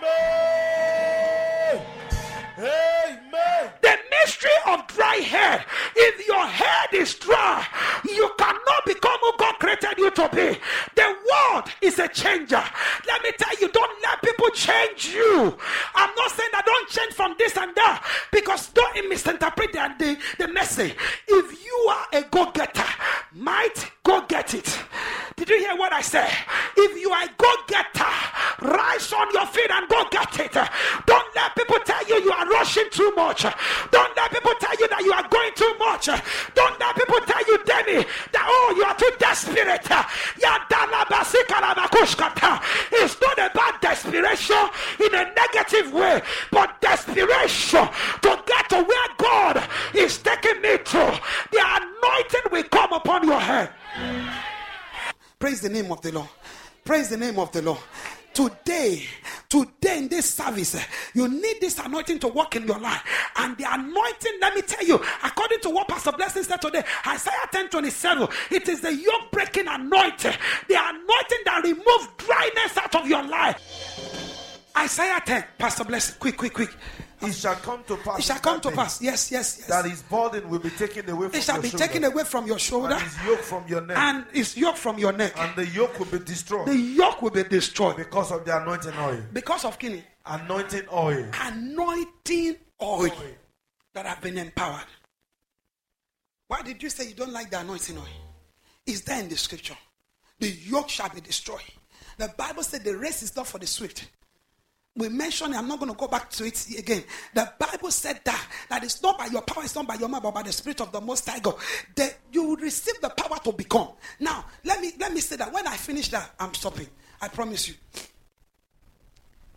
Amen. 0.00 0.82
Amen. 2.58 2.91
Mystery 4.24 4.50
of 4.66 4.86
dry 4.86 5.16
hair. 5.16 5.64
If 5.96 6.26
your 6.26 6.46
head 6.46 6.90
is 6.92 7.14
dry, 7.14 7.66
you 8.08 8.30
cannot 8.38 8.86
become 8.86 9.18
who 9.20 9.32
God 9.36 9.54
created 9.58 9.98
you 9.98 10.10
to 10.12 10.28
be. 10.28 10.58
The 10.94 11.16
world 11.30 11.64
is 11.80 11.98
a 11.98 12.06
changer. 12.08 12.62
Let 13.06 13.22
me 13.22 13.32
tell 13.36 13.58
you, 13.60 13.68
don't 13.68 14.02
let 14.02 14.22
people 14.22 14.50
change 14.50 15.08
you. 15.08 15.56
I'm 15.94 16.14
not 16.14 16.30
saying 16.30 16.50
that 16.52 16.64
don't 16.64 16.88
change 16.88 17.14
from 17.14 17.34
this 17.38 17.56
and 17.56 17.74
that 17.74 18.04
because 18.30 18.68
don't 18.68 19.08
misinterpret 19.08 19.72
the, 19.72 19.94
the, 19.98 20.18
the 20.38 20.52
message. 20.52 20.94
If 21.26 21.64
you 21.64 21.76
are 21.90 22.06
a 22.12 22.22
go 22.30 22.50
getter, 22.52 22.84
might 23.34 23.90
go 24.04 24.24
get 24.26 24.54
it. 24.54 24.78
Did 25.36 25.48
you 25.48 25.58
hear 25.58 25.76
what 25.76 25.92
I 25.92 26.00
said? 26.00 26.30
If 26.76 27.00
you 27.00 27.10
are 27.10 27.24
a 27.24 27.30
go 27.36 27.52
getter, 27.66 28.04
rise 28.62 29.12
on 29.12 29.30
your 29.32 29.46
feet 29.46 29.70
and 29.70 29.88
go 29.88 30.04
get 30.10 30.38
it. 30.40 30.52
Don't 31.06 31.34
let 31.34 31.54
people 31.54 31.78
tell 31.84 32.06
you 32.08 32.22
you 32.22 32.32
are 32.32 32.48
rushing 32.48 32.88
too 32.90 33.12
much. 33.16 33.42
Don't 33.90 34.16
let 34.16 34.30
people 34.30 34.54
tell 34.60 34.76
you 34.78 34.88
that 34.88 35.02
you 35.02 35.12
are 35.12 35.28
going 35.28 35.52
too 35.54 35.74
much. 35.78 36.06
Don't 36.54 36.78
let 36.80 36.94
people 36.94 37.20
tell 37.26 37.44
you, 37.46 37.58
Demi, 37.64 38.06
that 38.32 38.46
oh, 38.46 38.74
you 38.76 38.84
are 38.84 38.96
too 38.96 39.10
desperate. 39.18 39.86
It's 42.92 43.20
not 43.20 43.38
about 43.38 43.82
desperation 43.82 44.68
in 45.00 45.14
a 45.14 45.24
negative 45.34 45.92
way, 45.92 46.22
but 46.50 46.80
desperation 46.80 47.88
to 48.22 48.42
get 48.46 48.68
to 48.70 48.82
where 48.82 49.08
God 49.18 49.68
is 49.94 50.18
taking 50.18 50.60
me 50.60 50.78
to. 50.78 51.20
The 51.50 51.60
anointing 51.60 52.50
will 52.50 52.64
come 52.64 52.92
upon 52.92 53.24
your 53.26 53.40
head. 53.40 53.70
Praise 55.38 55.60
the 55.60 55.68
name 55.68 55.90
of 55.90 56.00
the 56.00 56.12
Lord. 56.12 56.28
Praise 56.84 57.08
the 57.08 57.16
name 57.16 57.38
of 57.38 57.50
the 57.52 57.62
Lord. 57.62 57.78
Today, 58.34 59.04
today 59.48 59.98
in 59.98 60.08
this 60.08 60.32
service, 60.32 60.76
you 61.14 61.28
need 61.28 61.56
this 61.60 61.78
anointing 61.78 62.18
to 62.20 62.28
work 62.28 62.56
in 62.56 62.66
your 62.66 62.78
life. 62.78 63.02
And 63.36 63.56
the 63.58 63.64
anointing, 63.70 64.32
let 64.40 64.54
me 64.54 64.62
tell 64.62 64.84
you, 64.84 65.00
according 65.22 65.60
to 65.60 65.70
what 65.70 65.88
Pastor 65.88 66.12
Blessing 66.12 66.42
said 66.42 66.60
today, 66.62 66.82
Isaiah 67.06 67.48
10 67.52 67.68
27, 67.68 68.28
it 68.50 68.68
is 68.68 68.80
the 68.80 68.94
yoke 68.94 69.30
breaking 69.30 69.68
anointing, 69.68 70.32
the 70.68 70.74
anointing 70.74 71.38
that 71.44 71.60
removes 71.62 72.08
dryness 72.16 72.76
out 72.78 72.94
of 72.94 73.08
your 73.08 73.22
life. 73.22 73.60
Isaiah 74.78 75.20
10, 75.24 75.44
Pastor 75.58 75.84
Blessing, 75.84 76.16
quick, 76.18 76.36
quick, 76.36 76.54
quick. 76.54 76.70
It 77.22 77.34
shall 77.34 77.54
come 77.56 77.84
to 77.84 77.96
pass. 77.96 78.18
It 78.18 78.24
shall 78.24 78.38
come 78.38 78.60
to 78.60 78.70
pass. 78.72 79.00
Yes, 79.00 79.30
yes, 79.30 79.56
yes. 79.58 79.66
That 79.68 79.84
his 79.84 80.02
burden 80.02 80.48
will 80.48 80.58
be 80.58 80.70
taken 80.70 81.08
away 81.08 81.28
from 81.28 81.36
it 81.38 81.42
shall 81.42 81.56
your 81.56 81.62
be 81.62 81.68
shoulder, 81.70 81.86
taken 81.86 82.04
away 82.04 82.24
from 82.24 82.46
your 82.46 82.58
shoulder 82.58 82.94
and 82.94 83.02
his 83.02 83.24
yoke 83.26 83.38
from 83.40 83.68
your 83.68 83.80
neck, 83.80 83.96
and 83.98 84.26
his 84.32 84.56
yoke 84.56 84.76
from 84.76 84.98
your 84.98 85.12
neck. 85.12 85.32
and 85.36 85.54
the 85.56 85.66
yoke 85.66 85.98
will 85.98 86.06
be 86.06 86.18
destroyed 86.18 86.66
The 86.68 86.76
yoke 86.76 87.22
will 87.22 87.30
be 87.30 87.44
destroyed 87.44 87.96
because 87.96 88.32
of 88.32 88.44
the 88.44 88.60
anointing 88.60 88.94
oil. 88.98 89.22
because 89.32 89.64
of 89.64 89.78
killing. 89.78 90.02
Anointing 90.26 90.84
oil. 90.92 91.26
Anointing 91.42 92.56
oil 92.82 93.10
that 93.94 94.06
have 94.06 94.20
been 94.20 94.38
empowered. 94.38 94.86
Why 96.48 96.62
did 96.62 96.82
you 96.82 96.90
say 96.90 97.08
you 97.08 97.14
don't 97.14 97.32
like 97.32 97.50
the 97.50 97.60
anointing 97.60 97.96
oil? 97.96 98.04
Is 98.86 99.02
there 99.02 99.20
in 99.20 99.28
the 99.28 99.36
scripture? 99.36 99.76
The 100.38 100.48
yoke 100.50 100.88
shall 100.88 101.08
be 101.08 101.20
destroyed. 101.20 101.60
The 102.18 102.28
Bible 102.36 102.62
said 102.62 102.84
the 102.84 102.96
race 102.96 103.22
is 103.22 103.34
not 103.36 103.46
for 103.46 103.58
the 103.58 103.66
swift. 103.66 104.08
We 104.94 105.08
mentioned, 105.08 105.54
I'm 105.54 105.68
not 105.68 105.78
going 105.78 105.90
to 105.90 105.96
go 105.96 106.06
back 106.06 106.28
to 106.30 106.44
it 106.44 106.78
again. 106.78 107.02
The 107.32 107.50
Bible 107.58 107.90
said 107.90 108.20
that, 108.24 108.46
that 108.68 108.84
it's 108.84 109.02
not 109.02 109.16
by 109.16 109.26
your 109.26 109.40
power, 109.40 109.64
it's 109.64 109.74
not 109.74 109.86
by 109.86 109.94
your 109.94 110.08
mind, 110.08 110.22
but 110.22 110.34
by 110.34 110.42
the 110.42 110.52
Spirit 110.52 110.82
of 110.82 110.92
the 110.92 111.00
Most 111.00 111.26
High 111.26 111.38
God. 111.38 111.54
That 111.96 112.18
you 112.30 112.48
will 112.48 112.56
receive 112.56 113.00
the 113.00 113.08
power 113.08 113.38
to 113.44 113.52
become. 113.52 113.88
Now, 114.20 114.44
let 114.64 114.82
me 114.82 114.92
let 114.98 115.14
me 115.14 115.20
say 115.20 115.36
that 115.36 115.50
when 115.50 115.66
I 115.66 115.76
finish 115.76 116.08
that, 116.08 116.34
I'm 116.38 116.52
stopping. 116.52 116.88
I 117.22 117.28
promise 117.28 117.68
you. 117.68 117.74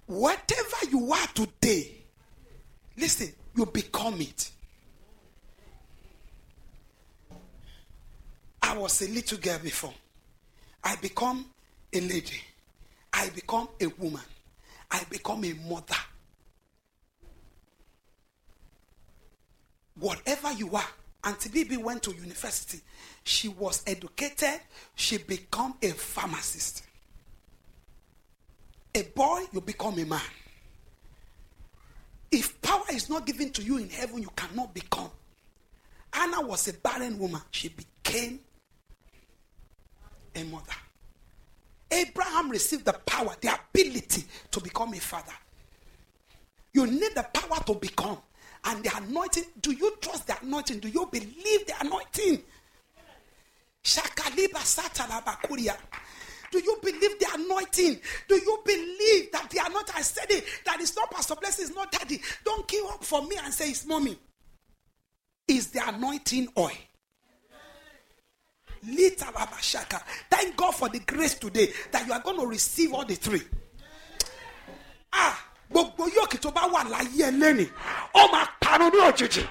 Whatever 0.06 0.90
you 0.90 1.12
are 1.12 1.28
today, 1.34 1.92
listen, 2.96 3.34
you 3.56 3.66
become 3.66 4.22
it. 4.22 4.52
I 8.62 8.78
was 8.78 9.02
a 9.02 9.10
little 9.10 9.38
girl 9.38 9.60
before. 9.60 9.94
I 10.82 10.96
become 10.96 11.46
a 11.92 12.00
lady. 12.00 12.40
I 13.12 13.30
become 13.30 13.68
a 13.82 13.88
woman. 13.88 14.22
I 14.92 15.04
become 15.10 15.44
a 15.44 15.54
mother. 15.54 15.96
Whatever 19.98 20.52
you 20.54 20.76
are, 20.76 20.88
Auntie 21.24 21.50
Bibi 21.50 21.78
went 21.78 22.04
to 22.04 22.14
university. 22.14 22.82
She 23.24 23.48
was 23.48 23.82
educated. 23.88 24.60
She 24.96 25.18
become 25.18 25.76
a 25.82 25.90
pharmacist. 25.90 26.84
A 28.94 29.04
boy, 29.04 29.44
you 29.52 29.62
become 29.62 29.98
a 30.00 30.06
man. 30.06 30.22
If 32.32 32.62
power 32.62 32.84
is 32.92 33.10
not 33.10 33.26
given 33.26 33.50
to 33.52 33.64
you 33.64 33.78
in 33.78 33.90
heaven, 33.90 34.22
you 34.22 34.30
cannot 34.36 34.74
become. 34.74 35.10
Anna 36.14 36.42
was 36.42 36.68
a 36.68 36.74
barren 36.74 37.18
woman. 37.18 37.42
She 37.52 37.70
became 37.70 38.40
a 40.36 40.44
mother. 40.44 40.74
Abraham 41.92 42.50
received 42.50 42.86
the 42.86 42.94
power, 42.94 43.36
the 43.42 43.54
ability 43.54 44.24
to 44.52 44.60
become 44.60 44.94
a 44.94 45.00
father. 45.00 45.34
You 46.74 46.88
need 46.88 47.16
the 47.16 47.24
power 47.34 47.64
to 47.66 47.76
become. 47.76 48.18
And 48.66 48.84
the 48.84 48.92
anointing, 48.98 49.46
do 49.62 49.72
you 49.72 49.96
trust 50.02 50.28
the 50.28 50.38
anointing? 50.42 50.80
Do 50.80 50.90
you 50.90 51.08
believe 51.12 51.68
the 51.68 51.74
anointing? 51.82 52.42
Shakaliba 53.84 54.60
satalabakuria. 54.60 55.78
Do 56.52 56.60
you 56.60 56.78
believe 56.82 57.20
the 57.20 57.28
anointing? 57.36 58.00
Do 58.28 58.36
you 58.36 58.60
believe 58.66 59.32
that 59.32 59.50
the 59.52 59.60
anointing, 59.66 59.96
I 59.96 60.02
said 60.02 60.32
it, 60.32 60.44
that 60.66 60.82
it's 60.82 60.96
not 60.96 61.12
Pastor 61.12 61.36
Blessing, 61.36 61.66
it's 61.66 61.76
not 61.76 61.92
daddy. 61.92 62.20
Don't 62.44 62.68
give 62.68 62.86
up 62.86 63.04
for 63.04 63.22
me 63.24 63.38
and 63.44 63.54
say 63.54 63.70
it's 63.70 63.86
mommy. 63.86 64.18
Is 65.48 65.68
the 65.68 65.88
anointing 65.88 66.48
oil. 66.58 66.72
Thank 70.30 70.56
God 70.56 70.76
for 70.76 70.90
the 70.90 71.00
grace 71.00 71.36
today 71.36 71.72
that 71.92 72.06
you 72.08 72.14
are 72.14 72.20
going 72.22 72.40
to 72.40 72.46
receive 72.46 72.94
all 72.94 73.06
the 73.06 73.16
three. 73.16 73.42
Ah, 75.14 75.38
gbogbo 75.72 76.08
yóòkì 76.10 76.38
tó 76.40 76.52
bá 76.52 76.62
wà 76.68 76.84
láyé 76.90 77.26
ẹ 77.26 77.32
lẹ́nìí, 77.32 77.68
ó 78.14 78.28
máa 78.32 78.46
parun 78.62 78.90
ní 78.92 79.00
òjijì. 79.00 79.44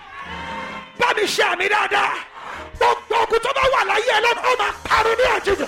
Bá 0.98 1.12
mi 1.16 1.22
ṣe 1.22 1.42
àmì 1.42 1.68
dáadáa. 1.68 2.14
Gbogbo 2.76 3.14
ogun 3.22 3.40
tó 3.40 3.50
bá 3.54 3.62
wà 3.72 3.84
láyé 3.86 4.10
ẹ 4.12 4.20
lẹ́nìí, 4.20 4.44
ó 4.44 4.56
máa 4.58 4.72
parun 4.84 5.16
ní 5.18 5.24
òjijì. 5.36 5.66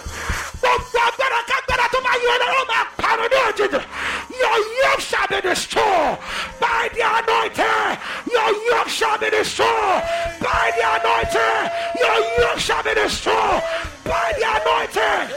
Your 4.46 4.58
yoke 4.82 5.00
shall 5.00 5.26
be 5.28 5.40
destroyed 5.40 6.18
by 6.60 6.88
the 6.94 7.02
anointing. 7.02 7.98
Your 8.30 8.50
yoke 8.70 8.88
shall 8.88 9.18
be 9.18 9.30
destroyed 9.30 10.02
by 10.40 10.72
the 10.76 10.84
anointing. 10.96 11.72
Your 11.98 12.18
yoke 12.40 12.58
shall 12.58 12.82
be 12.82 12.94
destroyed 12.94 13.62
by 14.04 14.32
the 14.38 14.44
anointing. 14.56 15.36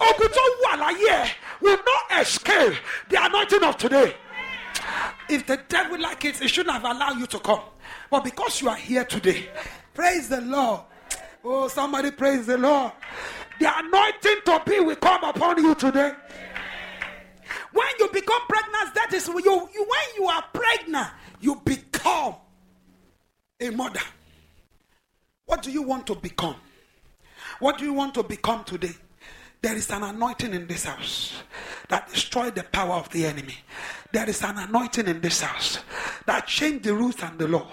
Ogun 0.00 0.28
tó 0.28 0.44
láyé 0.76 1.28
will 1.60 1.78
not 1.86 2.20
escape 2.20 2.74
the 3.08 3.24
anointing 3.24 3.62
of 3.62 3.76
today. 3.76 4.14
If 5.28 5.46
the 5.46 5.58
devil 5.68 6.00
like 6.00 6.24
it, 6.24 6.36
he 6.36 6.48
shouldn't 6.48 6.74
have 6.74 6.84
allowed 6.84 7.18
you 7.18 7.26
to 7.26 7.38
come. 7.38 7.62
But 8.10 8.24
because 8.24 8.60
you 8.60 8.68
are 8.68 8.76
here 8.76 9.04
today, 9.04 9.48
praise 9.94 10.28
the 10.28 10.40
Lord. 10.40 10.80
Oh, 11.44 11.68
somebody 11.68 12.10
praise 12.10 12.46
the 12.46 12.56
Lord. 12.56 12.92
The 13.60 13.70
anointing 13.78 14.42
to 14.46 14.62
be 14.66 14.80
will 14.80 14.96
come 14.96 15.22
upon 15.24 15.62
you 15.62 15.74
today. 15.74 16.12
When 17.72 17.86
you 17.98 18.08
become 18.08 18.40
pregnant, 18.48 18.94
that 18.94 19.12
is 19.12 19.28
you, 19.28 19.40
you 19.74 19.86
when 19.86 20.16
you 20.16 20.26
are 20.26 20.44
pregnant, 20.52 21.08
you 21.40 21.60
become 21.64 22.36
a 23.60 23.70
mother. 23.70 24.00
What 25.44 25.62
do 25.62 25.70
you 25.70 25.82
want 25.82 26.06
to 26.06 26.14
become? 26.14 26.56
What 27.58 27.78
do 27.78 27.84
you 27.84 27.92
want 27.92 28.14
to 28.14 28.22
become 28.22 28.64
today? 28.64 28.94
There 29.64 29.78
is 29.78 29.90
an 29.90 30.02
anointing 30.02 30.52
in 30.52 30.66
this 30.66 30.84
house 30.84 31.32
that 31.88 32.12
destroy 32.12 32.50
the 32.50 32.64
power 32.64 32.96
of 32.96 33.08
the 33.08 33.24
enemy. 33.24 33.56
There 34.12 34.28
is 34.28 34.42
an 34.44 34.58
anointing 34.58 35.06
in 35.08 35.22
this 35.22 35.40
house 35.40 35.78
that 36.26 36.46
change 36.46 36.82
the 36.82 36.92
rules 36.92 37.22
and 37.22 37.38
the 37.38 37.48
law. 37.48 37.66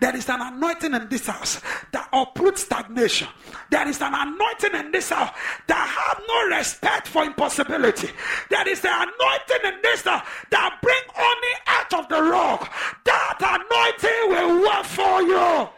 There 0.00 0.16
is 0.16 0.26
an 0.30 0.40
anointing 0.40 0.94
in 0.94 1.06
this 1.10 1.26
house 1.26 1.60
that 1.92 2.08
uproots 2.14 2.62
stagnation. 2.62 3.28
There 3.70 3.86
is 3.86 4.00
an 4.00 4.14
anointing 4.14 4.74
in 4.74 4.90
this 4.90 5.10
house 5.10 5.36
that 5.66 5.86
have 5.86 6.22
no 6.26 6.56
respect 6.56 7.08
for 7.08 7.24
impossibility. 7.24 8.08
There 8.48 8.66
is 8.66 8.82
an 8.82 8.90
anointing 9.02 9.70
in 9.74 9.82
this 9.82 10.00
house 10.00 10.26
that 10.48 10.78
bring 10.80 11.02
honey 11.14 11.60
out 11.66 11.92
of 11.92 12.08
the 12.08 12.22
rock. 12.22 12.72
That 13.04 13.36
anointing 13.38 14.30
will 14.30 14.62
work 14.62 14.84
for 14.86 15.20
you. 15.20 15.68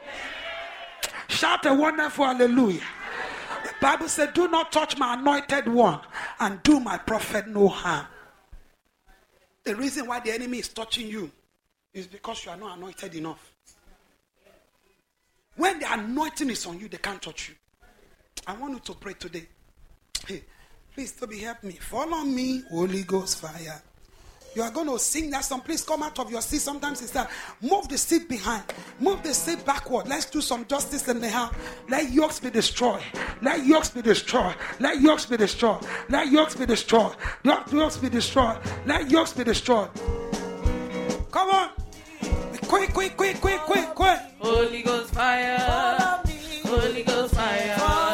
Shout 1.26 1.66
a 1.66 1.74
wonderful 1.74 2.24
hallelujah. 2.24 2.82
Bible 3.80 4.08
said, 4.08 4.34
Do 4.34 4.48
not 4.48 4.72
touch 4.72 4.96
my 4.98 5.14
anointed 5.14 5.68
one 5.68 6.00
and 6.40 6.62
do 6.62 6.80
my 6.80 6.98
prophet 6.98 7.46
no 7.48 7.68
harm. 7.68 8.06
The 9.64 9.74
reason 9.74 10.06
why 10.06 10.20
the 10.20 10.32
enemy 10.32 10.58
is 10.58 10.68
touching 10.68 11.08
you 11.08 11.30
is 11.92 12.06
because 12.06 12.44
you 12.44 12.52
are 12.52 12.56
not 12.56 12.78
anointed 12.78 13.14
enough. 13.14 13.52
When 15.56 15.80
the 15.80 15.92
anointing 15.92 16.50
is 16.50 16.66
on 16.66 16.78
you, 16.78 16.88
they 16.88 16.98
can't 16.98 17.20
touch 17.20 17.48
you. 17.48 17.54
I 18.46 18.54
want 18.54 18.74
you 18.74 18.80
to 18.80 18.94
pray 18.94 19.14
today. 19.14 19.46
Hey, 20.26 20.44
please, 20.94 21.12
Toby, 21.12 21.38
help 21.38 21.62
me. 21.64 21.72
Follow 21.72 22.22
me, 22.22 22.62
Holy 22.70 23.02
Ghost 23.02 23.40
fire. 23.40 23.82
You 24.56 24.62
are 24.62 24.70
going 24.70 24.86
to 24.86 24.98
sing 24.98 25.28
that 25.32 25.44
song. 25.44 25.60
Please 25.60 25.84
come 25.84 26.02
out 26.02 26.18
of 26.18 26.30
your 26.30 26.40
seat. 26.40 26.62
Sometimes 26.62 27.02
it's 27.02 27.10
that. 27.10 27.30
Move 27.60 27.88
the 27.88 27.98
seat 27.98 28.26
behind. 28.26 28.64
Move 28.98 29.22
the 29.22 29.34
seat 29.34 29.62
backward. 29.66 30.08
Let's 30.08 30.24
do 30.24 30.40
some 30.40 30.64
justice 30.66 31.06
in 31.08 31.20
the 31.20 31.28
house. 31.28 31.54
Let 31.90 32.10
yokes 32.10 32.40
be 32.40 32.48
destroyed. 32.48 33.02
Let 33.42 33.66
yokes 33.66 33.90
be 33.90 34.00
destroyed. 34.00 34.54
Let 34.80 35.02
yokes 35.02 35.26
be 35.26 35.36
destroyed. 35.36 35.84
Let 36.08 36.32
yokes 36.32 36.56
be 36.56 36.64
destroyed. 36.64 37.16
Let 37.44 37.70
yokes 37.70 37.98
be 37.98 38.08
destroyed. 38.08 38.58
Let 38.86 39.10
yokes 39.10 39.34
be 39.34 39.44
destroyed. 39.44 39.90
Come 41.30 41.50
on. 41.50 41.70
Quick, 42.66 42.94
quick, 42.94 43.14
quick, 43.14 43.38
quick, 43.38 43.58
quick, 43.60 43.88
quick. 43.94 44.18
Holy 44.38 44.82
Ghost 44.82 45.12
fire. 45.12 45.58
Holy 46.64 47.02
Ghost 47.02 47.34
fire. 47.34 48.05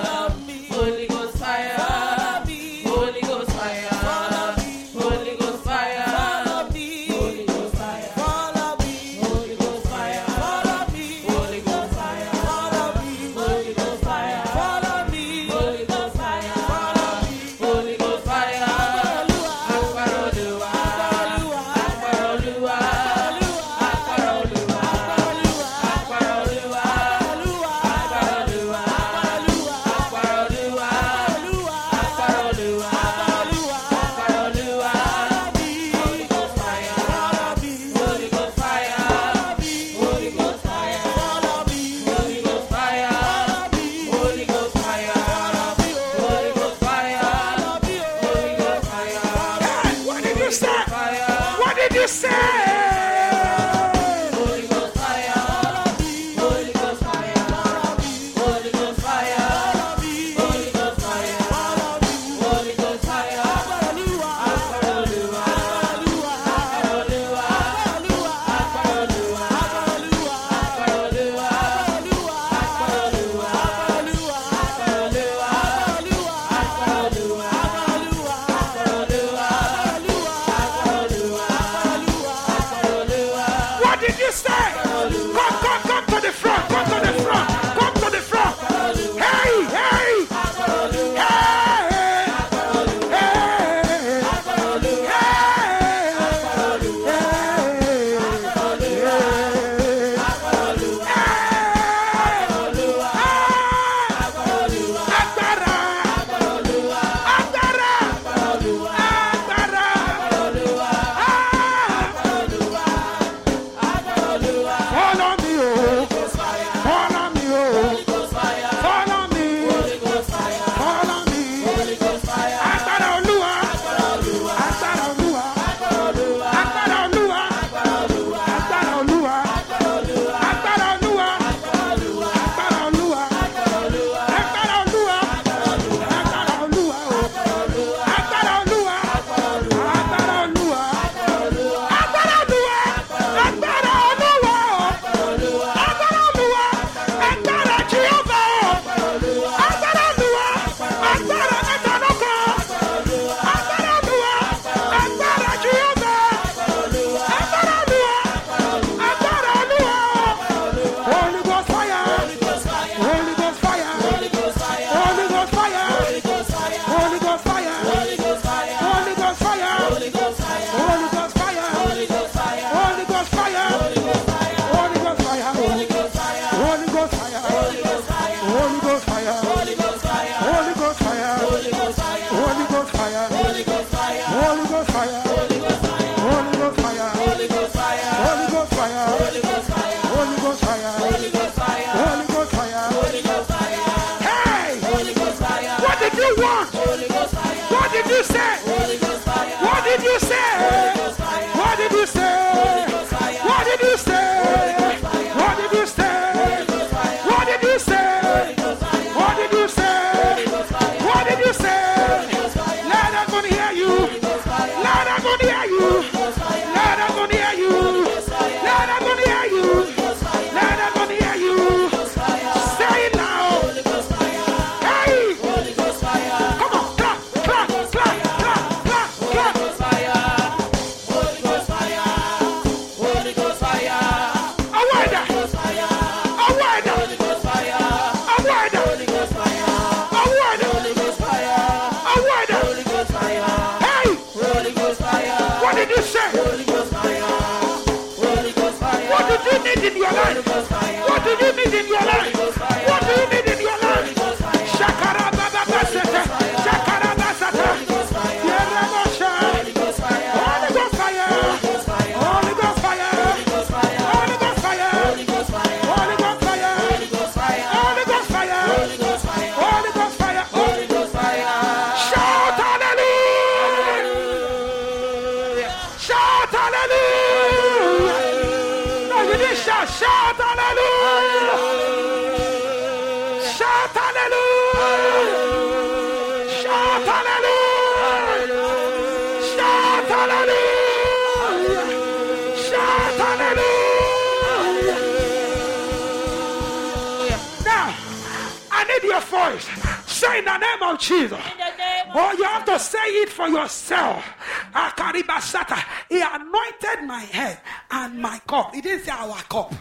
Jesus. 301.02 301.32
In 301.32 301.58
the 301.58 301.76
name 301.76 302.10
of 302.10 302.16
Oh, 302.16 302.32
you 302.38 302.44
have 302.44 302.64
to 302.66 302.78
say 302.78 303.04
it 303.22 303.28
for 303.28 303.48
yourself. 303.48 304.24
Akaribasata. 304.72 305.82
He 306.08 306.20
anointed 306.20 307.06
my 307.06 307.20
head 307.20 307.60
and 307.90 308.20
my 308.20 308.38
cup. 308.46 308.74
He 308.74 308.80
didn't 308.80 309.04
say 309.04 309.10
our 309.10 309.42
cup. 309.42 309.74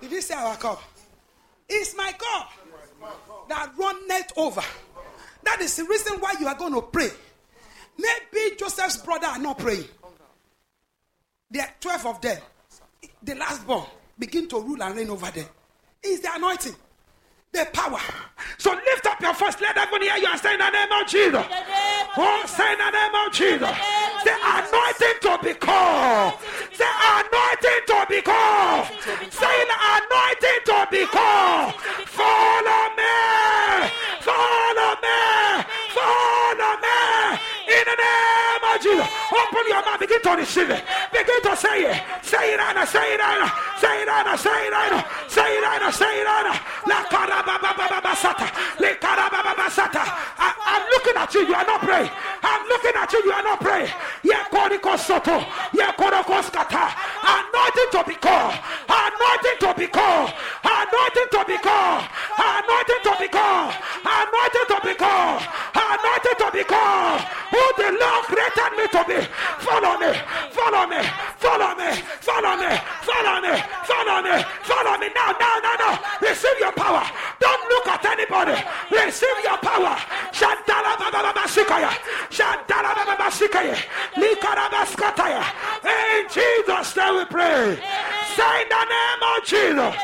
He 0.00 0.08
didn't 0.08 0.24
say 0.24 0.34
our 0.34 0.56
cup. 0.56 0.82
It's 1.68 1.96
my 1.96 2.12
cup 2.12 2.50
that 3.48 3.72
runneth 3.78 4.32
over. 4.36 4.62
That 5.44 5.60
is 5.60 5.76
the 5.76 5.84
reason 5.84 6.18
why 6.18 6.34
you 6.40 6.48
are 6.48 6.56
going 6.56 6.74
to 6.74 6.82
pray. 6.82 7.10
Maybe 7.96 8.56
Joseph's 8.56 8.98
brother 8.98 9.28
are 9.28 9.38
not 9.38 9.58
praying. 9.58 9.84
There 11.50 11.62
are 11.62 11.74
12 11.80 12.06
of 12.06 12.20
them. 12.20 12.38
The 13.22 13.34
last 13.36 13.64
born 13.64 13.86
begin 14.18 14.48
to 14.48 14.60
rule 14.60 14.82
and 14.82 14.96
reign 14.96 15.10
over 15.10 15.30
them. 15.30 15.46
It's 16.02 16.20
the 16.20 16.34
anointing 16.34 16.74
the 17.56 17.64
power. 17.72 17.98
So 18.58 18.70
lift 18.72 19.06
up 19.06 19.20
your 19.20 19.32
voice. 19.32 19.56
Let 19.60 19.76
everyone 19.76 20.02
hear 20.02 20.16
you 20.16 20.28
and 20.30 20.38
say 20.40 20.52
in 20.52 20.60
the 20.60 20.70
name 20.70 20.92
of 20.92 21.06
Jesus. 21.08 21.24
In 21.24 21.32
the 21.32 21.64
name 21.64 22.06
of 22.12 22.20
Oh, 22.20 22.44
say 22.46 22.72
in 22.72 22.78
the 22.78 22.90
name 22.92 23.14
of 23.16 23.32
Jesus. 23.32 23.76
The 24.24 24.34
anointing 24.36 25.18
to 25.24 25.32
be 25.42 25.54
called. 25.56 26.34
The 26.76 26.90
anointing 27.16 27.82
to 27.88 27.98
be 28.08 28.20
called. 28.20 28.86
Say 29.32 29.56
the 29.72 29.78
anointing 29.96 30.60
to 30.68 30.78
be 30.92 31.02
called. 31.08 31.74
Follow 32.12 32.84
me. 33.00 33.16
Follow 34.20 34.92
me. 35.00 35.18
Follow 35.96 36.72
me. 36.84 36.98
In 37.72 37.84
the 37.88 37.96
name 37.96 38.64
of 38.68 38.76
Jesus. 38.84 39.25
Open 39.36 39.64
your 39.68 39.82
mouth. 39.84 40.00
Begin 40.00 40.22
to 40.22 40.30
receive 40.36 40.70
it. 40.70 40.84
Begin 41.12 41.40
to 41.42 41.56
say 41.56 41.84
it. 41.84 42.02
Say 42.22 42.54
it 42.54 42.56
now. 42.56 42.84
Say 42.84 43.14
it 43.14 43.18
now. 43.18 43.52
Say 43.80 44.02
it 44.02 44.06
now. 44.06 44.36
Say 44.36 44.66
it 44.66 44.70
now. 44.70 45.04
Say 45.28 45.56
it 45.58 45.62
now. 45.62 45.90
Say 45.90 46.20
it 46.20 46.24
now. 46.24 46.60
La 46.88 46.98
karababababasata. 47.12 48.46
Le 48.80 48.90
karabababasata. 48.96 50.02
I- 50.38 50.54
I'm 50.66 50.82
looking 50.90 51.16
at 51.16 51.34
you. 51.34 51.46
You 51.46 51.54
are 51.54 51.64
not 51.66 51.80
praying. 51.80 52.10
I'm 52.42 52.66
looking 52.68 52.92
at 52.96 53.12
you. 53.12 53.22
You 53.24 53.32
are 53.32 53.42
not 53.42 53.60
praying. 53.60 53.90
Yeah, 54.22 54.44
koriko 54.50 54.98
soto. 54.98 55.38
Yeah, 55.72 55.92
koroko 55.92 56.42
skata. 56.42 56.92
Anointing 57.22 57.90
to 57.92 58.04
be 58.08 58.14
called. 58.16 58.54
Anointing 58.88 59.58
to 59.60 59.74
be 59.76 59.86
called. 59.86 60.32
Anointing 60.64 61.28
to 61.32 61.44
be 61.46 61.58
called. 61.58 62.04
Anointing 62.38 63.02
to 63.04 63.14
be 63.18 63.28
called. 63.28 63.74
Anointing 64.04 64.66
to 64.68 64.78
be 64.86 64.94
called. 64.94 65.42
Anointing 65.74 66.36
to 66.38 66.50
be 66.52 66.64
called. 66.64 67.20
Who 67.50 67.62
the 67.76 67.90
Lord 68.00 68.24
created 68.26 68.70
me 68.76 68.86
to 68.88 69.04
be. 69.08 69.25
Follow 69.60 69.98
me. 69.98 70.12
Follow 70.52 70.86
me. 70.86 71.00
Follow 71.38 71.74
me. 71.74 71.90
Follow 72.20 72.56
me. 72.56 72.70
Follow 73.02 73.36
me. 73.40 73.54
Follow 73.84 74.18
me. 74.22 74.36
Follow 74.62 74.98
me. 74.98 75.08
Now, 75.14 75.30
now, 75.38 75.54
now, 75.62 75.74
now. 75.78 75.94
Receive 76.20 76.58
your 76.60 76.72
power. 76.72 77.04
Don't 77.40 77.64
look 77.68 77.86
at 77.88 78.04
anybody. 78.06 78.56
Receive 78.90 79.38
your 79.44 79.58
power. 79.58 79.96
Shantala 80.32 80.98
baba 80.98 81.20
baba 81.26 81.44
sikaya. 81.48 81.90
Shantala 82.30 82.94
baba 82.94 83.16
baba 83.16 83.30
sikaya. 83.30 83.76
Likara 84.14 84.66
baskataya. 84.70 85.44
In 85.84 86.28
Jesus' 86.28 86.96
name 86.96 87.16
we 87.16 87.24
pray. 87.26 87.78
Say 88.36 88.62
in 88.62 88.68
the 88.68 88.84
name 88.84 89.22
of 89.32 89.44
Jesus. 89.44 89.94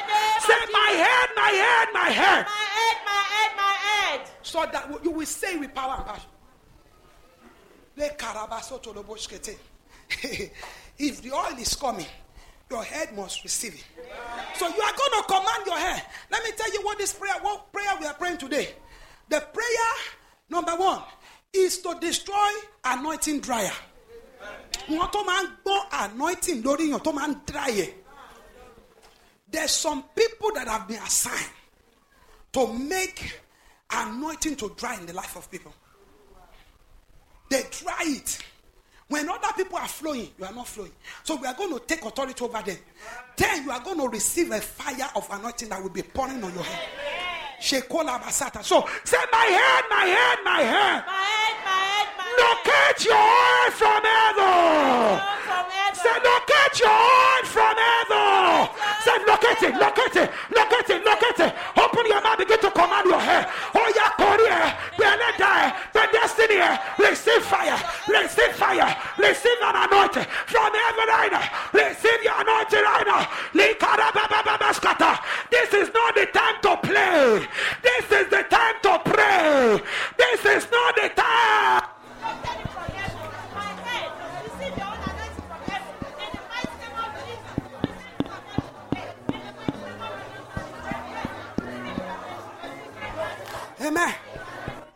Say 0.47 0.63
my 0.73 0.91
head, 1.05 1.29
my 1.37 1.51
head, 1.63 1.89
my 1.93 2.09
head. 2.11 2.47
my 2.47 2.65
head, 2.77 2.97
my 3.07 3.23
head, 3.33 3.51
my 3.57 3.75
head. 3.87 4.21
So 4.43 4.67
that 4.73 5.05
you 5.05 5.11
will 5.11 5.27
say 5.27 5.57
with 5.57 5.75
power 5.75 5.97
and 5.97 6.07
passion. 6.07 6.32
If 10.99 11.23
the 11.23 11.33
oil 11.33 11.57
is 11.59 11.75
coming, 11.75 12.07
your 12.71 12.85
head 12.85 13.15
must 13.17 13.43
receive 13.43 13.75
it. 13.75 13.85
So 14.57 14.69
you 14.69 14.81
are 14.81 14.93
going 14.97 15.23
to 15.23 15.25
command 15.27 15.67
your 15.67 15.79
head. 15.79 16.03
Let 16.31 16.45
me 16.45 16.51
tell 16.57 16.73
you 16.73 16.83
what 16.83 16.99
this 16.99 17.13
prayer, 17.13 17.35
what 17.41 17.73
prayer 17.73 17.97
we 18.01 18.07
are 18.07 18.15
praying 18.15 18.39
today. 18.39 18.69
The 19.29 19.41
prayer 19.41 19.93
number 20.49 20.73
one 20.73 21.03
is 21.53 21.79
to 21.83 21.97
destroy 22.01 22.51
anointing 22.85 23.41
dryer. 23.41 23.73
Tó 24.89 25.83
anointing 25.93 26.63
tó 26.63 27.47
dry. 27.47 27.95
There's 29.51 29.71
some 29.71 30.05
people 30.15 30.51
that 30.55 30.67
have 30.67 30.89
been 30.89 31.03
assigned 31.03 31.53
to 32.53 32.73
make 32.73 33.41
anointing 33.91 34.57
to 34.57 34.73
dry 34.77 34.97
in 34.99 35.07
the 35.07 35.13
life 35.13 35.37
of 35.37 35.51
people. 35.51 35.75
They 37.53 37.63
try 37.71 38.01
it. 38.05 38.39
When 39.09 39.29
other 39.29 39.53
people 39.55 39.77
are 39.77 39.87
flowing, 39.87 40.31
you 40.39 40.45
are 40.47 40.55
not 40.55 40.67
flowing. 40.67 40.93
So 41.23 41.37
we 41.37 41.47
are 41.47 41.53
going 41.53 41.79
to 41.79 41.85
take 41.85 42.03
authority 42.03 42.43
over 42.43 42.63
them. 42.63 42.79
Then 43.37 43.65
you 43.65 43.71
are 43.71 43.81
going 43.81 43.99
to 44.01 44.09
receive 44.09 44.51
a 44.51 44.59
fire 44.59 45.11
of 45.15 45.29
anointing 45.31 45.69
that 45.69 45.83
will 45.83 45.91
be 45.91 46.01
pouring 46.01 46.43
on 46.43 46.55
your 46.55 46.63
head. 46.63 46.89
Shekola 47.61 48.19
basata. 48.23 48.65
So 48.65 48.89
say, 49.05 49.19
my 49.31 49.45
head, 49.45 49.85
my 49.91 50.05
head, 50.09 50.39
my 50.43 50.61
head. 50.63 51.05
My 51.05 51.29
head, 51.29 51.57
my 51.63 51.77
head, 51.93 52.09
my 52.17 52.25
head. 52.25 52.41
Locate 52.41 53.05
your 53.05 53.21
oil 53.21 53.71
from 53.77 54.01
heaven. 54.01 55.21
Come 55.21 55.45
from 55.45 55.67
heaven. 55.69 56.01
Say, 56.01 56.17
locate 56.25 56.81
your 56.81 56.89
oil 56.89 57.45
from 57.53 57.77
heaven. 57.77 58.73
Say, 59.05 59.19
locate 59.29 59.63
it, 59.63 59.75
locate 59.77 60.17
it, 60.17 60.31
locate 60.57 60.89
it, 60.89 61.05
locate 61.05 61.41
it. 61.41 61.53
Open 62.03 62.11
your 62.11 62.23
mouth, 62.23 62.39
begin 62.39 62.59
to 62.59 62.71
command 62.73 63.07
your 63.07 63.21
hair. 63.21 63.49
Oh, 63.77 63.93
yeah, 63.95 64.11
Korea, 64.19 64.77
die, 65.39 65.73
the 65.93 66.09
destiny, 66.11 66.59
receive 66.99 67.45
fire, 67.45 67.79
receive 68.09 68.57
fire, 68.57 68.97
receive 69.19 69.59
an 69.63 69.87
anointing 69.87 70.27
from 70.47 70.73
heaven 70.75 71.07
right 71.07 71.31
now. 71.31 71.47
Receive 71.73 72.25
your 72.25 72.35
anointing 72.41 72.83
right 72.83 73.07
now. 73.07 73.29
This 75.51 75.75
is 75.75 75.95
not 75.95 76.15
the 76.17 76.27
time 76.27 76.57
to 76.63 76.77
play. 76.89 77.47
This 77.83 78.11
is 78.11 78.29
the 78.31 78.43
time 78.51 78.75
to 78.83 78.99
pray. 79.05 79.81
This 80.19 80.45
is 80.45 80.69
not 80.73 80.97
the 80.97 81.09
time. 81.15 82.02
Amen. 93.85 94.15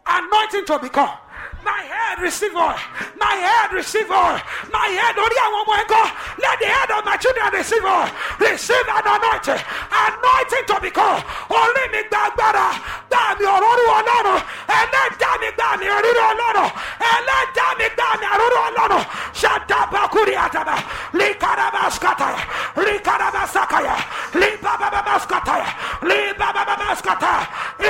Anointing 0.07 0.65
to 0.67 0.79
become. 0.79 1.26
My 1.67 1.83
head 1.93 2.17
receive 2.23 2.55
oil. 2.55 2.79
My 3.19 3.35
head 3.47 3.73
receive 3.73 4.11
oil. 4.11 4.39
My 4.77 4.87
head, 4.99 5.15
orí 5.25 5.37
àwọn 5.47 5.61
ọmọ 5.65 5.75
ẹ̀kọ́. 5.83 6.05
Let 6.43 6.57
the 6.61 6.67
head 6.75 6.91
of 6.97 7.05
my 7.09 7.17
children 7.23 7.49
receive 7.59 7.85
oil. 7.85 8.09
Receive 8.39 8.89
an 8.97 9.07
anointing. 9.15 9.63
Anointing 10.05 10.65
to 10.71 10.77
become. 10.81 11.21
Orí 11.61 11.85
mi 11.93 12.01
gba 12.11 12.21
agbára. 12.29 12.67
Gbà 13.11 13.23
mí 13.39 13.45
òróró 13.55 13.85
ọlọ́run. 13.99 14.41
Ẹlẹ́dàá 14.81 15.31
mi 15.43 15.49
gbà 15.57 15.69
mí 15.81 15.87
òróró 15.97 16.23
ọlọ́run. 16.33 16.71
Ẹlẹ́dàá 17.13 17.67
mi 17.79 17.87
gbà 17.97 18.09
mí 18.21 18.27
òróró 18.35 18.59
ọlọ́run. 18.69 19.05
Ṣàdàbàkúrì 19.41 20.35
àdàbà. 20.47 20.77
Líkàràbàskàtàyà. 21.19 22.41
Líkàràbàsàkàyà. 22.87 23.97
Líbàbàbàskàtàyà. 24.41 25.69
Líbàbàbàskàtàyà. 26.11 27.43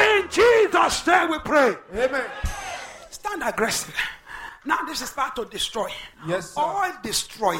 In 0.02 0.28
Jesus' 0.36 1.06
name 1.06 1.28
we 1.30 1.38
pray. 1.48 1.70
Amen. 2.04 2.24
Stand 3.26 3.42
aggressive. 3.42 3.94
Now 4.64 4.78
this 4.86 5.02
is 5.02 5.10
part 5.10 5.34
to 5.36 5.44
destroy. 5.46 5.88
Yes, 6.26 6.50
sir. 6.50 6.60
All 6.60 6.92
destroyer. 7.02 7.58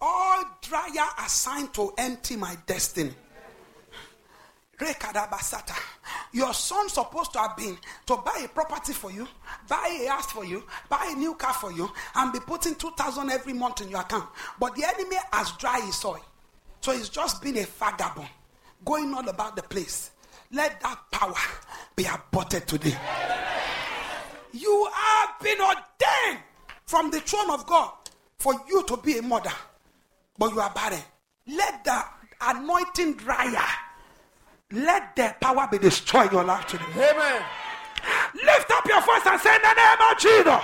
Oh, 0.00 0.44
all 0.44 0.58
dryer 0.62 1.06
assigned 1.24 1.72
to 1.74 1.92
empty 1.96 2.36
my 2.36 2.56
destiny. 2.66 3.12
Rekadabasata. 4.78 5.76
Your 6.32 6.52
son 6.54 6.88
supposed 6.88 7.32
to 7.32 7.40
have 7.40 7.56
been 7.56 7.76
to 8.06 8.16
buy 8.16 8.42
a 8.44 8.48
property 8.48 8.92
for 8.92 9.10
you, 9.10 9.26
buy 9.68 10.02
a 10.04 10.08
house 10.10 10.30
for 10.30 10.44
you, 10.44 10.64
buy 10.88 11.12
a 11.12 11.18
new 11.18 11.34
car 11.34 11.52
for 11.54 11.72
you, 11.72 11.90
and 12.14 12.32
be 12.32 12.38
putting 12.40 12.74
2,000 12.74 13.30
every 13.30 13.52
month 13.52 13.80
in 13.80 13.90
your 13.90 14.00
account. 14.00 14.28
But 14.58 14.74
the 14.76 14.84
enemy 14.84 15.16
has 15.32 15.52
dry 15.52 15.80
his 15.80 15.96
soil. 15.96 16.24
So 16.80 16.92
he's 16.92 17.08
just 17.08 17.42
been 17.42 17.58
a 17.58 17.64
vagabond, 17.64 18.28
going 18.84 19.12
all 19.14 19.28
about 19.28 19.56
the 19.56 19.62
place. 19.62 20.12
Let 20.52 20.80
that 20.80 20.98
power 21.10 21.34
be 21.96 22.04
aborted 22.04 22.66
today. 22.68 22.96
You 24.52 24.88
have 24.92 25.40
been 25.40 25.60
ordained 25.60 26.42
from 26.86 27.10
the 27.10 27.20
throne 27.20 27.50
of 27.50 27.66
God 27.66 27.92
for 28.38 28.54
you 28.68 28.82
to 28.84 28.96
be 28.96 29.18
a 29.18 29.22
mother, 29.22 29.52
but 30.38 30.52
you 30.52 30.60
are 30.60 30.70
barren. 30.70 31.02
Let 31.46 31.84
the 31.84 32.02
anointing 32.40 33.14
dryer, 33.14 33.66
let 34.72 35.16
the 35.16 35.34
power 35.40 35.68
be 35.70 35.78
destroyed 35.78 36.28
in 36.28 36.34
your 36.34 36.44
life 36.44 36.66
today. 36.66 36.84
Amen. 36.94 37.42
Lift 38.34 38.70
up 38.70 38.86
your 38.86 39.00
voice 39.02 39.26
and 39.26 39.40
say 39.40 39.54
in 39.54 39.62
the 39.62 39.74
name 39.74 40.00
of 40.10 40.18
Jesus. 40.18 40.62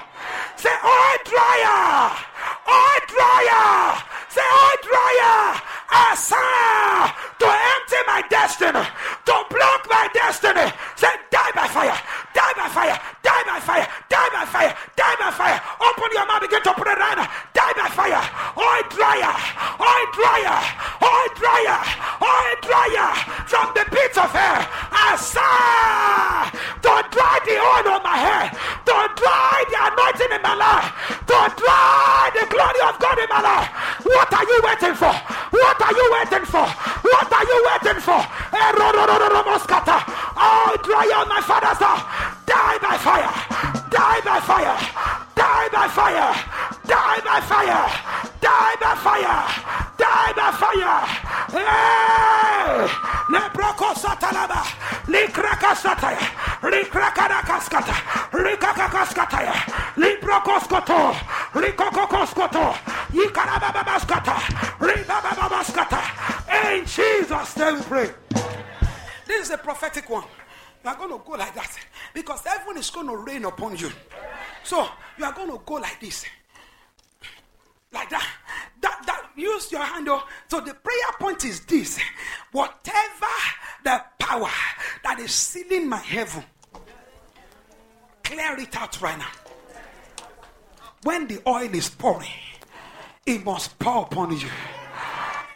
Say, 0.57 0.71
oil 0.85 1.19
dryer, 1.25 2.13
oil 2.69 3.01
dryer, 3.11 4.03
say, 4.29 4.45
oil 4.45 4.79
dryer, 4.85 5.61
assign 6.13 7.11
to 7.41 7.47
empty 7.49 8.01
my 8.07 8.23
destiny, 8.31 8.85
to 9.27 9.35
block 9.51 9.83
my 9.91 10.09
destiny. 10.15 10.71
Say, 10.97 11.11
die 11.31 11.51
by 11.55 11.67
fire, 11.69 11.99
die 12.35 12.53
by 12.57 12.69
fire, 12.69 13.01
die 13.23 13.43
by 13.47 13.61
fire, 13.61 13.89
die 14.09 14.29
by 14.33 14.45
fire, 14.45 14.77
die 14.97 15.17
by 15.19 15.31
fire. 15.31 15.61
Open 15.81 16.11
your 16.13 16.27
mouth, 16.27 16.44
begin 16.55 16.63
to 16.63 16.81
pray 16.81 16.95
right 16.95 17.17
now. 17.19 17.29
Die 17.55 17.73
by 17.75 17.89
fire, 17.91 18.23
oil 18.55 18.85
dryer, 18.95 19.35
oil 19.83 20.07
dryer, 20.15 20.59
oil 21.03 21.29
dryer, 21.35 21.79
oil 22.23 22.55
dryer 22.63 23.11
from 23.51 23.67
the 23.75 23.85
pits 23.91 24.19
of 24.19 24.31
hell. 24.31 24.63
Assign 25.11 26.51
to 26.83 26.93
dry 27.11 27.37
the 27.43 27.57
oil 27.59 27.99
on 27.99 28.03
my 28.03 28.19
head, 28.19 28.51
to 28.87 28.97
dry 29.19 29.57
the 29.71 29.79
anointing 29.83 30.31
in 30.31 30.43
my 30.43 30.55
life, 30.55 30.89
to 31.27 31.39
dry 31.59 32.31
the 32.39 32.47
glory 32.47 32.81
of 32.87 32.95
God 33.03 33.19
in 33.19 33.29
my 33.31 33.41
life. 33.43 33.69
What 34.05 34.31
are 34.33 34.45
you 34.47 34.59
waiting 34.63 34.95
for? 34.95 35.15
What 35.51 35.79
are 35.83 35.95
you 35.95 36.07
waiting 36.15 36.47
for? 36.47 36.67
What 37.03 37.33
are 37.33 37.45
you 37.45 37.59
waiting 37.67 38.01
for? 38.01 38.21
Eh, 38.55 38.71
Erorororomoskata. 38.71 39.99
Oh, 40.37 40.77
dry 40.85 41.07
on 41.19 41.29
my 41.29 41.41
father's 41.41 41.79
house. 41.79 41.94
Is 72.85 72.91
going 72.91 73.07
to 73.07 73.17
rain 73.17 73.45
upon 73.45 73.77
you. 73.77 73.91
So 74.63 74.87
you 75.19 75.25
are 75.25 75.33
going 75.33 75.51
to 75.51 75.61
go 75.65 75.75
like 75.75 76.01
this. 76.01 76.25
Like 77.93 78.11
that. 78.11 78.27
That 78.81 79.03
that 79.07 79.31
use 79.37 79.71
your 79.73 79.83
hand. 79.83 80.09
oh. 80.09 80.23
So 80.49 80.61
the 80.61 80.75
prayer 80.75 81.13
point 81.19 81.45
is 81.45 81.61
this. 81.65 81.99
Whatever 82.53 83.35
the 83.85 84.03
power 84.19 84.51
that 85.03 85.19
is 85.21 85.33
sealing 85.33 85.89
my 85.89 85.99
heaven, 85.99 86.45
clear 88.23 88.59
it 88.59 88.77
out 88.77 89.01
right 89.01 89.19
now. 89.19 89.31
When 91.03 91.27
the 91.27 91.41
oil 91.47 91.75
is 91.75 91.91
pouring, 91.91 92.29
it 93.27 93.45
must 93.45 93.79
pour 93.79 94.03
upon 94.05 94.33
you. 94.39 94.49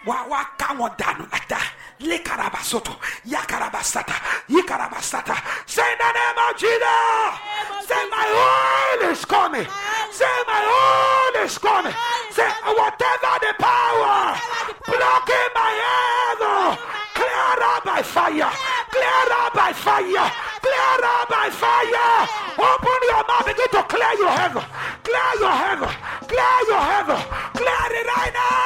Wá 0.06 0.26
wá 0.28 0.44
ká 0.56 0.74
wọn 0.78 0.96
dànù 0.96 1.26
láta. 1.30 1.60
Lekarabasoto, 2.00 2.94
yakarabasata, 3.26 4.14
yikarabasata. 4.48 5.34
Say 5.66 5.82
the 5.98 6.12
name 6.14 6.38
of 6.46 6.56
Jesus. 6.56 7.88
Say 7.88 8.04
my 8.10 9.02
oil 9.02 9.10
is 9.10 9.24
coming. 9.24 9.66
Say 10.12 10.36
my 10.46 10.62
oil 10.62 11.44
is 11.44 11.58
coming. 11.58 11.94
Say 12.30 12.50
whatever 12.64 13.34
the 13.42 13.52
power 13.58 14.38
blocking 14.86 15.50
my 15.54 15.72
head, 15.84 16.38
oh, 16.40 16.78
clear 17.14 17.62
up 17.66 17.84
by 17.84 18.02
fire. 18.02 18.52
Clear 18.90 19.28
up 19.40 19.54
by 19.54 19.72
fire. 19.72 20.30
Clear 20.64 21.00
up 21.04 21.28
by 21.28 21.48
fire. 21.50 22.28
Open 22.58 23.00
your 23.10 23.22
mouth, 23.28 23.46
begin 23.46 23.68
to 23.72 23.82
clear 23.84 24.12
your 24.18 24.30
heaven. 24.30 24.64
Clear 25.04 25.32
your 25.40 25.52
heaven. 25.52 25.90
Clear 26.28 26.58
your 26.68 26.82
heaven. 26.82 27.20
Clear 27.54 27.88
it 27.98 28.06
right 28.06 28.32
now. 28.34 28.58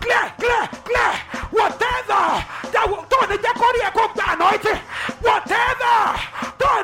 Clear, 0.00 0.24
clear, 0.38 0.62
clear. 0.84 1.12
Whatever 1.50 2.22
that 2.70 2.86
will 2.88 3.02
the 3.30 3.36
jakori 3.38 3.80
eko 3.88 4.04
gba 4.14 4.24
anointing. 4.34 4.80
Whatever 5.20 5.96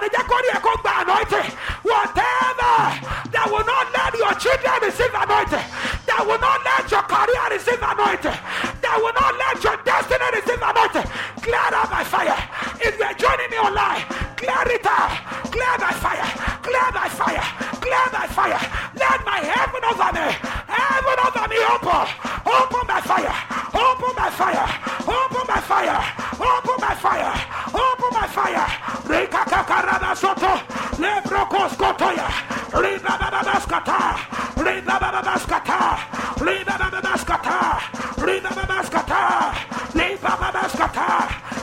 the 0.03 0.09
jakori 0.15 0.49
eko 0.59 0.73
gba 0.83 0.93
anointing. 1.03 1.49
Whatever 1.83 2.75
that 3.31 3.47
will 3.51 3.67
not 3.67 3.87
let 3.95 4.13
your 4.19 4.35
children 4.43 4.77
receive 4.83 5.15
anointing. 5.15 5.67
That 6.07 6.23
will 6.27 6.39
not 6.39 6.61
let 6.67 6.91
your 6.91 7.03
career 7.07 7.47
receive 7.55 7.83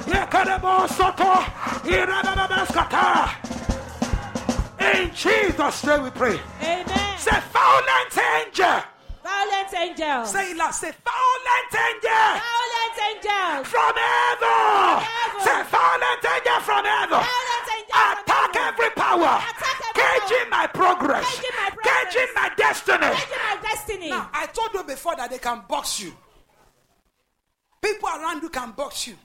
Yekarebo 0.08 0.88
soto. 0.90 1.46
Irabababaskata. 1.86 3.30
In 4.80 5.12
Jesus' 5.14 5.84
name 5.86 6.04
we 6.04 6.10
pray. 6.10 6.40
Amen. 6.62 7.18
Say 7.18 7.40
violent 7.52 8.18
angel. 8.18 8.84
Violent 9.24 9.74
angel. 9.74 10.26
Say. 10.26 10.54
Say 10.72 10.92
can 25.44 25.62
box 25.68 26.00
you. 26.00 26.14
People 27.82 28.08
around 28.10 28.42
you 28.42 28.50
can 28.50 28.72
box 28.72 29.08
you. 29.08 29.16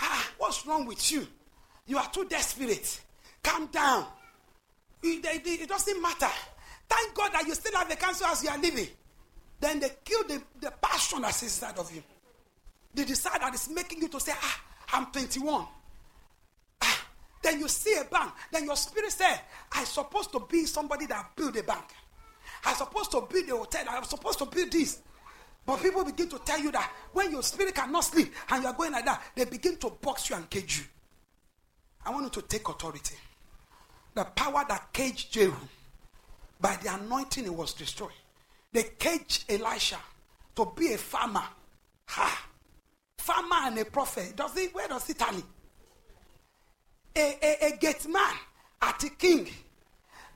Ah, 0.00 0.30
what's 0.38 0.66
wrong 0.66 0.86
with 0.86 1.12
you? 1.12 1.26
You 1.86 1.98
are 1.98 2.10
too 2.10 2.24
desperate. 2.24 3.00
Calm 3.42 3.66
down. 3.66 4.06
It, 5.02 5.24
it- 5.24 5.60
it 5.62 5.68
doesn't 5.68 6.00
matter. 6.00 6.30
Thank 6.88 7.14
God 7.14 7.32
that 7.34 7.46
you 7.46 7.54
still 7.54 7.74
have 7.76 7.88
the 7.88 7.96
cancer 7.96 8.24
as 8.26 8.42
you 8.42 8.50
are 8.50 8.58
living. 8.58 8.88
Then 9.60 9.78
they 9.80 9.90
kill 10.04 10.24
the, 10.24 10.42
the 10.60 10.72
passion 10.82 11.22
that's 11.22 11.42
inside 11.42 11.78
of 11.78 11.94
you. 11.94 12.02
The 12.94 13.04
desire 13.04 13.38
it's 13.52 13.68
making 13.70 14.00
you 14.02 14.08
to 14.08 14.20
say, 14.20 14.32
ah, 14.34 14.60
I'm 14.94 15.06
21. 15.06 15.66
Then 17.42 17.58
you 17.58 17.66
see 17.68 17.94
a 17.96 18.04
bank. 18.04 18.32
Then 18.52 18.64
your 18.64 18.76
spirit 18.76 19.10
said, 19.10 19.40
I'm 19.72 19.84
supposed 19.84 20.30
to 20.32 20.40
be 20.48 20.64
somebody 20.64 21.06
that 21.06 21.34
build 21.34 21.56
a 21.56 21.62
bank. 21.62 21.84
I'm 22.64 22.76
supposed 22.76 23.10
to 23.12 23.22
build 23.28 23.48
a 23.48 23.56
hotel. 23.56 23.84
I'm 23.88 24.04
supposed 24.04 24.38
to 24.38 24.46
build 24.46 24.70
this. 24.70 25.00
But 25.64 25.80
people 25.80 26.04
begin 26.04 26.28
to 26.28 26.38
tell 26.40 26.58
you 26.58 26.72
that 26.72 26.90
when 27.12 27.30
your 27.30 27.42
spirit 27.42 27.74
cannot 27.74 28.04
sleep 28.04 28.32
and 28.50 28.62
you 28.62 28.68
are 28.68 28.74
going 28.74 28.92
like 28.92 29.04
that, 29.04 29.22
they 29.36 29.44
begin 29.44 29.76
to 29.76 29.90
box 29.90 30.28
you 30.28 30.36
and 30.36 30.48
cage 30.50 30.78
you. 30.78 30.84
I 32.04 32.10
want 32.10 32.24
you 32.24 32.42
to 32.42 32.48
take 32.48 32.68
authority. 32.68 33.14
The 34.14 34.24
power 34.24 34.64
that 34.68 34.92
caged 34.92 35.32
Jehu, 35.32 35.54
by 36.60 36.76
the 36.82 36.94
anointing, 36.94 37.44
it 37.44 37.54
was 37.54 37.74
destroyed. 37.74 38.10
They 38.72 38.84
caged 38.98 39.44
Elisha 39.48 39.98
to 40.56 40.72
be 40.76 40.94
a 40.94 40.98
farmer. 40.98 41.44
Ha! 42.08 42.46
Farmer 43.18 43.56
and 43.66 43.78
a 43.78 43.84
prophet. 43.84 44.34
Does 44.34 44.56
it, 44.56 44.74
where 44.74 44.88
does 44.88 45.08
it 45.08 45.18
tally? 45.18 45.44
A, 47.14 47.38
a, 47.42 47.66
a 47.68 47.76
gate 47.76 48.08
man 48.08 48.34
at 48.80 49.02
a 49.04 49.10
king. 49.10 49.48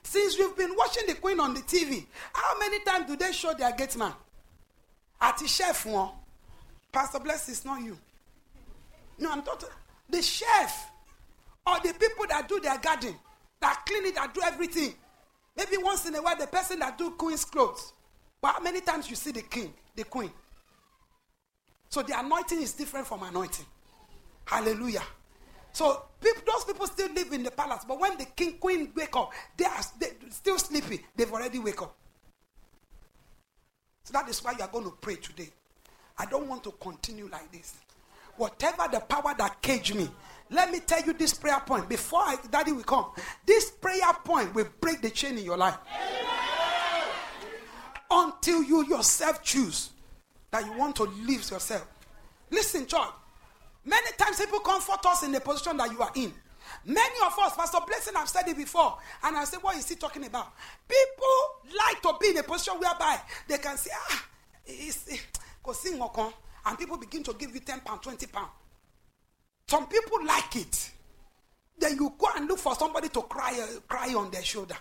Since 0.03 0.37
you've 0.37 0.55
been 0.57 0.73
watching 0.75 1.05
the 1.05 1.15
queen 1.15 1.39
on 1.39 1.53
the 1.53 1.59
TV, 1.61 2.05
how 2.31 2.57
many 2.57 2.79
times 2.85 3.07
do 3.07 3.17
they 3.17 3.33
show 3.33 3.53
their 3.53 3.73
gate 3.73 3.97
man? 3.97 4.13
At 5.19 5.37
the 5.37 5.47
chef 5.47 5.85
one. 5.85 6.09
Pastor 6.91 7.19
Bless 7.19 7.49
is 7.49 7.65
not 7.65 7.81
you. 7.81 7.97
No, 9.19 9.31
I'm 9.31 9.41
talking 9.41 9.69
the 10.09 10.21
chef 10.21 10.89
or 11.65 11.75
the 11.83 11.93
people 11.93 12.25
that 12.29 12.47
do 12.47 12.59
their 12.59 12.77
garden, 12.77 13.15
that 13.59 13.83
clean 13.85 14.05
it, 14.05 14.15
that 14.15 14.33
do 14.33 14.41
everything. 14.41 14.93
Maybe 15.55 15.77
once 15.77 16.05
in 16.05 16.15
a 16.15 16.21
while, 16.21 16.37
the 16.37 16.47
person 16.47 16.79
that 16.79 16.97
do 16.97 17.11
queen's 17.11 17.43
clothes. 17.43 17.93
But 18.41 18.53
how 18.53 18.59
many 18.61 18.81
times 18.81 19.09
you 19.09 19.15
see 19.15 19.31
the 19.31 19.41
king, 19.41 19.73
the 19.95 20.03
queen? 20.03 20.31
So 21.89 22.03
the 22.03 22.17
anointing 22.19 22.61
is 22.61 22.73
different 22.73 23.07
from 23.07 23.23
anointing. 23.23 23.65
Hallelujah. 24.45 25.03
So 25.73 26.03
people, 26.21 26.43
those 26.45 26.63
people 26.63 26.87
still 26.87 27.11
live 27.13 27.33
in 27.33 27.43
the 27.43 27.51
palace, 27.51 27.83
but 27.87 27.99
when 27.99 28.17
the 28.17 28.25
king, 28.25 28.53
queen 28.59 28.91
wake 28.95 29.15
up, 29.15 29.31
they 29.57 29.65
are 29.65 29.81
they 29.99 30.11
still 30.29 30.57
sleeping. 30.57 30.99
They've 31.15 31.31
already 31.31 31.59
wake 31.59 31.81
up. 31.81 31.95
So 34.07 34.13
that 34.13 34.29
is 34.29 34.41
why 34.41 34.53
you 34.53 34.61
are 34.61 34.69
going 34.69 34.85
to 34.85 34.91
pray 35.01 35.15
today. 35.15 35.49
I 36.17 36.25
don't 36.27 36.47
want 36.47 36.63
to 36.63 36.71
continue 36.79 37.27
like 37.29 37.51
this. 37.51 37.75
Whatever 38.37 38.87
the 38.89 39.01
power 39.01 39.35
that 39.37 39.61
caged 39.61 39.95
me, 39.95 40.09
let 40.49 40.71
me 40.71 40.79
tell 40.79 41.01
you 41.01 41.11
this 41.11 41.33
prayer 41.33 41.59
point 41.65 41.89
before 41.89 42.21
I, 42.21 42.37
daddy 42.49 42.71
will 42.71 42.85
come. 42.85 43.07
This 43.45 43.69
prayer 43.69 44.13
point 44.23 44.55
will 44.55 44.69
break 44.79 45.01
the 45.01 45.09
chain 45.09 45.37
in 45.37 45.43
your 45.43 45.57
life. 45.57 45.75
Until 48.09 48.63
you 48.63 48.85
yourself 48.87 49.43
choose 49.43 49.89
that 50.51 50.65
you 50.65 50.71
want 50.71 50.95
to 50.95 51.03
leave 51.03 51.51
yourself. 51.51 51.85
Listen, 52.49 52.85
church. 52.85 53.09
Many 53.83 54.07
times 54.17 54.39
people 54.39 54.59
comfort 54.59 55.05
us 55.05 55.23
in 55.23 55.33
the 55.33 55.41
position 55.41 55.75
that 55.75 55.91
you 55.91 56.01
are 56.01 56.11
in. 56.15 56.33
Many 56.87 57.15
of 57.25 57.37
us, 57.39 57.53
Pastor 57.53 57.79
Blessing, 57.85 58.13
I've 58.15 58.29
said 58.29 58.47
it 58.47 58.55
before, 58.55 58.97
and 59.23 59.35
I 59.35 59.43
said, 59.43 59.59
what 59.61 59.75
is 59.75 59.89
he 59.89 59.95
talking 59.95 60.25
about? 60.25 60.53
People 60.87 61.75
like 61.77 62.01
to 62.01 62.13
be 62.19 62.29
in 62.29 62.37
a 62.37 62.43
position 62.43 62.75
whereby 62.79 63.19
they 63.47 63.57
can 63.57 63.75
say, 63.77 63.91
ah, 63.93 64.25
it's, 64.65 65.09
and 66.65 66.77
people 66.77 66.97
begin 66.97 67.23
to 67.23 67.33
give 67.33 67.53
you 67.53 67.59
10 67.59 67.81
pounds, 67.81 68.01
20 68.03 68.27
pounds. 68.27 68.51
Some 69.67 69.87
people 69.87 70.25
like 70.25 70.55
it. 70.55 70.91
Then 71.77 71.97
you 71.97 72.13
go 72.17 72.27
and 72.37 72.47
look 72.47 72.57
for 72.59 72.73
somebody 72.75 73.09
to 73.09 73.21
cry, 73.23 73.59
uh, 73.61 73.79
cry 73.87 74.13
on 74.13 74.31
their 74.31 74.43
shoulder. 74.43 74.77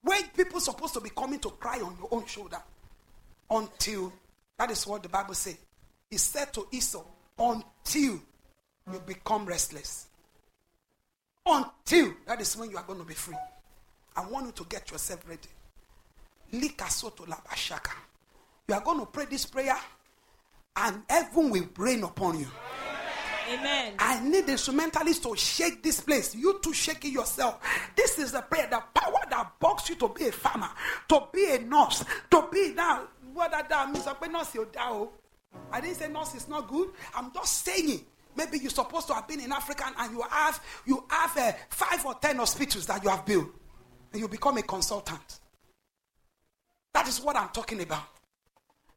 When 0.00 0.22
people 0.36 0.58
supposed 0.58 0.94
to 0.94 1.00
be 1.00 1.10
coming 1.10 1.38
to 1.40 1.50
cry 1.50 1.80
on 1.80 1.96
your 1.98 2.08
own 2.10 2.24
shoulder, 2.26 2.58
until 3.50 4.10
that 4.58 4.70
is 4.70 4.86
what 4.86 5.02
the 5.02 5.08
Bible 5.08 5.34
says. 5.34 5.56
He 6.10 6.16
said 6.16 6.52
to 6.54 6.66
Esau, 6.72 7.04
until 7.38 8.20
you 8.92 9.00
become 9.06 9.44
restless. 9.46 10.06
Until 11.46 12.14
that 12.26 12.40
is 12.40 12.56
when 12.56 12.70
you 12.70 12.78
are 12.78 12.84
going 12.84 12.98
to 13.00 13.04
be 13.04 13.14
free. 13.14 13.36
I 14.16 14.24
want 14.26 14.46
you 14.46 14.52
to 14.52 14.64
get 14.64 14.90
yourself 14.90 15.22
ready. 15.28 15.40
You 16.50 16.70
are 18.74 18.80
going 18.80 19.00
to 19.00 19.06
pray 19.06 19.24
this 19.26 19.44
prayer, 19.44 19.76
and 20.76 21.02
heaven 21.08 21.50
will 21.50 21.68
rain 21.76 22.02
upon 22.04 22.40
you. 22.40 22.46
Amen. 23.52 23.94
I 23.98 24.26
need 24.26 24.48
instrumentalists 24.48 25.22
to 25.24 25.36
shake 25.36 25.82
this 25.82 26.00
place. 26.00 26.34
You 26.34 26.60
to 26.62 26.72
shake 26.72 27.04
it 27.04 27.10
yourself. 27.10 27.60
This 27.94 28.18
is 28.18 28.32
the 28.32 28.40
prayer, 28.40 28.68
the 28.70 28.82
power 28.98 29.20
that 29.28 29.52
box 29.60 29.88
you 29.90 29.96
to 29.96 30.08
be 30.08 30.28
a 30.28 30.32
farmer, 30.32 30.70
to 31.08 31.24
be 31.30 31.50
a 31.50 31.58
nurse, 31.58 32.04
to 32.30 32.48
be 32.50 32.72
now. 32.74 33.02
What 33.34 33.50
that, 33.50 33.68
that 33.68 33.90
means, 33.90 34.04
but 34.04 34.30
nurse 34.30 34.54
you 34.54 34.66
down. 34.72 35.08
I 35.70 35.80
didn't 35.80 35.96
say 35.96 36.08
nurse 36.08 36.34
is 36.34 36.48
not 36.48 36.68
good. 36.68 36.90
I'm 37.14 37.32
just 37.32 37.64
saying. 37.64 38.06
Maybe 38.36 38.58
you're 38.58 38.70
supposed 38.70 39.06
to 39.08 39.14
have 39.14 39.28
been 39.28 39.40
in 39.40 39.52
Africa 39.52 39.84
and 39.98 40.12
you 40.12 40.22
have 40.28 40.60
you 40.86 41.04
have 41.08 41.36
uh, 41.36 41.52
five 41.68 42.04
or 42.04 42.14
ten 42.14 42.36
hospitals 42.36 42.86
that 42.86 43.02
you 43.02 43.10
have 43.10 43.24
built, 43.24 43.48
and 44.12 44.20
you 44.20 44.28
become 44.28 44.58
a 44.58 44.62
consultant. 44.62 45.40
That 46.92 47.08
is 47.08 47.20
what 47.20 47.36
I'm 47.36 47.48
talking 47.48 47.80
about. 47.82 48.04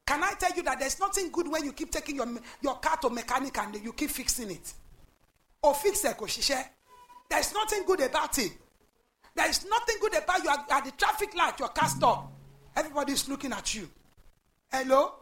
Can 0.05 0.23
I 0.23 0.33
tell 0.39 0.55
you 0.55 0.63
that 0.63 0.79
there's 0.79 0.99
nothing 0.99 1.31
good 1.31 1.47
when 1.49 1.65
you 1.65 1.73
keep 1.73 1.91
taking 1.91 2.15
your, 2.15 2.27
your 2.61 2.75
car 2.75 2.95
to 2.97 3.09
mechanic 3.09 3.57
and 3.57 3.75
you 3.83 3.91
keep 3.91 4.09
fixing 4.09 4.51
it? 4.51 4.73
Or 5.61 5.73
fix 5.73 6.05
it, 6.05 6.15
Koshishe. 6.15 6.63
There's 7.29 7.53
nothing 7.53 7.83
good 7.85 7.99
about 8.01 8.37
it. 8.39 8.53
There 9.35 9.49
is 9.49 9.65
nothing 9.65 9.95
good 9.99 10.15
about 10.15 10.43
you 10.43 10.49
at, 10.49 10.65
at 10.71 10.85
the 10.85 10.91
traffic 10.91 11.35
light, 11.35 11.59
your 11.59 11.69
car 11.69 11.89
stop. 11.89 12.31
Everybody 12.75 13.13
is 13.13 13.27
looking 13.27 13.51
at 13.51 13.75
you. 13.75 13.89
Hello? 14.71 15.13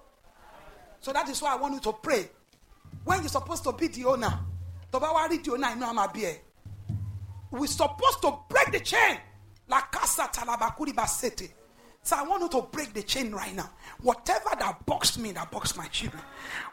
So 0.99 1.11
that 1.13 1.27
is 1.29 1.41
why 1.41 1.53
I 1.53 1.55
want 1.55 1.73
you 1.73 1.79
to 1.79 1.93
pray. 1.93 2.29
When 3.05 3.19
you're 3.19 3.29
supposed 3.29 3.63
to 3.63 3.71
be 3.71 3.87
the 3.87 4.05
owner, 4.05 4.39
Tobawari 4.91 5.43
the 5.43 5.51
owner, 5.53 5.67
I 5.67 5.75
know 5.75 5.89
I'm 5.89 5.97
a 5.97 6.11
beer. 6.11 6.37
We're 7.51 7.67
supposed 7.67 8.21
to 8.23 8.37
break 8.49 8.71
the 8.71 8.79
chain. 8.79 9.17
La 9.69 9.81
casa 9.81 10.23
talabakuri 10.33 10.93
basete. 10.93 11.53
So 12.01 12.15
I 12.15 12.23
want 12.23 12.41
you 12.43 12.49
to 12.49 12.67
break 12.71 12.93
the 12.93 13.01
chain 13.01 13.31
right 13.31 13.55
now. 13.55 13.69
Whatever 14.01 14.49
that 14.59 14.85
boxed 14.85 15.17
me, 15.17 15.31
that 15.31 15.49
boxed 15.51 15.75
my 15.75 15.87
children. 15.87 16.21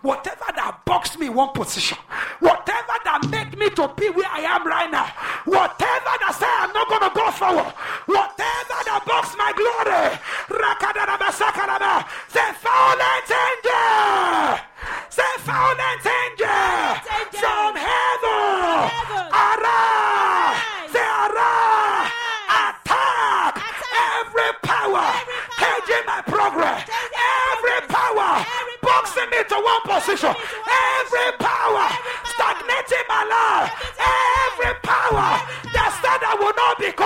Whatever 0.03 0.45
that 0.57 0.81
boxed 0.85 1.19
me 1.19 1.29
one 1.31 1.51
position. 1.51 1.97
Whatever 2.41 2.95
that 3.05 3.27
make 3.31 3.59
me 3.59 3.71
to 3.71 3.89
be 3.97 4.11
where 4.11 4.29
I 4.29 4.41
am 4.41 4.67
right 4.67 4.91
now. 4.91 5.07
Whatever 5.45 6.13
that 6.21 6.37
say 6.39 6.47
I'm 6.49 6.73
not 6.75 6.89
going 6.89 7.09
to 7.09 7.13
go 7.15 7.31
forward. 7.31 7.73
Whatever 8.05 8.79
that 8.85 9.03
boxed 9.07 9.39
my 9.39 9.53
glory. 9.57 10.19
Rakadarabasakaraba. 10.53 12.05
Say 12.29 12.53
violent 12.61 13.33
angel. 13.33 14.72
Say 15.13 15.23
violent 15.45 16.01
angel. 16.09 16.49
angel. 16.49 17.41
From 17.45 17.77
heaven. 17.77 18.89
Arise. 19.29 19.69
Arise. 19.69 20.89
Say 20.89 21.05
arise. 21.05 22.09
Attack. 22.49 23.61
Every 23.93 24.53
power. 24.65 25.13
Caging 25.61 26.07
my 26.09 26.23
progress. 26.25 26.89
Every 26.89 27.81
power. 27.93 28.41
Boxing 28.81 29.29
me 29.29 29.45
to 29.53 29.57
one 29.61 29.83
position. 29.85 30.33
me 30.33 30.49
to 30.49 30.57
one 30.65 30.73
Every 30.97 31.29
power. 31.45 31.89
Stagnating 32.33 33.07
my 33.13 33.23
life. 33.29 33.69
Every 34.01 34.73
power. 34.81 35.29
That 35.77 35.93
said 36.01 36.25
I 36.25 36.37
will 36.41 36.57
not 36.57 36.79
become. 36.79 37.02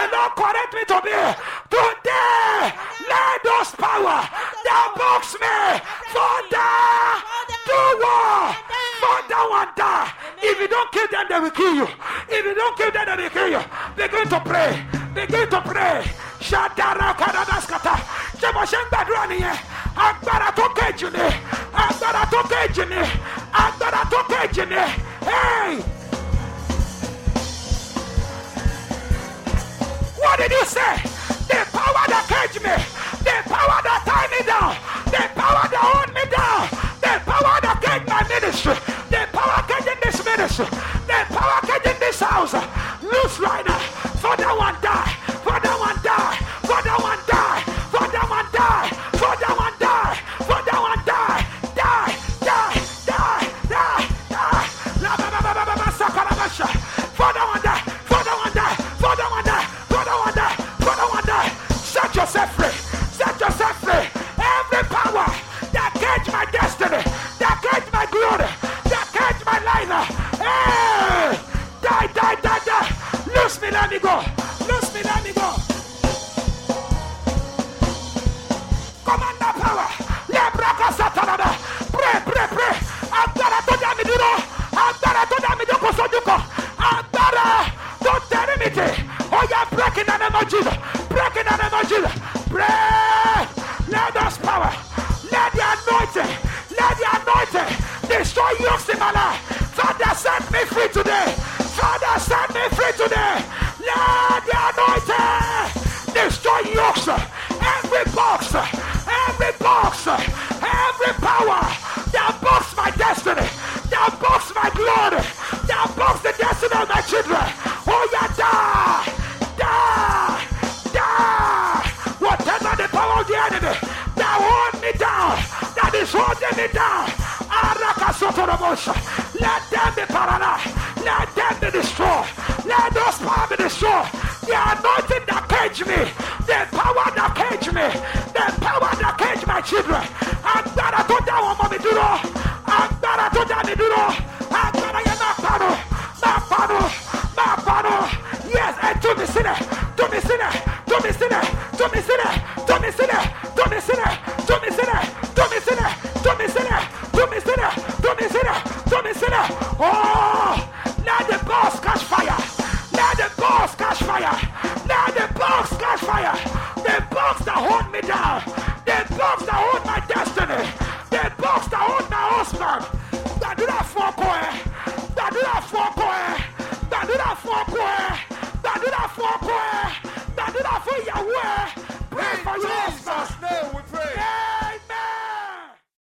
The 0.00 0.08
Lord 0.16 0.32
correct 0.32 0.72
me 0.72 0.82
to 0.88 0.98
be. 1.04 1.12
Today, 1.68 2.72
let 3.04 3.36
those 3.44 3.70
power 3.76 4.24
that 4.64 4.88
box 4.96 5.36
me. 5.36 5.60
Father, 6.08 6.72
do 7.68 7.80
war. 8.00 8.48
Father, 8.96 9.42
one 9.52 9.68
die. 9.76 10.08
If 10.40 10.56
you 10.58 10.68
don't 10.68 10.90
kill 10.90 11.06
them, 11.12 11.26
they 11.28 11.38
will 11.40 11.50
kill 11.50 11.74
you. 11.84 11.88
If 12.32 12.44
you 12.46 12.54
don't 12.54 12.76
kill 12.78 12.90
them, 12.90 13.04
they 13.12 13.22
will 13.24 13.28
kill 13.28 13.48
you. 13.48 13.62
Begin 13.94 14.26
to 14.32 14.40
pray. 14.40 14.72
Begin 15.12 15.50
to 15.50 15.60
pray. 15.60 16.00
Shadara 16.40 17.12
gbàdúrà 18.88 19.26
nìyẹn? 19.28 19.56
Agbára 19.96 20.50
tó 20.56 20.68
kejì. 20.76 21.06
Agbára 21.74 22.24
tó 22.30 22.42
kejì. 22.48 22.84
Agbára. 23.52 24.00
Hey! 25.20 25.99
What 30.20 30.38
did 30.38 30.50
you 30.52 30.64
say? 30.64 30.92
The 31.48 31.64
power 31.72 32.04
that 32.12 32.24
cage 32.28 32.60
me, 32.62 32.76
the 33.24 33.36
power 33.48 33.78
that 33.80 34.00
tie 34.04 34.28
me 34.28 34.40
down, 34.44 34.76
the 35.08 35.24
power 35.32 35.64
that 35.72 35.80
hold 35.80 36.10
me 36.12 36.24
down, 36.28 36.68
the 37.00 37.12
power 37.24 37.56
that 37.64 37.76
cage 37.80 38.04
my 38.06 38.20
ministry, 38.28 38.76
the 39.08 39.22
power 39.32 39.60
caging 39.64 40.00
this 40.04 40.18
ministry, 40.24 40.68
the 41.08 41.18
power 41.32 41.60
caging 41.64 41.98
this 42.00 42.20
house. 42.20 42.52
Loose 43.02 43.40
right 43.40 43.64
now. 43.66 43.78
For 44.20 44.36
that 44.36 44.54
one 44.56 44.76
die. 44.84 45.08
For 45.40 45.56
that 45.56 45.79